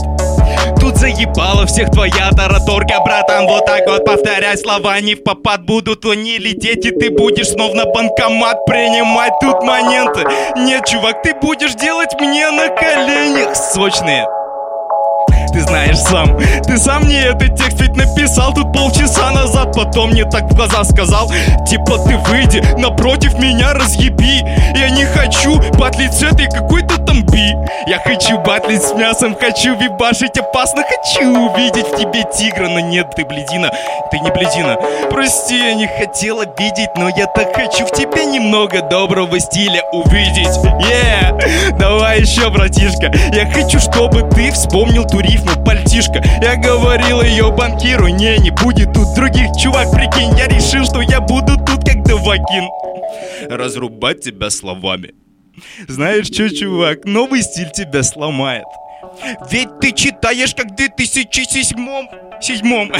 Тут 0.80 0.98
заебала 0.98 1.66
всех 1.66 1.90
твоя 1.90 2.30
тараторка, 2.30 3.00
братан. 3.00 3.46
Вот 3.48 3.66
так 3.66 3.88
вот 3.88 4.04
повторяй 4.04 4.56
слова 4.56 5.00
не 5.00 5.16
в 5.16 5.24
попад 5.24 5.64
Будут 5.64 6.04
они 6.04 6.38
лететь 6.38 6.86
и 6.86 6.90
ты 6.92 7.10
будешь 7.10 7.48
снова 7.48 7.74
на 7.74 7.84
банкомат 7.86 8.64
Принимать. 8.66 9.32
Тут 9.40 9.62
моменты. 9.62 10.20
Нет, 10.56 10.86
чувак, 10.86 11.22
ты 11.22 11.34
будешь 11.34 11.74
делать 11.74 12.14
мне 12.20 12.48
на 12.50 12.68
коленях. 12.68 13.56
Сочные 13.56 14.26
ты 15.56 15.62
знаешь 15.62 15.98
сам. 15.98 16.36
Ты 16.64 16.76
сам 16.76 17.04
мне 17.04 17.18
этот 17.22 17.56
текст 17.56 17.80
ведь 17.80 17.96
написал 17.96 18.52
тут 18.52 18.72
полчаса 18.74 19.30
назад. 19.30 19.72
Потом 19.74 20.10
мне 20.10 20.24
так 20.24 20.50
в 20.50 20.54
глаза 20.54 20.84
сказал 20.84 21.28
Типа 21.66 21.98
ты 22.06 22.16
выйди, 22.28 22.62
напротив 22.78 23.38
меня 23.38 23.72
разъеби 23.74 24.42
Я 24.74 24.90
не 24.90 25.04
хочу 25.04 25.60
батлить 25.78 26.12
с 26.12 26.22
этой 26.22 26.46
какой-то 26.46 26.98
там 26.98 27.22
би 27.26 27.54
Я 27.86 27.98
хочу 27.98 28.38
батлить 28.38 28.82
с 28.82 28.92
мясом, 28.92 29.34
хочу 29.34 29.76
вибашить 29.76 30.38
опасно 30.38 30.82
Хочу 30.82 31.28
увидеть 31.28 31.86
в 31.86 31.96
тебе 31.96 32.24
тигра. 32.36 32.68
Но 32.68 32.80
нет, 32.80 33.06
ты 33.16 33.24
бледина, 33.24 33.70
ты 34.10 34.18
не 34.20 34.30
бледина. 34.30 34.76
Прости, 35.10 35.58
я 35.58 35.74
не 35.74 35.86
хотел 35.86 36.40
обидеть 36.40 36.90
Но 36.96 37.08
я 37.08 37.26
так 37.26 37.54
хочу 37.54 37.86
в 37.86 37.92
тебе 37.92 38.26
немного 38.26 38.82
доброго 38.82 39.38
стиля 39.40 39.82
увидеть. 39.92 40.46
Yeah, 40.86 41.76
давай 41.78 42.20
еще, 42.20 42.50
братишка 42.50 43.12
Я 43.32 43.50
хочу, 43.50 43.78
чтобы 43.78 44.22
ты 44.34 44.52
вспомнил 44.52 45.04
ту 45.04 45.20
рифму 45.20 45.45
пальтишка 45.64 46.22
Я 46.42 46.56
говорил 46.56 47.22
ее 47.22 47.50
банкиру 47.52 48.08
Не, 48.08 48.38
не 48.38 48.50
будет 48.50 48.92
тут 48.92 49.14
других, 49.14 49.48
чувак, 49.60 49.90
прикинь 49.92 50.36
Я 50.36 50.48
решил, 50.48 50.84
что 50.84 51.00
я 51.00 51.20
буду 51.20 51.56
тут 51.56 51.84
как 51.84 52.02
Давакин 52.04 52.68
Разрубать 53.48 54.20
тебя 54.20 54.50
словами. 54.50 55.14
Знаешь 55.88 56.26
что, 56.26 56.48
чувак, 56.54 57.04
новый 57.04 57.42
стиль 57.42 57.70
тебя 57.70 58.02
сломает. 58.02 58.64
Ведь 59.50 59.78
ты 59.80 59.92
читаешь 59.92 60.54
как 60.54 60.72
в 60.72 60.74
2007 60.74 61.76
Седьмом. 62.40 62.90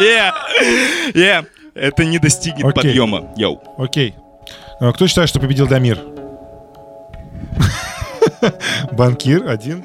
Yeah, 0.00 0.32
yeah 1.14 1.46
Это 1.74 2.04
не 2.04 2.18
достигнет 2.18 2.64
Окей. 2.64 2.74
подъема. 2.74 3.32
Йоу. 3.36 3.60
Окей. 3.76 4.14
А 4.78 4.92
Кто 4.92 5.06
считает, 5.06 5.28
что 5.28 5.40
победил 5.40 5.66
Дамир? 5.66 5.98
Банкир, 8.92 9.48
один, 9.48 9.84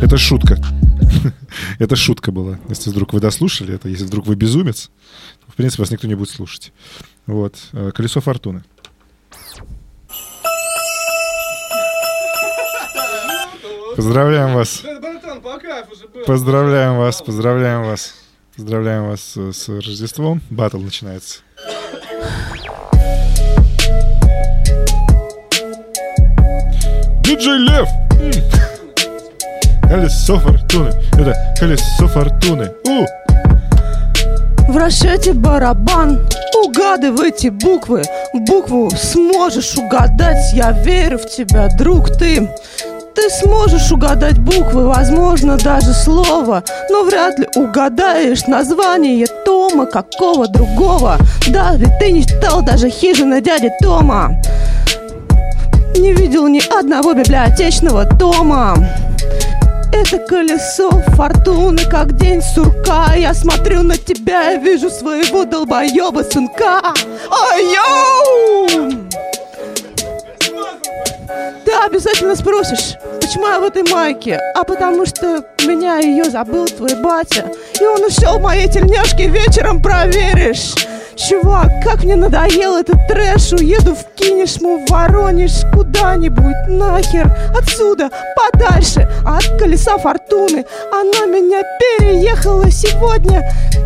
Это 0.00 0.16
шутка. 0.18 0.58
Это 1.78 1.96
шутка 1.96 2.32
была. 2.32 2.58
Если 2.68 2.90
вдруг 2.90 3.12
вы 3.12 3.20
дослушали 3.20 3.74
это, 3.74 3.88
если 3.88 4.04
вдруг 4.04 4.26
вы 4.26 4.34
безумец, 4.34 4.90
то, 5.44 5.52
в 5.52 5.54
принципе, 5.54 5.82
вас 5.82 5.90
никто 5.90 6.06
не 6.06 6.14
будет 6.14 6.30
слушать. 6.30 6.72
Вот. 7.26 7.56
Э, 7.72 7.90
Колесо 7.94 8.20
фортуны. 8.20 8.64
Поздравляем 13.96 14.54
вас. 14.54 14.82
Поздравляем 16.26 16.98
вас, 16.98 17.22
поздравляем 17.22 17.84
вас. 17.84 18.14
Поздравляем 18.56 19.06
вас 19.06 19.20
с, 19.20 19.52
с 19.52 19.68
Рождеством. 19.68 20.40
Батл 20.50 20.78
начинается. 20.78 21.40
Диджей 27.22 27.58
Лев! 27.58 27.88
Колесо 29.88 30.38
фортуны. 30.38 30.90
Это 31.12 31.34
колесо 31.58 32.08
фортуны. 32.08 32.70
У! 32.86 33.04
Вращайте 34.72 35.34
барабан, 35.34 36.26
угадывайте 36.64 37.50
буквы. 37.50 38.02
Букву 38.32 38.90
сможешь 38.90 39.76
угадать, 39.76 40.52
я 40.54 40.72
верю 40.72 41.18
в 41.18 41.26
тебя, 41.26 41.68
друг 41.76 42.10
ты. 42.10 42.48
Ты 43.14 43.30
сможешь 43.30 43.92
угадать 43.92 44.38
буквы, 44.38 44.88
возможно, 44.88 45.56
даже 45.56 45.92
слово. 45.92 46.64
Но 46.90 47.04
вряд 47.04 47.38
ли 47.38 47.46
угадаешь 47.54 48.46
название 48.46 49.26
Тома 49.44 49.86
какого 49.86 50.48
другого. 50.48 51.18
Да, 51.48 51.74
ведь 51.76 51.96
ты 51.98 52.10
не 52.10 52.26
читал 52.26 52.62
даже 52.62 52.88
хижины 52.88 53.40
дяди 53.40 53.70
Тома. 53.80 54.32
Не 55.96 56.12
видел 56.12 56.48
ни 56.48 56.60
одного 56.76 57.14
библиотечного 57.14 58.04
тома 58.04 58.74
это 59.94 60.18
колесо 60.18 60.90
фортуны, 61.16 61.84
как 61.88 62.16
день 62.16 62.42
сурка 62.42 63.14
Я 63.14 63.32
смотрю 63.32 63.82
на 63.82 63.96
тебя 63.96 64.52
и 64.52 64.58
вижу 64.58 64.90
своего 64.90 65.44
долбоеба 65.44 66.22
сынка 66.22 66.82
Ай, 67.30 67.64
йоу! 67.74 68.90
Ты 71.64 71.72
обязательно 71.72 72.34
спросишь, 72.34 72.96
почему 73.20 73.46
я 73.46 73.60
в 73.60 73.64
этой 73.64 73.84
майке? 73.84 74.38
А 74.54 74.64
потому 74.64 75.06
что 75.06 75.44
меня 75.64 75.98
ее 75.98 76.24
забыл 76.24 76.66
твой 76.66 76.94
батя 76.96 77.50
И 77.80 77.84
он 77.84 78.04
ушел 78.04 78.38
в 78.38 78.42
моей 78.42 78.68
тельняшке 78.68 79.28
вечером 79.28 79.80
проверишь 79.80 80.74
Чувак, 81.16 81.70
как 81.82 82.04
мне 82.04 82.16
надоел 82.16 82.76
этот 82.76 83.06
трэш. 83.06 83.52
Уеду 83.52 83.94
в 83.94 84.14
Кинешму, 84.14 84.84
в 84.84 84.90
Воронеж. 84.90 85.62
Куда-нибудь 85.72 86.68
нахер 86.68 87.34
Отсюда, 87.56 88.10
подальше 88.36 89.08
От 89.24 89.58
колеса 89.58 89.96
фортуны. 89.98 90.64
Она 90.92 91.26
меня 91.26 91.62
переехала 91.98 92.70
сегодня 92.70 93.42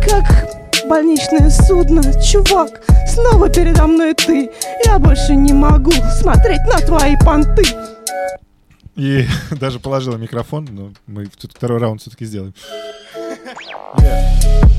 Как 0.07 0.49
больничное 0.87 1.49
судно. 1.49 2.01
Чувак, 2.21 2.81
снова 3.07 3.49
передо 3.49 3.85
мной 3.87 4.13
ты. 4.15 4.51
Я 4.85 4.97
больше 4.97 5.35
не 5.35 5.53
могу 5.53 5.91
смотреть 6.19 6.61
на 6.65 6.79
твои 6.79 7.15
понты. 7.17 7.63
И 8.95 9.25
даже 9.51 9.79
положила 9.79 10.17
микрофон, 10.17 10.67
но 10.71 10.91
мы 11.07 11.27
тут 11.27 11.53
второй 11.55 11.79
раунд 11.79 12.01
все-таки 12.01 12.25
сделаем. 12.25 12.53
Yeah. 13.97 14.78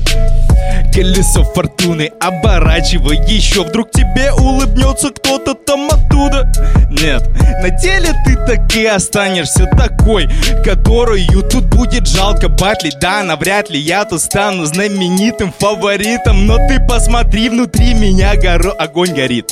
Колесо 0.93 1.43
фортуны 1.43 2.11
оборачивай 2.19 3.17
еще 3.25 3.63
Вдруг 3.63 3.91
тебе 3.91 4.33
улыбнется 4.33 5.09
кто-то 5.09 5.53
там 5.53 5.89
оттуда. 5.89 6.51
Нет, 6.89 7.23
на 7.61 7.69
деле 7.69 8.13
ты 8.25 8.35
так 8.35 8.75
и 8.75 8.85
останешься 8.85 9.65
такой 9.67 10.29
Которую 10.65 11.43
тут 11.49 11.65
будет 11.65 12.07
жалко. 12.07 12.49
Батлить 12.49 12.99
Да, 12.99 13.23
навряд 13.23 13.69
ли 13.69 13.79
я 13.79 14.03
тут 14.03 14.21
стану 14.21 14.65
знаменитым 14.65 15.53
фаворитом 15.57 16.45
Но 16.45 16.57
ты 16.67 16.79
посмотри, 16.85 17.49
внутри 17.49 17.93
меня 17.93 18.35
горо... 18.35 18.71
огонь 18.71 19.13
горит. 19.13 19.51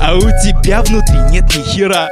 А 0.00 0.14
у 0.14 0.20
тебя 0.20 0.82
внутри 0.82 1.18
нет 1.30 1.44
ни 1.56 1.62
хера 1.62 2.08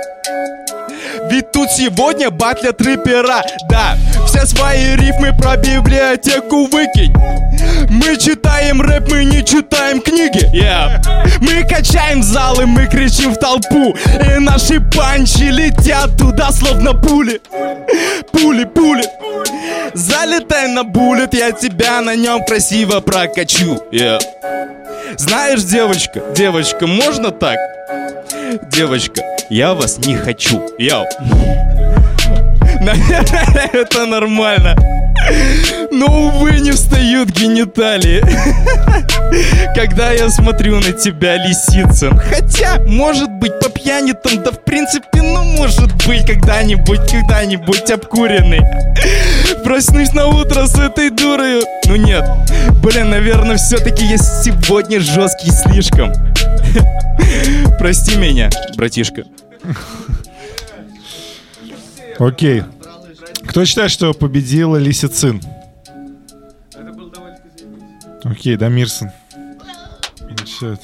ведь 1.31 1.53
тут 1.53 1.70
сегодня 1.70 2.31
батлят 2.31 2.81
рэпера 2.81 3.43
Да, 3.68 3.97
все 4.26 4.47
свои 4.47 4.97
рифмы 4.97 5.37
про 5.37 5.57
библиотеку 5.57 6.66
выкинь. 6.66 7.14
Мы 7.91 8.16
читаем 8.16 8.81
рэп, 8.81 9.11
мы 9.11 9.24
не 9.24 9.45
читаем 9.45 10.01
книги. 10.01 10.45
Yeah. 10.55 11.01
Мы 11.41 11.66
качаем 11.68 12.22
залы, 12.22 12.66
мы 12.66 12.87
кричим 12.87 13.33
в 13.33 13.39
толпу. 13.39 13.95
И 13.95 14.39
наши 14.39 14.81
панчи 14.81 15.45
летят 15.45 16.16
туда, 16.16 16.51
словно 16.53 16.95
пули. 16.95 17.41
Пули, 18.33 18.64
пули. 18.64 19.05
Залетай 19.95 20.68
на 20.68 20.85
буллет, 20.85 21.35
я 21.35 21.53
тебя 21.53 22.01
на 22.01 22.14
нем 22.14 22.45
красиво 22.45 23.01
прокачу. 23.01 23.83
Yeah. 23.93 24.20
Знаешь, 25.16 25.62
девочка, 25.62 26.22
девочка, 26.35 26.87
можно 26.87 27.31
так? 27.31 27.59
Девочка, 28.49 29.21
я 29.51 29.75
вас 29.75 29.99
не 29.99 30.17
хочу. 30.17 30.63
Наверное, 32.81 33.71
это 33.73 34.07
нормально. 34.07 34.77
Но, 35.91 36.07
увы, 36.07 36.61
не 36.61 36.71
встают 36.71 37.31
гениталии. 37.31 38.23
Когда 39.75 40.13
я 40.13 40.31
смотрю 40.31 40.77
на 40.77 40.93
тебя, 40.93 41.37
лисица 41.37 42.11
Хотя, 42.17 42.81
может 42.87 43.31
быть, 43.33 43.59
по 43.61 43.69
пьяни 43.69 44.13
там, 44.13 44.43
да 44.43 44.51
в 44.51 44.65
принципе, 44.65 45.21
ну, 45.21 45.43
может 45.43 45.95
быть 46.07 46.27
Когда-нибудь, 46.27 47.01
когда-нибудь 47.11 47.91
обкуренный. 47.91 48.61
Проснусь 49.63 50.15
на 50.15 50.27
утро 50.27 50.67
с 50.67 50.79
этой 50.79 51.11
дурою. 51.11 51.63
Ну 51.85 51.97
нет, 51.97 52.25
блин, 52.83 53.11
наверное, 53.11 53.57
все-таки 53.57 54.07
я 54.07 54.17
сегодня 54.17 55.01
жесткий 55.01 55.51
слишком 55.51 56.13
Прости 57.79 58.16
меня, 58.16 58.51
братишка 58.76 59.24
Окей. 62.18 62.64
Кто 63.47 63.64
считает, 63.64 63.91
что 63.91 64.12
победила 64.12 64.76
Лисицин? 64.76 65.41
Окей, 68.24 68.57
Дамирсон. 68.57 69.11
Получает. 70.18 70.81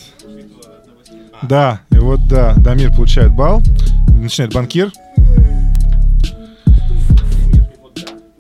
Да, 1.43 1.81
и 1.91 1.99
вот 1.99 2.27
да, 2.29 2.55
Дамир 2.57 2.95
получает 2.95 3.33
балл. 3.33 3.63
Начинает 4.09 4.55
банкир. 4.55 4.93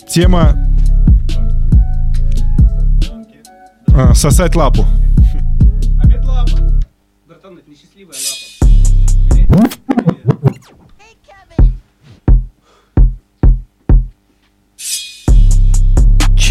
Тема 0.09 0.57
а, 3.89 4.15
сосать 4.15 4.55
лапу. 4.55 4.87
Опять 6.03 6.25
лапа. 6.25 6.59
Братан, 7.27 7.59
это 7.59 7.69
несчастливая 7.69 8.15
лапа. 8.15 8.44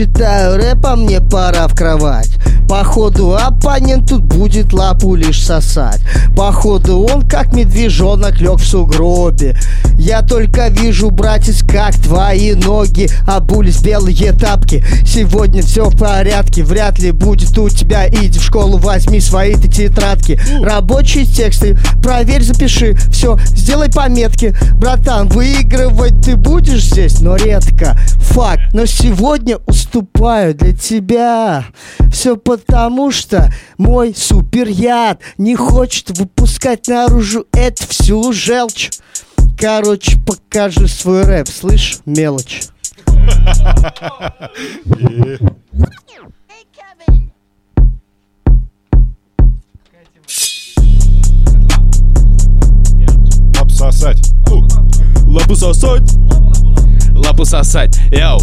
Читаю 0.03 0.57
рэп, 0.57 0.85
а 0.85 0.95
мне 0.97 1.21
пора 1.21 1.65
в 1.69 1.75
кровать 1.77 2.29
Походу 2.67 3.35
оппонент 3.35 4.09
тут 4.09 4.23
будет 4.23 4.73
лапу 4.73 5.15
лишь 5.15 5.43
сосать. 5.43 6.01
Походу 6.35 7.05
он 7.05 7.21
как 7.21 7.53
медвежонок 7.53 8.39
лег 8.39 8.57
в 8.57 8.65
сугробе. 8.65 9.57
Я 9.97 10.21
только 10.21 10.69
вижу, 10.69 11.11
братец, 11.11 11.63
как 11.63 11.93
твои 11.95 12.53
ноги 12.55 13.09
Обулись 13.27 13.81
белые 13.81 14.33
тапки. 14.33 14.83
Сегодня 15.05 15.61
все 15.61 15.89
в 15.89 15.97
порядке 15.97 16.63
Вряд 16.63 16.99
ли 16.99 17.11
будет 17.11 17.57
у 17.57 17.69
тебя. 17.69 18.07
Иди 18.07 18.39
в 18.39 18.43
школу, 18.43 18.77
возьми 18.77 19.19
свои 19.19 19.55
ты 19.55 19.67
тетрадки. 19.67 20.39
Рабочие 20.61 21.25
тексты, 21.25 21.77
проверь, 22.01 22.43
запиши. 22.43 22.95
Все, 23.11 23.37
сделай 23.55 23.91
пометки. 23.91 24.55
Братан, 24.77 25.27
выигрывать 25.29 26.21
ты 26.21 26.35
будешь 26.35 26.85
здесь, 26.85 27.21
но 27.21 27.35
редко. 27.35 27.97
Факт, 28.19 28.73
но 28.73 28.85
сегодня 28.85 29.57
уступаю 29.67 30.55
для 30.55 30.73
тебя. 30.73 31.65
Все 32.11 32.35
потому 32.65 33.11
что 33.11 33.51
мой 33.77 34.13
суперяд 34.15 35.21
Не 35.37 35.55
хочет 35.55 36.17
выпускать 36.17 36.87
наружу 36.87 37.45
эту 37.51 37.87
всю 37.87 38.33
желчь. 38.33 38.89
Короче, 39.57 40.17
покажи 40.25 40.87
свой 40.87 41.23
рэп, 41.23 41.47
слышь, 41.47 41.99
мелочь. 42.05 42.63
Лапу 53.55 53.69
сосать. 53.69 54.33
Лапу 55.27 55.55
сосать. 55.55 56.01
Лапу 57.15 57.45
сосать, 57.45 57.97
яу 58.11 58.39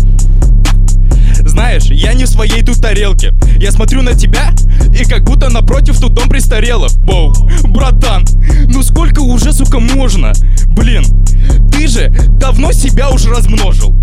знаешь, 1.45 1.85
я 1.85 2.15
не 2.15 2.25
в 2.25 2.29
своей 2.29 2.63
тут 2.63 2.81
тарелке. 2.81 3.35
Я 3.59 3.73
смотрю 3.73 4.03
на 4.03 4.15
тебя, 4.15 4.53
и 4.99 5.05
как 5.05 5.25
будто 5.25 5.51
напротив 5.51 5.99
тут 6.01 6.15
дом 6.15 6.29
престарелых. 6.29 6.97
Боу, 6.99 7.33
братан, 7.65 8.25
ну 8.69 8.83
сколько 8.83 9.21
уже, 9.21 9.53
сука, 9.53 9.81
можно? 9.81 10.33
Блин, 10.69 11.05
ты 11.71 11.89
же 11.89 12.11
давно 12.39 12.73
себя 12.73 13.11
уже 13.11 13.31
размножил. 13.31 13.95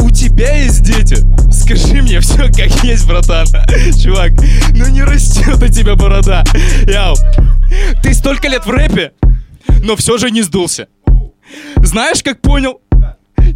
У 0.00 0.10
тебя 0.10 0.56
есть 0.56 0.82
дети. 0.82 1.16
Скажи 1.50 2.02
мне 2.02 2.20
все 2.20 2.48
как 2.48 2.84
есть, 2.84 3.06
братан. 3.06 3.46
Чувак, 4.02 4.32
ну 4.74 4.86
не 4.88 5.02
растет 5.02 5.62
у 5.62 5.68
тебя 5.68 5.94
борода. 5.94 6.44
Яу, 6.86 7.16
ты 8.02 8.14
столько 8.14 8.48
лет 8.48 8.66
в 8.66 8.70
рэпе, 8.70 9.12
но 9.82 9.96
все 9.96 10.18
же 10.18 10.30
не 10.30 10.42
сдулся. 10.42 10.88
Знаешь, 11.76 12.22
как 12.22 12.40
понял? 12.40 12.80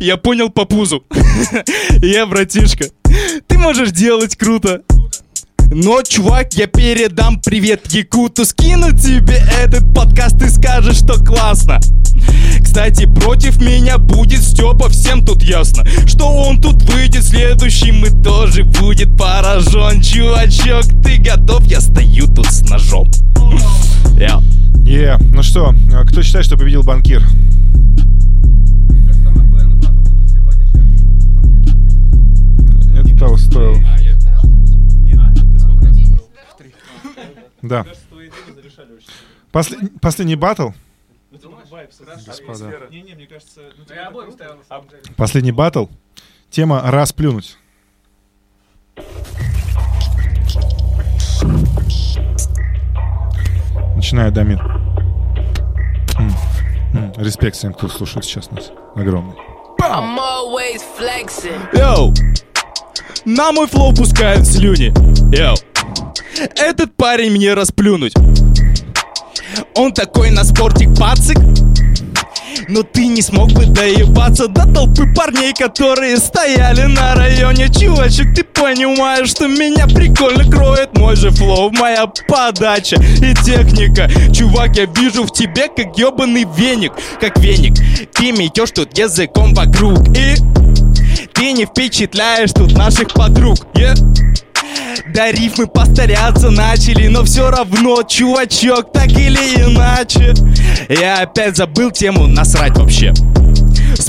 Я 0.00 0.16
понял 0.16 0.50
по 0.50 0.64
пузу. 0.64 1.04
Я, 2.02 2.26
братишка, 2.26 2.86
ты 3.46 3.58
можешь 3.58 3.90
делать 3.90 4.36
круто. 4.36 4.82
Но, 5.70 6.02
чувак, 6.02 6.54
я 6.54 6.66
передам 6.66 7.40
привет 7.40 7.90
Якуту 7.92 8.44
Скину 8.44 8.92
тебе 8.92 9.42
этот 9.58 9.92
подкаст 9.94 10.40
и 10.42 10.48
скажешь, 10.48 10.98
что 10.98 11.14
классно 11.14 11.80
Кстати, 12.62 13.06
против 13.06 13.60
меня 13.60 13.98
будет 13.98 14.42
Степа, 14.42 14.88
всем 14.88 15.24
тут 15.24 15.42
ясно 15.42 15.84
Что 16.06 16.28
он 16.28 16.60
тут 16.60 16.82
выйдет 16.84 17.24
следующим 17.24 18.04
и 18.04 18.10
тоже 18.22 18.64
будет 18.64 19.16
поражен 19.16 20.02
Чувачок, 20.02 20.84
ты 21.02 21.16
готов? 21.16 21.64
Я 21.64 21.80
стою 21.80 22.26
тут 22.26 22.46
с 22.46 22.60
ножом 22.68 23.10
Я. 24.18 24.40
Е, 24.86 25.18
ну 25.34 25.42
что, 25.42 25.74
кто 26.06 26.22
считает, 26.22 26.44
что 26.44 26.56
победил 26.56 26.82
банкир? 26.82 27.22
Это 33.14 33.26
того 33.26 33.36
стоило. 33.36 33.78
Да. 37.62 37.86
После- 39.52 39.78
Последний 40.00 40.36
батл. 40.36 40.70
Господа. 42.26 42.72
Последний 45.16 45.52
батл. 45.52 45.86
Тема 46.50 46.82
«Расплюнуть». 46.84 47.56
Начинает 53.96 54.34
Дамир. 54.34 54.60
Респект 57.16 57.56
всем, 57.56 57.72
кто 57.72 57.88
слушает 57.88 58.24
сейчас 58.24 58.50
нас. 58.50 58.70
Огромный. 58.94 59.34
I'm 59.80 60.18
always 60.18 60.82
flexing. 60.98 61.60
Yo! 61.76 62.12
На 63.24 63.52
мой 63.52 63.66
flow 63.66 63.94
пускают 63.94 64.46
слюни. 64.46 64.92
Yo! 65.34 65.56
Этот 66.56 66.96
парень 66.96 67.30
мне 67.30 67.54
расплюнуть. 67.54 68.14
Он 69.74 69.92
такой 69.92 70.30
на 70.30 70.44
спортик 70.44 70.96
пацик. 70.98 71.38
Но 72.68 72.82
ты 72.82 73.08
не 73.08 73.20
смог 73.20 73.52
бы 73.52 73.66
доебаться 73.66 74.48
до 74.48 74.66
толпы 74.72 75.12
парней, 75.14 75.52
которые 75.52 76.16
стояли 76.16 76.84
на 76.84 77.14
районе 77.14 77.68
Чувачек, 77.68 78.34
ты 78.34 78.44
понимаешь, 78.44 79.30
что 79.30 79.48
меня 79.48 79.86
прикольно 79.86 80.50
кроет 80.50 80.96
Мой 80.96 81.16
же 81.16 81.30
flow, 81.30 81.70
моя 81.72 82.06
подача 82.28 82.96
и 82.96 83.34
техника 83.44 84.08
Чувак, 84.32 84.76
я 84.76 84.86
вижу 84.86 85.24
в 85.24 85.32
тебе 85.32 85.68
как 85.68 85.98
ебаный 85.98 86.46
веник 86.56 86.92
Как 87.20 87.38
веник, 87.38 87.74
ты 88.14 88.32
метешь 88.32 88.70
тут 88.70 88.96
языком 88.96 89.52
вокруг 89.52 89.98
И 90.16 90.36
ты 91.34 91.52
не 91.52 91.66
впечатляешь 91.66 92.52
тут 92.52 92.72
наших 92.72 93.12
подруг? 93.12 93.58
Да 95.12 95.30
рифмы 95.30 95.66
повторяться 95.66 96.50
начали, 96.50 97.08
но 97.08 97.24
все 97.24 97.50
равно, 97.50 98.02
чувачок, 98.02 98.92
так 98.92 99.08
или 99.08 99.62
иначе 99.62 100.32
Я 100.88 101.20
опять 101.22 101.56
забыл 101.56 101.90
тему, 101.90 102.26
насрать 102.26 102.76
вообще 102.78 103.12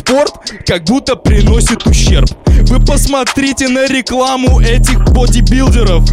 Спорт 0.05 0.53
как 0.67 0.83
будто 0.83 1.15
приносит 1.15 1.87
ущерб 1.87 2.29
Вы 2.45 2.79
посмотрите 2.79 3.67
на 3.67 3.87
рекламу 3.87 4.59
этих 4.59 5.03
бодибилдеров 5.11 6.07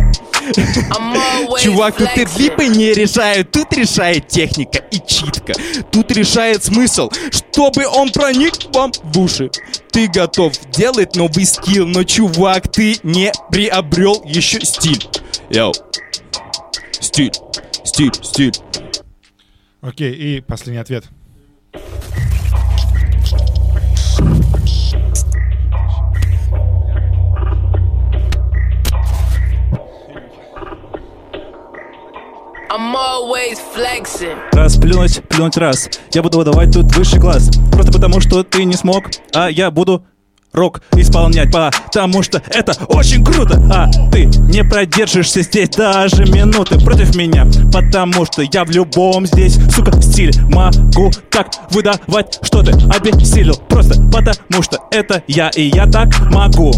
Чувак, 1.60 1.96
тут 1.96 2.08
и 2.16 2.24
клипы 2.24 2.68
не 2.68 2.94
решают, 2.94 3.50
тут 3.50 3.72
решает 3.74 4.26
техника 4.26 4.78
и 4.90 4.96
читка. 5.06 5.52
Тут 5.92 6.10
решает 6.10 6.64
смысл, 6.64 7.10
чтобы 7.30 7.86
он 7.86 8.10
проник 8.10 8.54
вам 8.74 8.90
в 9.04 9.20
уши. 9.20 9.50
Ты 9.92 10.08
готов 10.08 10.52
делать 10.72 11.14
новый 11.14 11.46
скилл, 11.46 11.86
но, 11.86 12.02
чувак, 12.02 12.72
ты 12.72 12.96
не 13.04 13.30
приобрел 13.52 14.20
еще 14.24 14.60
стиль. 14.62 15.06
Йоу. 15.48 15.72
Стиль, 16.98 17.32
стиль, 17.84 18.14
стиль. 18.20 18.54
Окей, 19.80 20.12
и 20.12 20.40
последний 20.40 20.80
ответ. 20.80 21.04
Раз, 34.52 34.76
плюнуть, 34.76 35.22
плюнуть 35.28 35.56
раз. 35.56 35.88
Я 36.12 36.22
буду 36.22 36.38
выдавать 36.38 36.72
тут 36.72 36.94
высший 36.96 37.20
класс. 37.20 37.50
Просто 37.72 37.92
потому, 37.92 38.20
что 38.20 38.42
ты 38.42 38.64
не 38.64 38.74
смог, 38.74 39.04
а 39.34 39.48
я 39.48 39.70
буду 39.70 40.04
рок 40.52 40.80
исполнять, 40.96 41.50
потому 41.52 42.22
что 42.22 42.42
это 42.48 42.74
очень 42.88 43.24
круто, 43.24 43.60
а 43.72 43.90
ты 44.10 44.24
не 44.24 44.64
продержишься 44.64 45.42
здесь 45.42 45.70
даже 45.70 46.24
минуты 46.26 46.78
против 46.78 47.14
меня, 47.14 47.46
потому 47.72 48.24
что 48.26 48.42
я 48.42 48.64
в 48.64 48.70
любом 48.70 49.26
здесь, 49.26 49.58
сука, 49.74 50.00
стиле 50.00 50.32
могу 50.48 51.10
так 51.30 51.48
выдавать, 51.70 52.38
что 52.42 52.62
ты 52.62 52.72
обессилел, 52.94 53.56
просто 53.68 53.94
потому 54.12 54.62
что 54.62 54.78
это 54.90 55.22
я, 55.26 55.48
и 55.50 55.70
я 55.74 55.86
так 55.86 56.08
могу. 56.32 56.72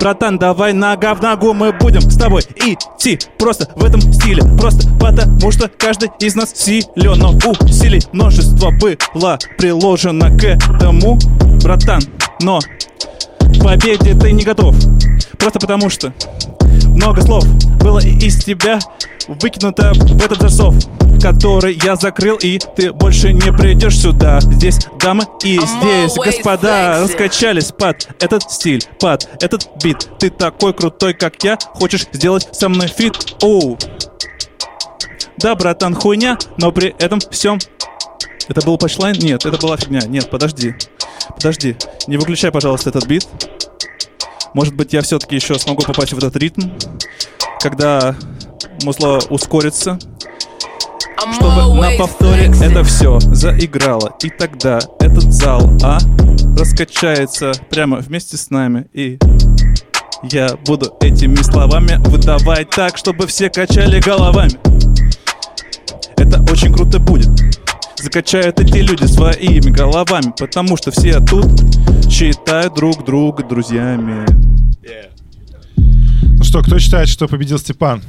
Братан, 0.00 0.38
давай 0.38 0.72
нога 0.72 1.14
в 1.14 1.20
ногу, 1.20 1.52
мы 1.52 1.72
будем 1.74 2.00
с 2.00 2.16
тобой 2.16 2.42
идти. 2.56 3.18
Просто 3.38 3.68
в 3.76 3.84
этом 3.84 4.00
стиле, 4.00 4.42
просто 4.58 4.88
потому 4.98 5.52
что 5.52 5.68
каждый 5.68 6.10
из 6.20 6.34
нас 6.34 6.52
силен. 6.54 7.18
Но 7.18 7.34
усилий 7.60 8.00
множество 8.12 8.70
было 8.70 9.38
приложено 9.58 10.30
к 10.38 10.44
этому, 10.44 11.18
братан 11.62 12.00
Но 12.40 12.60
к 12.60 13.62
победе 13.62 14.14
ты 14.14 14.32
не 14.32 14.44
готов 14.44 14.74
Просто 15.38 15.58
потому 15.58 15.90
что 15.90 16.12
много 16.86 17.22
слов 17.22 17.44
было 17.78 17.98
из 18.00 18.44
тебя 18.44 18.78
выкинуто 19.28 19.92
в 19.94 20.24
этот 20.24 20.40
засов 20.40 20.74
который 21.20 21.78
я 21.84 21.96
закрыл, 21.96 22.36
и 22.36 22.58
ты 22.58 22.92
больше 22.92 23.32
не 23.32 23.52
придешь 23.52 23.98
сюда. 23.98 24.40
Здесь 24.40 24.78
дамы 24.98 25.24
и 25.44 25.58
здесь 25.58 26.14
господа 26.14 27.00
раскачались 27.00 27.72
под 27.72 28.08
этот 28.20 28.50
стиль, 28.50 28.82
под 28.98 29.28
этот 29.42 29.68
бит. 29.82 30.08
Ты 30.18 30.30
такой 30.30 30.72
крутой, 30.72 31.14
как 31.14 31.42
я, 31.42 31.58
хочешь 31.74 32.06
сделать 32.12 32.48
со 32.52 32.68
мной 32.68 32.88
feat? 32.88 33.36
Оу. 33.42 33.78
Да, 35.36 35.54
братан, 35.54 35.94
хуйня, 35.94 36.38
но 36.58 36.72
при 36.72 36.94
этом 36.98 37.20
всем 37.30 37.58
это 38.50 38.66
был 38.66 38.76
панчлайн? 38.76 39.16
Нет, 39.16 39.46
это 39.46 39.56
была 39.58 39.76
фигня. 39.76 40.00
Нет, 40.00 40.28
подожди. 40.28 40.74
Подожди. 41.36 41.76
Не 42.08 42.16
выключай, 42.16 42.50
пожалуйста, 42.50 42.90
этот 42.90 43.06
бит. 43.06 43.28
Может 44.54 44.74
быть, 44.74 44.92
я 44.92 45.02
все-таки 45.02 45.36
еще 45.36 45.56
смогу 45.58 45.82
попасть 45.82 46.12
в 46.12 46.18
этот 46.18 46.34
ритм, 46.36 46.70
когда 47.60 48.16
музло 48.82 49.20
ускорится, 49.30 49.98
чтобы 51.34 51.74
на 51.80 51.96
повторе 51.96 52.52
это 52.60 52.82
все 52.82 53.20
заиграло. 53.20 54.16
И 54.22 54.30
тогда 54.30 54.80
этот 54.98 55.32
зал, 55.32 55.70
а, 55.84 55.98
раскачается 56.58 57.52
прямо 57.70 57.98
вместе 57.98 58.36
с 58.36 58.50
нами. 58.50 58.88
И 58.92 59.20
я 60.24 60.56
буду 60.66 60.96
этими 61.00 61.36
словами 61.36 62.00
выдавать 62.08 62.70
так, 62.70 62.96
чтобы 62.96 63.28
все 63.28 63.48
качали 63.48 64.00
головами. 64.00 64.58
Это 66.16 66.42
очень 66.50 66.72
круто 66.72 66.98
будет. 66.98 67.28
Закачают 68.02 68.58
эти 68.60 68.78
люди 68.78 69.04
своими 69.04 69.70
головами, 69.70 70.32
потому 70.38 70.76
что 70.76 70.90
все 70.90 71.20
тут 71.20 71.46
считают 72.10 72.74
друг 72.74 73.04
друга 73.04 73.44
друзьями. 73.44 74.24
Ну 76.22 76.42
что, 76.44 76.62
кто 76.62 76.78
считает, 76.78 77.08
что 77.08 77.28
победил 77.28 77.58
Степан? 77.58 78.02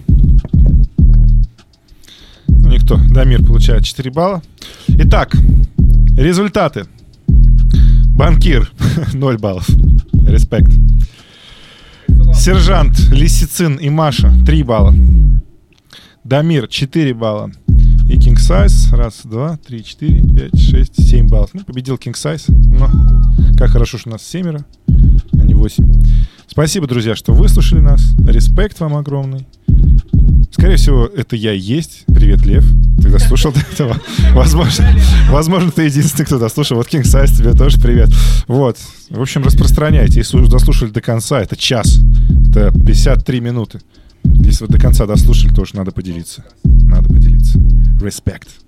Ну, 2.48 2.70
никто. 2.70 2.98
Дамир 3.10 3.44
получает 3.44 3.84
4 3.84 4.12
балла. 4.12 4.42
Итак, 4.88 5.36
результаты. 6.18 6.86
Банкир 7.28 8.72
0 9.14 9.38
баллов. 9.40 9.68
Респект. 10.26 10.72
Сержант, 12.34 12.98
Лисицин 13.12 13.76
и 13.76 13.90
Маша 13.90 14.34
3 14.46 14.64
балла. 14.64 14.96
Дамир 16.24 16.68
4 16.68 17.14
балла. 17.14 17.52
King 18.32 18.38
Size. 18.38 18.96
Раз, 18.96 19.22
два, 19.26 19.58
три, 19.58 19.84
четыре, 19.84 20.24
пять, 20.24 20.58
шесть, 20.58 21.06
семь 21.10 21.28
баллов. 21.28 21.50
Ну, 21.54 21.66
победил 21.66 21.96
King 21.96 22.14
Size. 22.14 22.46
Но 22.50 22.90
как 23.58 23.72
хорошо, 23.72 23.98
что 23.98 24.08
у 24.08 24.14
нас 24.14 24.24
семеро, 24.24 24.66
а 24.88 25.44
не 25.44 25.54
восемь. 25.54 25.86
Спасибо, 26.48 26.88
друзья, 26.88 27.14
что 27.14 27.34
выслушали 27.34 27.82
нас. 27.82 28.02
Респект 28.26 28.80
вам 28.80 28.96
огромный. 28.96 29.46
Скорее 30.52 30.78
всего, 30.78 31.06
это 31.08 31.36
я 31.36 31.54
и 31.54 31.60
есть. 31.60 32.06
Привет, 32.08 32.46
Лев. 32.46 32.66
Ты 33.02 33.10
дослушал 33.10 33.52
до 33.52 33.60
этого? 33.60 34.00
Возможно, 34.34 34.88
возможно, 35.30 35.72
ты 35.72 35.84
единственный, 35.84 36.26
кто 36.26 36.40
дослушал. 36.40 36.78
Вот 36.78 36.88
King 36.88 37.04
Size, 37.04 37.38
тебе 37.38 37.52
тоже 37.54 37.82
привет. 37.82 38.10
Вот. 38.48 38.78
В 39.10 39.20
общем, 39.20 39.44
распространяйте. 39.44 40.20
Если 40.20 40.38
уже 40.38 40.50
дослушали 40.50 40.92
до 40.92 41.02
конца, 41.02 41.42
это 41.42 41.58
час. 41.58 42.00
Это 42.48 42.72
53 42.72 43.42
минуты. 43.42 43.82
Если 44.24 44.66
вы 44.66 44.72
до 44.72 44.80
конца 44.80 45.06
дослушали, 45.06 45.54
тоже 45.54 45.76
надо 45.76 45.92
поделиться. 45.92 46.46
Надо 46.64 47.10
поделиться. 47.10 47.21
respect. 48.00 48.60